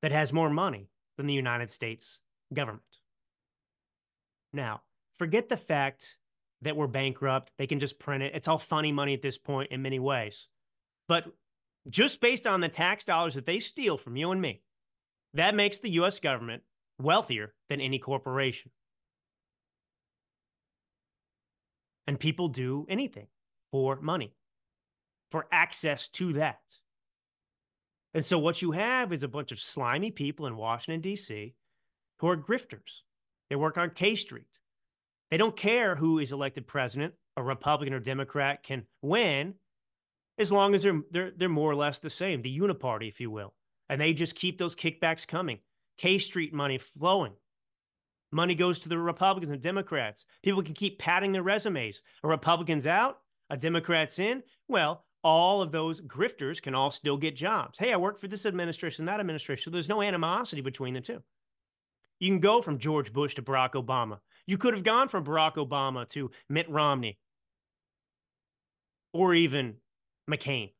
that 0.00 0.12
has 0.12 0.32
more 0.32 0.50
money 0.50 0.88
than 1.16 1.26
the 1.26 1.34
United 1.34 1.72
States 1.72 2.20
government. 2.54 2.82
Now, 4.52 4.82
forget 5.14 5.48
the 5.48 5.56
fact 5.56 6.16
that 6.62 6.76
we're 6.76 6.86
bankrupt. 6.86 7.50
They 7.58 7.66
can 7.66 7.80
just 7.80 7.98
print 7.98 8.22
it. 8.22 8.36
It's 8.36 8.46
all 8.46 8.58
funny 8.58 8.92
money 8.92 9.14
at 9.14 9.22
this 9.22 9.36
point 9.36 9.72
in 9.72 9.82
many 9.82 9.98
ways. 9.98 10.46
But 11.08 11.24
just 11.88 12.20
based 12.20 12.46
on 12.46 12.60
the 12.60 12.68
tax 12.68 13.04
dollars 13.04 13.34
that 13.34 13.46
they 13.46 13.60
steal 13.60 13.96
from 13.96 14.16
you 14.16 14.30
and 14.30 14.40
me, 14.40 14.62
that 15.34 15.54
makes 15.54 15.78
the 15.78 15.90
US 15.92 16.20
government 16.20 16.62
wealthier 16.98 17.54
than 17.68 17.80
any 17.80 17.98
corporation. 17.98 18.70
And 22.06 22.18
people 22.18 22.48
do 22.48 22.86
anything 22.88 23.28
for 23.70 24.00
money, 24.00 24.34
for 25.30 25.46
access 25.52 26.08
to 26.08 26.32
that. 26.34 26.60
And 28.12 28.24
so 28.24 28.38
what 28.38 28.60
you 28.60 28.72
have 28.72 29.12
is 29.12 29.22
a 29.22 29.28
bunch 29.28 29.52
of 29.52 29.60
slimy 29.60 30.10
people 30.10 30.46
in 30.46 30.56
Washington, 30.56 31.00
D.C., 31.00 31.54
who 32.18 32.28
are 32.28 32.36
grifters. 32.36 33.02
They 33.48 33.56
work 33.56 33.78
on 33.78 33.90
K 33.90 34.16
Street. 34.16 34.58
They 35.30 35.36
don't 35.36 35.56
care 35.56 35.94
who 35.94 36.18
is 36.18 36.32
elected 36.32 36.66
president, 36.66 37.14
a 37.36 37.42
Republican 37.42 37.94
or 37.94 38.00
Democrat 38.00 38.64
can 38.64 38.86
win, 39.00 39.54
as 40.40 40.50
long 40.50 40.74
as 40.74 40.82
they're 40.82 41.02
they're 41.10 41.30
they're 41.30 41.48
more 41.48 41.70
or 41.70 41.76
less 41.76 41.98
the 41.98 42.10
same, 42.10 42.42
the 42.42 42.58
uniparty, 42.58 43.08
if 43.08 43.20
you 43.20 43.30
will. 43.30 43.54
And 43.88 44.00
they 44.00 44.14
just 44.14 44.34
keep 44.34 44.58
those 44.58 44.74
kickbacks 44.74 45.26
coming. 45.26 45.58
K 45.98 46.18
Street 46.18 46.54
money 46.54 46.78
flowing. 46.78 47.34
Money 48.32 48.54
goes 48.54 48.78
to 48.80 48.88
the 48.88 48.98
Republicans 48.98 49.50
and 49.50 49.60
Democrats. 49.60 50.24
People 50.42 50.62
can 50.62 50.74
keep 50.74 50.98
padding 50.98 51.32
their 51.32 51.42
resumes. 51.42 52.00
A 52.22 52.28
Republican's 52.28 52.86
out, 52.86 53.18
a 53.50 53.56
Democrat's 53.56 54.18
in. 54.18 54.42
Well, 54.68 55.04
all 55.22 55.60
of 55.60 55.72
those 55.72 56.00
grifters 56.00 56.62
can 56.62 56.74
all 56.74 56.90
still 56.90 57.16
get 57.16 57.36
jobs. 57.36 57.78
Hey, 57.78 57.92
I 57.92 57.96
work 57.96 58.18
for 58.18 58.28
this 58.28 58.46
administration, 58.46 59.04
that 59.06 59.20
administration. 59.20 59.64
So 59.64 59.70
there's 59.70 59.88
no 59.88 60.00
animosity 60.00 60.62
between 60.62 60.94
the 60.94 61.00
two. 61.00 61.22
You 62.20 62.28
can 62.28 62.38
go 62.38 62.62
from 62.62 62.78
George 62.78 63.12
Bush 63.12 63.34
to 63.34 63.42
Barack 63.42 63.72
Obama. 63.72 64.20
You 64.46 64.56
could 64.56 64.74
have 64.74 64.84
gone 64.84 65.08
from 65.08 65.24
Barack 65.24 65.54
Obama 65.54 66.08
to 66.10 66.30
Mitt 66.48 66.70
Romney 66.70 67.18
or 69.12 69.34
even 69.34 69.76
McCain. 70.30 70.72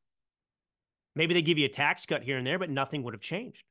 Maybe 1.17 1.35
they 1.35 1.43
give 1.43 1.59
you 1.59 1.67
a 1.67 1.71
tax 1.71 2.07
cut 2.07 2.23
here 2.23 2.39
and 2.39 2.47
there, 2.47 2.59
but 2.59 2.71
nothing 2.71 3.03
would 3.03 3.15
have 3.15 3.21
changed. 3.21 3.65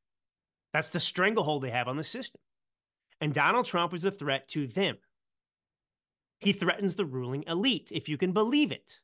That's 0.74 0.90
the 0.90 1.00
stranglehold 1.00 1.64
they 1.64 1.70
have 1.70 1.88
on 1.88 1.98
the 1.98 2.04
system. 2.04 2.42
And 3.22 3.34
Donald 3.34 3.66
Trump 3.66 3.94
is 3.94 4.04
a 4.04 4.12
threat 4.12 4.48
to 4.50 4.68
them. 4.68 4.98
He 6.40 6.54
threatens 6.54 6.96
the 6.96 7.06
ruling 7.06 7.44
elite, 7.48 7.92
if 7.94 8.08
you 8.08 8.18
can 8.18 8.32
believe 8.32 8.72
it. 8.72 9.00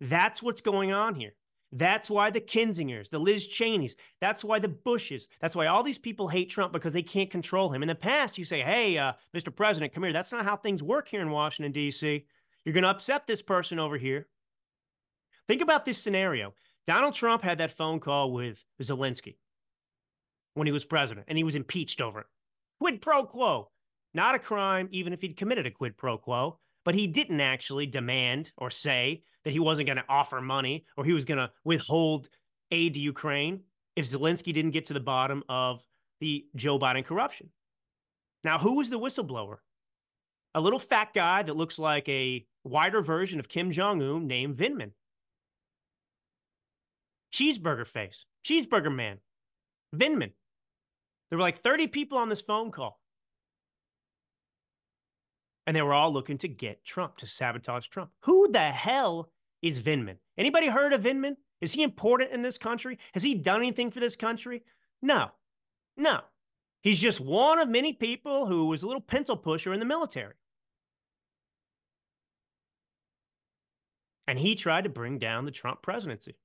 That's 0.00 0.42
what's 0.42 0.60
going 0.60 0.92
on 0.92 1.14
here. 1.14 1.34
That's 1.74 2.10
why 2.10 2.30
the 2.30 2.40
Kinzingers, 2.40 3.08
the 3.08 3.18
Liz 3.18 3.46
Cheneys, 3.46 3.96
that's 4.20 4.44
why 4.44 4.58
the 4.58 4.68
Bushes, 4.68 5.26
that's 5.40 5.56
why 5.56 5.66
all 5.66 5.82
these 5.82 5.98
people 5.98 6.28
hate 6.28 6.50
Trump 6.50 6.70
because 6.70 6.92
they 6.92 7.02
can't 7.02 7.30
control 7.30 7.70
him. 7.70 7.82
In 7.82 7.88
the 7.88 7.94
past, 7.94 8.36
you 8.36 8.44
say, 8.44 8.60
hey, 8.60 8.98
uh, 8.98 9.14
Mr. 9.34 9.54
President, 9.54 9.94
come 9.94 10.02
here. 10.02 10.12
That's 10.12 10.32
not 10.32 10.44
how 10.44 10.56
things 10.56 10.82
work 10.82 11.08
here 11.08 11.22
in 11.22 11.30
Washington, 11.30 11.72
D.C. 11.72 12.26
You're 12.64 12.74
going 12.74 12.84
to 12.84 12.90
upset 12.90 13.26
this 13.26 13.40
person 13.40 13.78
over 13.78 13.96
here. 13.96 14.28
Think 15.48 15.62
about 15.62 15.84
this 15.84 15.98
scenario. 15.98 16.54
Donald 16.86 17.14
Trump 17.14 17.42
had 17.42 17.58
that 17.58 17.70
phone 17.70 18.00
call 18.00 18.32
with 18.32 18.64
Zelensky 18.82 19.36
when 20.54 20.66
he 20.66 20.72
was 20.72 20.84
president, 20.84 21.26
and 21.28 21.38
he 21.38 21.44
was 21.44 21.54
impeached 21.54 22.00
over 22.00 22.20
it. 22.20 22.26
Quid 22.80 23.00
pro 23.00 23.24
quo. 23.24 23.70
Not 24.14 24.34
a 24.34 24.38
crime, 24.38 24.88
even 24.90 25.12
if 25.12 25.22
he'd 25.22 25.36
committed 25.36 25.66
a 25.66 25.70
quid 25.70 25.96
pro 25.96 26.18
quo, 26.18 26.58
but 26.84 26.94
he 26.94 27.06
didn't 27.06 27.40
actually 27.40 27.86
demand 27.86 28.52
or 28.58 28.70
say 28.70 29.22
that 29.44 29.52
he 29.52 29.58
wasn't 29.58 29.86
going 29.86 29.96
to 29.96 30.04
offer 30.08 30.40
money 30.40 30.84
or 30.96 31.04
he 31.04 31.12
was 31.12 31.24
going 31.24 31.38
to 31.38 31.50
withhold 31.64 32.28
aid 32.70 32.94
to 32.94 33.00
Ukraine 33.00 33.62
if 33.96 34.06
Zelensky 34.06 34.52
didn't 34.52 34.72
get 34.72 34.86
to 34.86 34.94
the 34.94 35.00
bottom 35.00 35.42
of 35.48 35.84
the 36.20 36.46
Joe 36.54 36.78
Biden 36.78 37.04
corruption. 37.04 37.50
Now, 38.44 38.58
who 38.58 38.76
was 38.76 38.90
the 38.90 38.98
whistleblower? 38.98 39.58
A 40.54 40.60
little 40.60 40.78
fat 40.78 41.14
guy 41.14 41.42
that 41.42 41.56
looks 41.56 41.78
like 41.78 42.08
a 42.08 42.46
wider 42.64 43.00
version 43.00 43.40
of 43.40 43.48
Kim 43.48 43.70
Jong 43.70 44.02
un 44.02 44.26
named 44.26 44.56
Vindman. 44.56 44.92
Cheeseburger 47.32 47.86
face, 47.86 48.26
cheeseburger 48.44 48.94
man, 48.94 49.18
Vindman. 49.94 50.32
There 51.30 51.38
were 51.38 51.42
like 51.42 51.58
30 51.58 51.86
people 51.86 52.18
on 52.18 52.28
this 52.28 52.42
phone 52.42 52.70
call. 52.70 53.00
And 55.66 55.76
they 55.76 55.82
were 55.82 55.94
all 55.94 56.12
looking 56.12 56.38
to 56.38 56.48
get 56.48 56.84
Trump, 56.84 57.16
to 57.18 57.26
sabotage 57.26 57.86
Trump. 57.86 58.10
Who 58.24 58.50
the 58.50 58.58
hell 58.58 59.30
is 59.62 59.80
Vindman? 59.80 60.16
Anybody 60.36 60.66
heard 60.66 60.92
of 60.92 61.04
Vindman? 61.04 61.36
Is 61.60 61.72
he 61.72 61.82
important 61.82 62.32
in 62.32 62.42
this 62.42 62.58
country? 62.58 62.98
Has 63.14 63.22
he 63.22 63.34
done 63.34 63.60
anything 63.60 63.90
for 63.90 64.00
this 64.00 64.16
country? 64.16 64.64
No. 65.00 65.30
No. 65.96 66.20
He's 66.82 67.00
just 67.00 67.20
one 67.20 67.60
of 67.60 67.68
many 67.68 67.92
people 67.92 68.46
who 68.46 68.66
was 68.66 68.82
a 68.82 68.86
little 68.86 69.00
pencil 69.00 69.36
pusher 69.36 69.72
in 69.72 69.78
the 69.78 69.86
military. 69.86 70.34
And 74.26 74.38
he 74.38 74.54
tried 74.54 74.84
to 74.84 74.90
bring 74.90 75.18
down 75.18 75.44
the 75.44 75.50
Trump 75.50 75.82
presidency. 75.82 76.36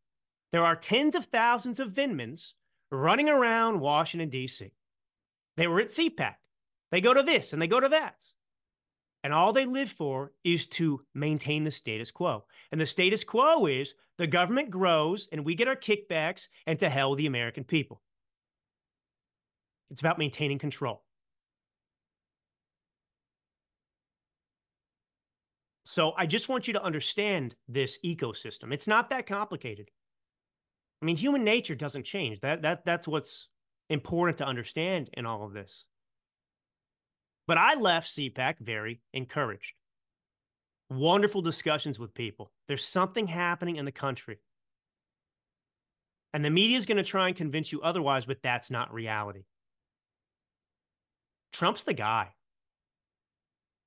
There 0.51 0.63
are 0.63 0.75
tens 0.75 1.15
of 1.15 1.25
thousands 1.25 1.79
of 1.79 1.91
Vindmans 1.91 2.53
running 2.91 3.29
around 3.29 3.81
Washington, 3.81 4.29
D.C. 4.29 4.71
They 5.57 5.67
were 5.67 5.81
at 5.81 5.89
CPAC. 5.89 6.35
They 6.91 7.01
go 7.01 7.13
to 7.13 7.23
this 7.23 7.51
and 7.51 7.61
they 7.61 7.67
go 7.67 7.79
to 7.79 7.89
that. 7.89 8.23
And 9.23 9.33
all 9.33 9.51
they 9.51 9.65
live 9.65 9.89
for 9.89 10.31
is 10.43 10.67
to 10.67 11.01
maintain 11.13 11.63
the 11.63 11.71
status 11.71 12.11
quo. 12.11 12.45
And 12.71 12.79
the 12.79 12.85
status 12.85 13.23
quo 13.23 13.65
is 13.65 13.93
the 14.17 14.27
government 14.27 14.69
grows 14.69 15.27
and 15.31 15.43
we 15.43 15.55
get 15.55 15.67
our 15.67 15.75
kickbacks 15.75 16.47
and 16.65 16.79
to 16.79 16.89
hell 16.89 17.15
the 17.15 17.25
American 17.25 17.63
people. 17.63 18.01
It's 19.89 20.01
about 20.01 20.19
maintaining 20.19 20.59
control. 20.59 21.03
So 25.83 26.13
I 26.17 26.25
just 26.25 26.49
want 26.49 26.67
you 26.67 26.73
to 26.73 26.83
understand 26.83 27.55
this 27.67 27.97
ecosystem. 28.05 28.73
It's 28.73 28.87
not 28.87 29.09
that 29.09 29.25
complicated. 29.25 29.89
I 31.01 31.05
mean, 31.05 31.17
human 31.17 31.43
nature 31.43 31.75
doesn't 31.75 32.05
change. 32.05 32.39
That 32.39 32.61
that 32.63 32.85
that's 32.85 33.07
what's 33.07 33.49
important 33.89 34.37
to 34.39 34.45
understand 34.45 35.09
in 35.13 35.25
all 35.25 35.45
of 35.45 35.53
this. 35.53 35.85
But 37.47 37.57
I 37.57 37.75
left 37.75 38.07
CPAC 38.07 38.59
very 38.59 38.99
encouraged. 39.13 39.73
Wonderful 40.89 41.41
discussions 41.41 41.99
with 41.99 42.13
people. 42.13 42.51
There's 42.67 42.83
something 42.83 43.27
happening 43.27 43.77
in 43.77 43.85
the 43.85 43.91
country. 43.91 44.39
And 46.33 46.43
the 46.43 46.49
media 46.49 46.77
is 46.77 46.85
going 46.85 46.97
to 46.97 47.03
try 47.03 47.27
and 47.27 47.35
convince 47.35 47.71
you 47.71 47.81
otherwise, 47.81 48.25
but 48.25 48.41
that's 48.43 48.69
not 48.69 48.93
reality. 48.93 49.45
Trump's 51.53 51.83
the 51.83 51.93
guy. 51.93 52.33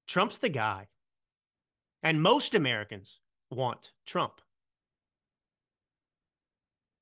Trump's 0.09 0.39
the 0.39 0.49
guy. 0.49 0.89
And 2.03 2.23
most 2.23 2.55
Americans 2.55 3.21
want 3.51 3.93
Trump. 4.07 4.41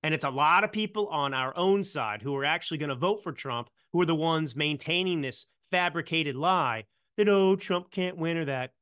And 0.03 0.15
it's 0.15 0.25
a 0.25 0.31
lot 0.31 0.65
of 0.65 0.73
people 0.73 1.09
on 1.09 1.35
our 1.35 1.57
own 1.57 1.83
side 1.83 2.23
who 2.23 2.35
are 2.37 2.45
actually 2.45 2.79
going 2.79 2.91
to 2.91 2.95
vote 2.95 3.23
for 3.23 3.33
Trump 3.33 3.69
who 3.93 4.01
are 4.01 4.07
the 4.07 4.15
ones 4.15 4.55
maintaining 4.55 5.21
this 5.21 5.47
fabricated 5.63 6.37
lie 6.37 6.85
that, 7.17 7.29
oh, 7.29 7.57
Trump 7.57 7.91
can't 7.91 8.17
win 8.17 8.37
or 8.37 8.45
that. 8.45 8.73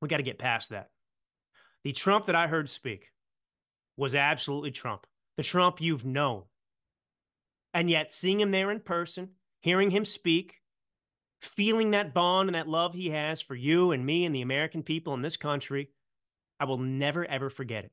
We 0.00 0.08
got 0.08 0.18
to 0.18 0.22
get 0.22 0.38
past 0.38 0.70
that. 0.70 0.88
The 1.84 1.92
Trump 1.92 2.26
that 2.26 2.34
I 2.34 2.46
heard 2.46 2.68
speak 2.68 3.10
was 3.96 4.14
absolutely 4.14 4.70
Trump, 4.70 5.06
the 5.36 5.42
Trump 5.42 5.80
you've 5.80 6.04
known. 6.04 6.44
And 7.74 7.90
yet, 7.90 8.12
seeing 8.12 8.40
him 8.40 8.50
there 8.50 8.70
in 8.70 8.80
person, 8.80 9.30
hearing 9.60 9.90
him 9.90 10.04
speak, 10.04 10.56
feeling 11.40 11.92
that 11.92 12.14
bond 12.14 12.48
and 12.48 12.54
that 12.54 12.68
love 12.68 12.94
he 12.94 13.10
has 13.10 13.40
for 13.40 13.54
you 13.54 13.92
and 13.92 14.04
me 14.04 14.24
and 14.24 14.34
the 14.34 14.42
American 14.42 14.82
people 14.82 15.14
in 15.14 15.22
this 15.22 15.36
country, 15.36 15.90
I 16.58 16.64
will 16.64 16.78
never, 16.78 17.24
ever 17.24 17.50
forget 17.50 17.84
it. 17.84 17.92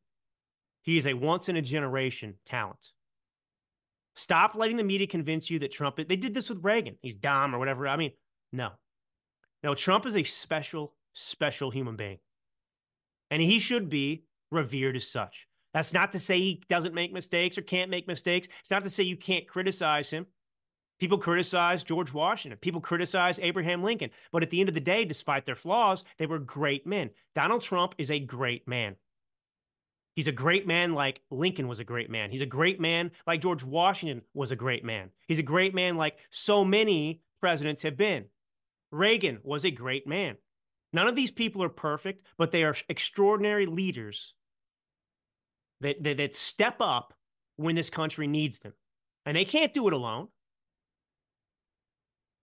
He 0.85 0.97
is 0.97 1.07
a 1.07 1.15
once 1.15 1.49
in 1.49 1.55
a 1.55 1.61
generation 1.61 2.35
talent. 2.45 2.91
Stop 4.15 4.55
letting 4.55 4.77
the 4.77 4.83
media 4.83 5.07
convince 5.07 5.49
you 5.49 5.59
that 5.59 5.71
Trump, 5.71 5.97
they 5.97 6.15
did 6.15 6.33
this 6.33 6.47
with 6.47 6.63
Reagan. 6.63 6.95
He's 7.01 7.15
dumb 7.15 7.53
or 7.53 7.59
whatever. 7.59 7.87
I 7.87 7.97
mean, 7.97 8.11
no. 8.53 8.69
No, 9.63 9.73
Trump 9.73 10.05
is 10.05 10.15
a 10.15 10.23
special, 10.23 10.93
special 11.13 11.71
human 11.71 11.95
being. 11.95 12.19
And 13.31 13.41
he 13.41 13.59
should 13.59 13.89
be 13.89 14.25
revered 14.51 14.95
as 14.95 15.09
such. 15.09 15.47
That's 15.73 15.91
not 15.91 16.13
to 16.13 16.19
say 16.19 16.37
he 16.39 16.63
doesn't 16.69 16.93
make 16.93 17.11
mistakes 17.11 17.57
or 17.57 17.61
can't 17.63 17.91
make 17.91 18.07
mistakes. 18.07 18.47
It's 18.61 18.71
not 18.71 18.83
to 18.83 18.89
say 18.89 19.03
you 19.03 19.17
can't 19.17 19.47
criticize 19.47 20.11
him. 20.11 20.27
People 20.99 21.17
criticize 21.17 21.83
George 21.83 22.13
Washington. 22.13 22.59
People 22.59 22.79
criticize 22.79 23.39
Abraham 23.39 23.83
Lincoln. 23.83 24.11
But 24.31 24.43
at 24.43 24.51
the 24.51 24.61
end 24.61 24.69
of 24.69 24.75
the 24.75 24.81
day, 24.81 25.03
despite 25.03 25.45
their 25.45 25.55
flaws, 25.55 26.05
they 26.17 26.27
were 26.27 26.39
great 26.39 26.87
men. 26.87 27.09
Donald 27.33 27.63
Trump 27.63 27.95
is 27.97 28.09
a 28.09 28.19
great 28.19 28.65
man. 28.67 28.95
He's 30.15 30.27
a 30.27 30.31
great 30.31 30.65
man 30.65 30.93
like 30.93 31.21
Lincoln 31.29 31.67
was 31.67 31.79
a 31.79 31.83
great 31.83 32.09
man. 32.09 32.31
He's 32.31 32.41
a 32.41 32.45
great 32.45 32.79
man 32.79 33.11
like 33.27 33.41
George 33.41 33.63
Washington 33.63 34.21
was 34.33 34.49
a 34.49 34.55
great 34.55 34.83
man. 34.83 35.09
He's 35.27 35.39
a 35.39 35.43
great 35.43 35.75
man 35.75 35.97
like 35.97 36.17
so 36.29 36.63
many 36.63 37.21
presidents 37.41 37.81
have 37.81 37.97
been. 37.97 38.25
Reagan 38.91 39.39
was 39.43 39.65
a 39.65 39.71
great 39.71 40.07
man. 40.07 40.37
None 40.93 41.07
of 41.07 41.17
these 41.17 41.31
people 41.31 41.61
are 41.61 41.69
perfect, 41.69 42.25
but 42.37 42.51
they 42.51 42.63
are 42.63 42.75
extraordinary 42.87 43.65
leaders 43.65 44.33
that, 45.81 46.01
that, 46.03 46.15
that 46.17 46.33
step 46.33 46.77
up 46.79 47.13
when 47.57 47.75
this 47.75 47.89
country 47.89 48.27
needs 48.27 48.59
them. 48.59 48.73
And 49.25 49.35
they 49.35 49.43
can't 49.43 49.73
do 49.73 49.87
it 49.87 49.93
alone. 49.93 50.29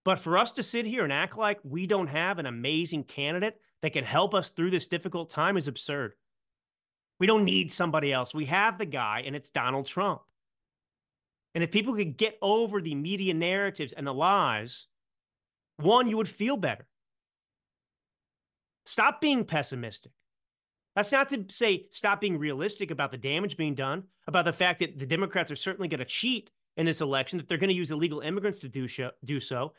But 0.05 0.19
for 0.19 0.37
us 0.37 0.51
to 0.53 0.63
sit 0.63 0.85
here 0.85 1.03
and 1.03 1.13
act 1.13 1.37
like 1.37 1.59
we 1.63 1.87
don't 1.87 2.07
have 2.07 2.37
an 2.37 2.45
amazing 2.45 3.05
candidate 3.05 3.59
that 3.81 3.93
can 3.93 4.03
help 4.03 4.35
us 4.35 4.51
through 4.51 4.69
this 4.69 4.85
difficult 4.85 5.31
time 5.31 5.57
is 5.57 5.67
absurd. 5.67 6.13
We 7.23 7.27
don't 7.27 7.45
need 7.45 7.71
somebody 7.71 8.11
else. 8.11 8.35
We 8.35 8.47
have 8.47 8.77
the 8.77 8.85
guy, 8.85 9.23
and 9.25 9.33
it's 9.33 9.49
Donald 9.49 9.85
Trump. 9.85 10.23
And 11.55 11.63
if 11.63 11.71
people 11.71 11.95
could 11.95 12.17
get 12.17 12.37
over 12.41 12.81
the 12.81 12.95
media 12.95 13.33
narratives 13.33 13.93
and 13.93 14.05
the 14.05 14.13
lies, 14.13 14.87
one, 15.77 16.09
you 16.09 16.17
would 16.17 16.27
feel 16.27 16.57
better. 16.57 16.85
Stop 18.85 19.21
being 19.21 19.45
pessimistic. 19.45 20.11
That's 20.97 21.13
not 21.13 21.29
to 21.29 21.45
say 21.49 21.85
stop 21.91 22.19
being 22.19 22.37
realistic 22.37 22.91
about 22.91 23.11
the 23.11 23.17
damage 23.17 23.55
being 23.55 23.73
done, 23.73 24.03
about 24.27 24.43
the 24.43 24.51
fact 24.51 24.79
that 24.79 24.99
the 24.99 25.05
Democrats 25.05 25.49
are 25.49 25.55
certainly 25.55 25.87
going 25.87 25.99
to 25.99 26.05
cheat 26.05 26.51
in 26.75 26.85
this 26.85 26.99
election, 26.99 27.37
that 27.37 27.47
they're 27.47 27.57
going 27.57 27.69
to 27.69 27.73
use 27.73 27.89
illegal 27.89 28.19
immigrants 28.19 28.59
to 28.59 28.67
do, 28.67 28.85
do 29.23 29.39
so. 29.39 29.71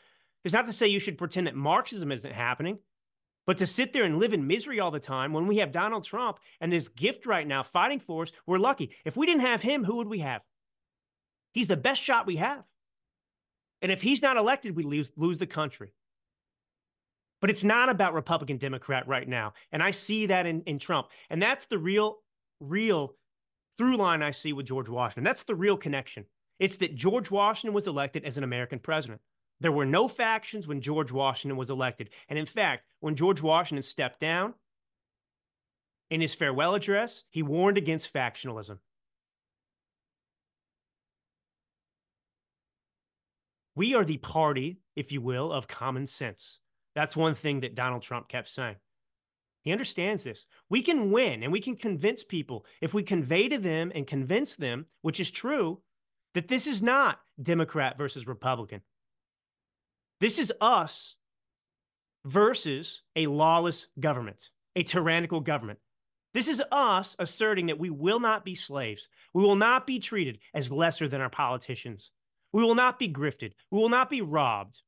It's 0.43 0.53
not 0.55 0.65
to 0.65 0.73
say 0.73 0.87
you 0.87 0.99
should 0.99 1.19
pretend 1.19 1.45
that 1.45 1.55
Marxism 1.55 2.11
isn't 2.11 2.33
happening, 2.33 2.79
but 3.45 3.57
to 3.59 3.67
sit 3.67 3.93
there 3.93 4.03
and 4.03 4.19
live 4.19 4.33
in 4.33 4.47
misery 4.47 4.79
all 4.79 4.91
the 4.91 4.99
time 4.99 5.33
when 5.33 5.47
we 5.47 5.57
have 5.57 5.71
Donald 5.71 6.03
Trump 6.03 6.39
and 6.59 6.71
this 6.71 6.87
gift 6.87 7.25
right 7.25 7.47
now 7.47 7.63
fighting 7.63 7.99
for 7.99 8.23
us, 8.23 8.31
we're 8.45 8.57
lucky. 8.57 8.91
If 9.05 9.15
we 9.15 9.25
didn't 9.25 9.41
have 9.41 9.61
him, 9.61 9.83
who 9.83 9.97
would 9.97 10.07
we 10.07 10.19
have? 10.19 10.41
He's 11.53 11.67
the 11.67 11.77
best 11.77 12.01
shot 12.01 12.25
we 12.25 12.37
have. 12.37 12.63
And 13.81 13.91
if 13.91 14.01
he's 14.01 14.21
not 14.21 14.37
elected, 14.37 14.75
we 14.75 14.83
lose, 14.83 15.11
lose 15.15 15.37
the 15.37 15.47
country. 15.47 15.93
But 17.39 17.49
it's 17.49 17.63
not 17.63 17.89
about 17.89 18.13
Republican 18.13 18.57
Democrat 18.57 19.07
right 19.07 19.27
now. 19.27 19.53
And 19.71 19.83
I 19.83 19.91
see 19.91 20.25
that 20.25 20.45
in, 20.45 20.61
in 20.63 20.79
Trump. 20.79 21.07
And 21.29 21.41
that's 21.41 21.65
the 21.65 21.77
real, 21.77 22.17
real 22.59 23.15
through 23.77 23.97
line 23.97 24.23
I 24.23 24.31
see 24.31 24.53
with 24.53 24.65
George 24.65 24.89
Washington. 24.89 25.23
That's 25.23 25.43
the 25.43 25.55
real 25.55 25.77
connection. 25.77 26.25
It's 26.59 26.77
that 26.77 26.95
George 26.95 27.29
Washington 27.29 27.73
was 27.73 27.87
elected 27.87 28.23
as 28.23 28.37
an 28.37 28.43
American 28.43 28.79
president. 28.79 29.21
There 29.65 29.71
were 29.71 29.83
no 29.83 30.07
factions 30.07 30.67
when 30.67 30.79
George 30.79 31.11
Washington 31.11 31.57
was 31.57 31.71
elected. 31.71 32.11
And 32.29 32.37
in 32.37 32.45
fact, 32.45 32.85
when 32.99 33.15
George 33.15 33.41
Washington 33.41 33.81
stepped 33.81 34.19
down 34.19 34.53
in 36.11 36.21
his 36.21 36.35
farewell 36.35 36.75
address, 36.75 37.23
he 37.31 37.41
warned 37.41 37.75
against 37.75 38.13
factionalism. 38.13 38.77
We 43.75 43.95
are 43.95 44.05
the 44.05 44.17
party, 44.17 44.81
if 44.95 45.11
you 45.11 45.19
will, 45.19 45.51
of 45.51 45.67
common 45.67 46.05
sense. 46.05 46.59
That's 46.93 47.17
one 47.17 47.33
thing 47.33 47.61
that 47.61 47.73
Donald 47.73 48.03
Trump 48.03 48.27
kept 48.27 48.49
saying. 48.49 48.75
He 49.63 49.71
understands 49.71 50.23
this. 50.23 50.45
We 50.69 50.83
can 50.83 51.09
win 51.09 51.41
and 51.41 51.51
we 51.51 51.59
can 51.59 51.75
convince 51.75 52.23
people 52.23 52.67
if 52.81 52.93
we 52.93 53.01
convey 53.01 53.49
to 53.49 53.57
them 53.57 53.91
and 53.95 54.05
convince 54.05 54.55
them, 54.55 54.85
which 55.01 55.19
is 55.19 55.31
true, 55.31 55.81
that 56.35 56.49
this 56.49 56.67
is 56.67 56.83
not 56.83 57.19
Democrat 57.41 57.97
versus 57.97 58.27
Republican. 58.27 58.81
This 60.19 60.39
is 60.39 60.53
us 60.61 61.15
versus 62.25 63.03
a 63.15 63.27
lawless 63.27 63.87
government, 63.99 64.49
a 64.75 64.83
tyrannical 64.83 65.41
government. 65.41 65.79
This 66.33 66.47
is 66.47 66.61
us 66.71 67.15
asserting 67.17 67.67
that 67.67 67.79
we 67.79 67.89
will 67.89 68.19
not 68.19 68.43
be 68.43 68.55
slaves. 68.55 69.07
We 69.33 69.43
will 69.43 69.55
not 69.55 69.87
be 69.87 69.99
treated 69.99 70.39
as 70.53 70.71
lesser 70.71 71.07
than 71.07 71.21
our 71.21 71.29
politicians. 71.29 72.11
We 72.51 72.63
will 72.63 72.75
not 72.75 72.99
be 72.99 73.07
grifted. 73.07 73.53
We 73.71 73.79
will 73.79 73.89
not 73.89 74.09
be 74.09 74.21
robbed. 74.21 74.81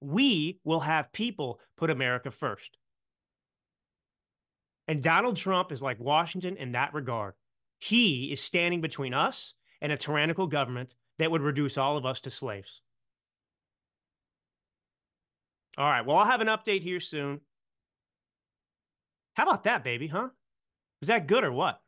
We 0.00 0.58
will 0.64 0.80
have 0.80 1.12
people 1.12 1.60
put 1.76 1.90
America 1.90 2.30
first. 2.30 2.76
And 4.88 5.02
Donald 5.02 5.36
Trump 5.36 5.70
is 5.70 5.82
like 5.82 6.00
Washington 6.00 6.56
in 6.56 6.72
that 6.72 6.92
regard. 6.92 7.34
He 7.78 8.32
is 8.32 8.40
standing 8.40 8.80
between 8.80 9.14
us 9.14 9.54
and 9.80 9.92
a 9.92 9.96
tyrannical 9.96 10.46
government 10.46 10.94
that 11.18 11.30
would 11.30 11.42
reduce 11.42 11.78
all 11.78 11.96
of 11.96 12.06
us 12.06 12.20
to 12.22 12.30
slaves. 12.30 12.80
All 15.78 15.88
right. 15.88 16.04
Well, 16.04 16.16
I'll 16.16 16.26
have 16.26 16.40
an 16.40 16.48
update 16.48 16.82
here 16.82 17.00
soon. 17.00 17.40
How 19.34 19.44
about 19.44 19.64
that, 19.64 19.82
baby, 19.82 20.08
huh? 20.08 20.28
Was 21.00 21.08
that 21.08 21.26
good 21.26 21.44
or 21.44 21.52
what? 21.52 21.80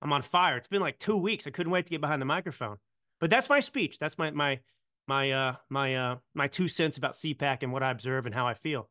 I'm 0.00 0.12
on 0.12 0.22
fire. 0.22 0.56
It's 0.56 0.68
been 0.68 0.80
like 0.80 0.98
two 0.98 1.16
weeks. 1.16 1.46
I 1.46 1.50
couldn't 1.50 1.72
wait 1.72 1.86
to 1.86 1.90
get 1.90 2.00
behind 2.00 2.22
the 2.22 2.26
microphone. 2.26 2.76
But 3.20 3.30
that's 3.30 3.48
my 3.48 3.60
speech. 3.60 3.98
That's 3.98 4.16
my 4.16 4.30
my 4.30 4.60
my 5.06 5.30
uh 5.32 5.54
my 5.68 5.94
uh 5.94 6.16
my 6.34 6.46
two 6.46 6.68
cents 6.68 6.96
about 6.96 7.14
CPAC 7.14 7.62
and 7.62 7.72
what 7.72 7.82
I 7.82 7.90
observe 7.90 8.26
and 8.26 8.34
how 8.34 8.46
I 8.46 8.54
feel. 8.54 8.88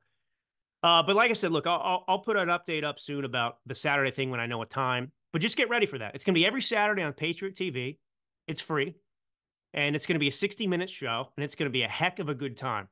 Uh, 0.84 1.02
but 1.02 1.16
like 1.16 1.32
I 1.32 1.34
said, 1.34 1.52
look, 1.52 1.66
I'll 1.66 2.04
I'll 2.08 2.20
put 2.20 2.38
an 2.38 2.50
update 2.50 2.84
up 2.84 3.00
soon 3.00 3.26
about 3.26 3.58
the 3.66 3.76
Saturday 3.76 4.12
thing 4.12 4.30
when 4.30 4.40
I 4.40 4.46
know 4.46 4.62
a 4.62 4.66
time. 4.66 5.12
But 5.34 5.42
just 5.42 5.58
get 5.58 5.70
ready 5.70 5.86
for 5.86 5.98
that. 5.98 6.16
It's 6.16 6.24
going 6.24 6.34
to 6.34 6.40
be 6.40 6.46
every 6.46 6.62
Saturday 6.62 7.02
on 7.02 7.14
Patriot 7.14 7.56
TV. 7.56 7.98
It's 8.48 8.62
free. 8.62 8.96
And 9.74 9.96
it's 9.96 10.06
going 10.06 10.16
to 10.16 10.20
be 10.20 10.30
a 10.30 10.32
60 10.32 10.66
minute 10.68 10.90
show, 10.90 11.30
and 11.36 11.44
it's 11.44 11.56
going 11.56 11.70
to 11.70 11.74
be 11.74 11.84
a 11.84 11.88
heck 11.88 12.20
of 12.20 12.30
a 12.30 12.34
good 12.34 12.58
time. 12.58 12.88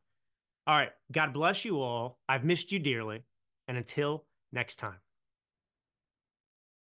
All 0.68 0.76
right. 0.76 0.92
God 1.12 1.34
bless 1.34 1.64
you 1.66 1.82
all. 1.82 2.20
I've 2.28 2.44
missed 2.44 2.72
you 2.72 2.80
dearly. 2.80 3.24
And 3.68 3.78
until 3.78 4.26
next 4.52 4.78
time. 4.78 5.05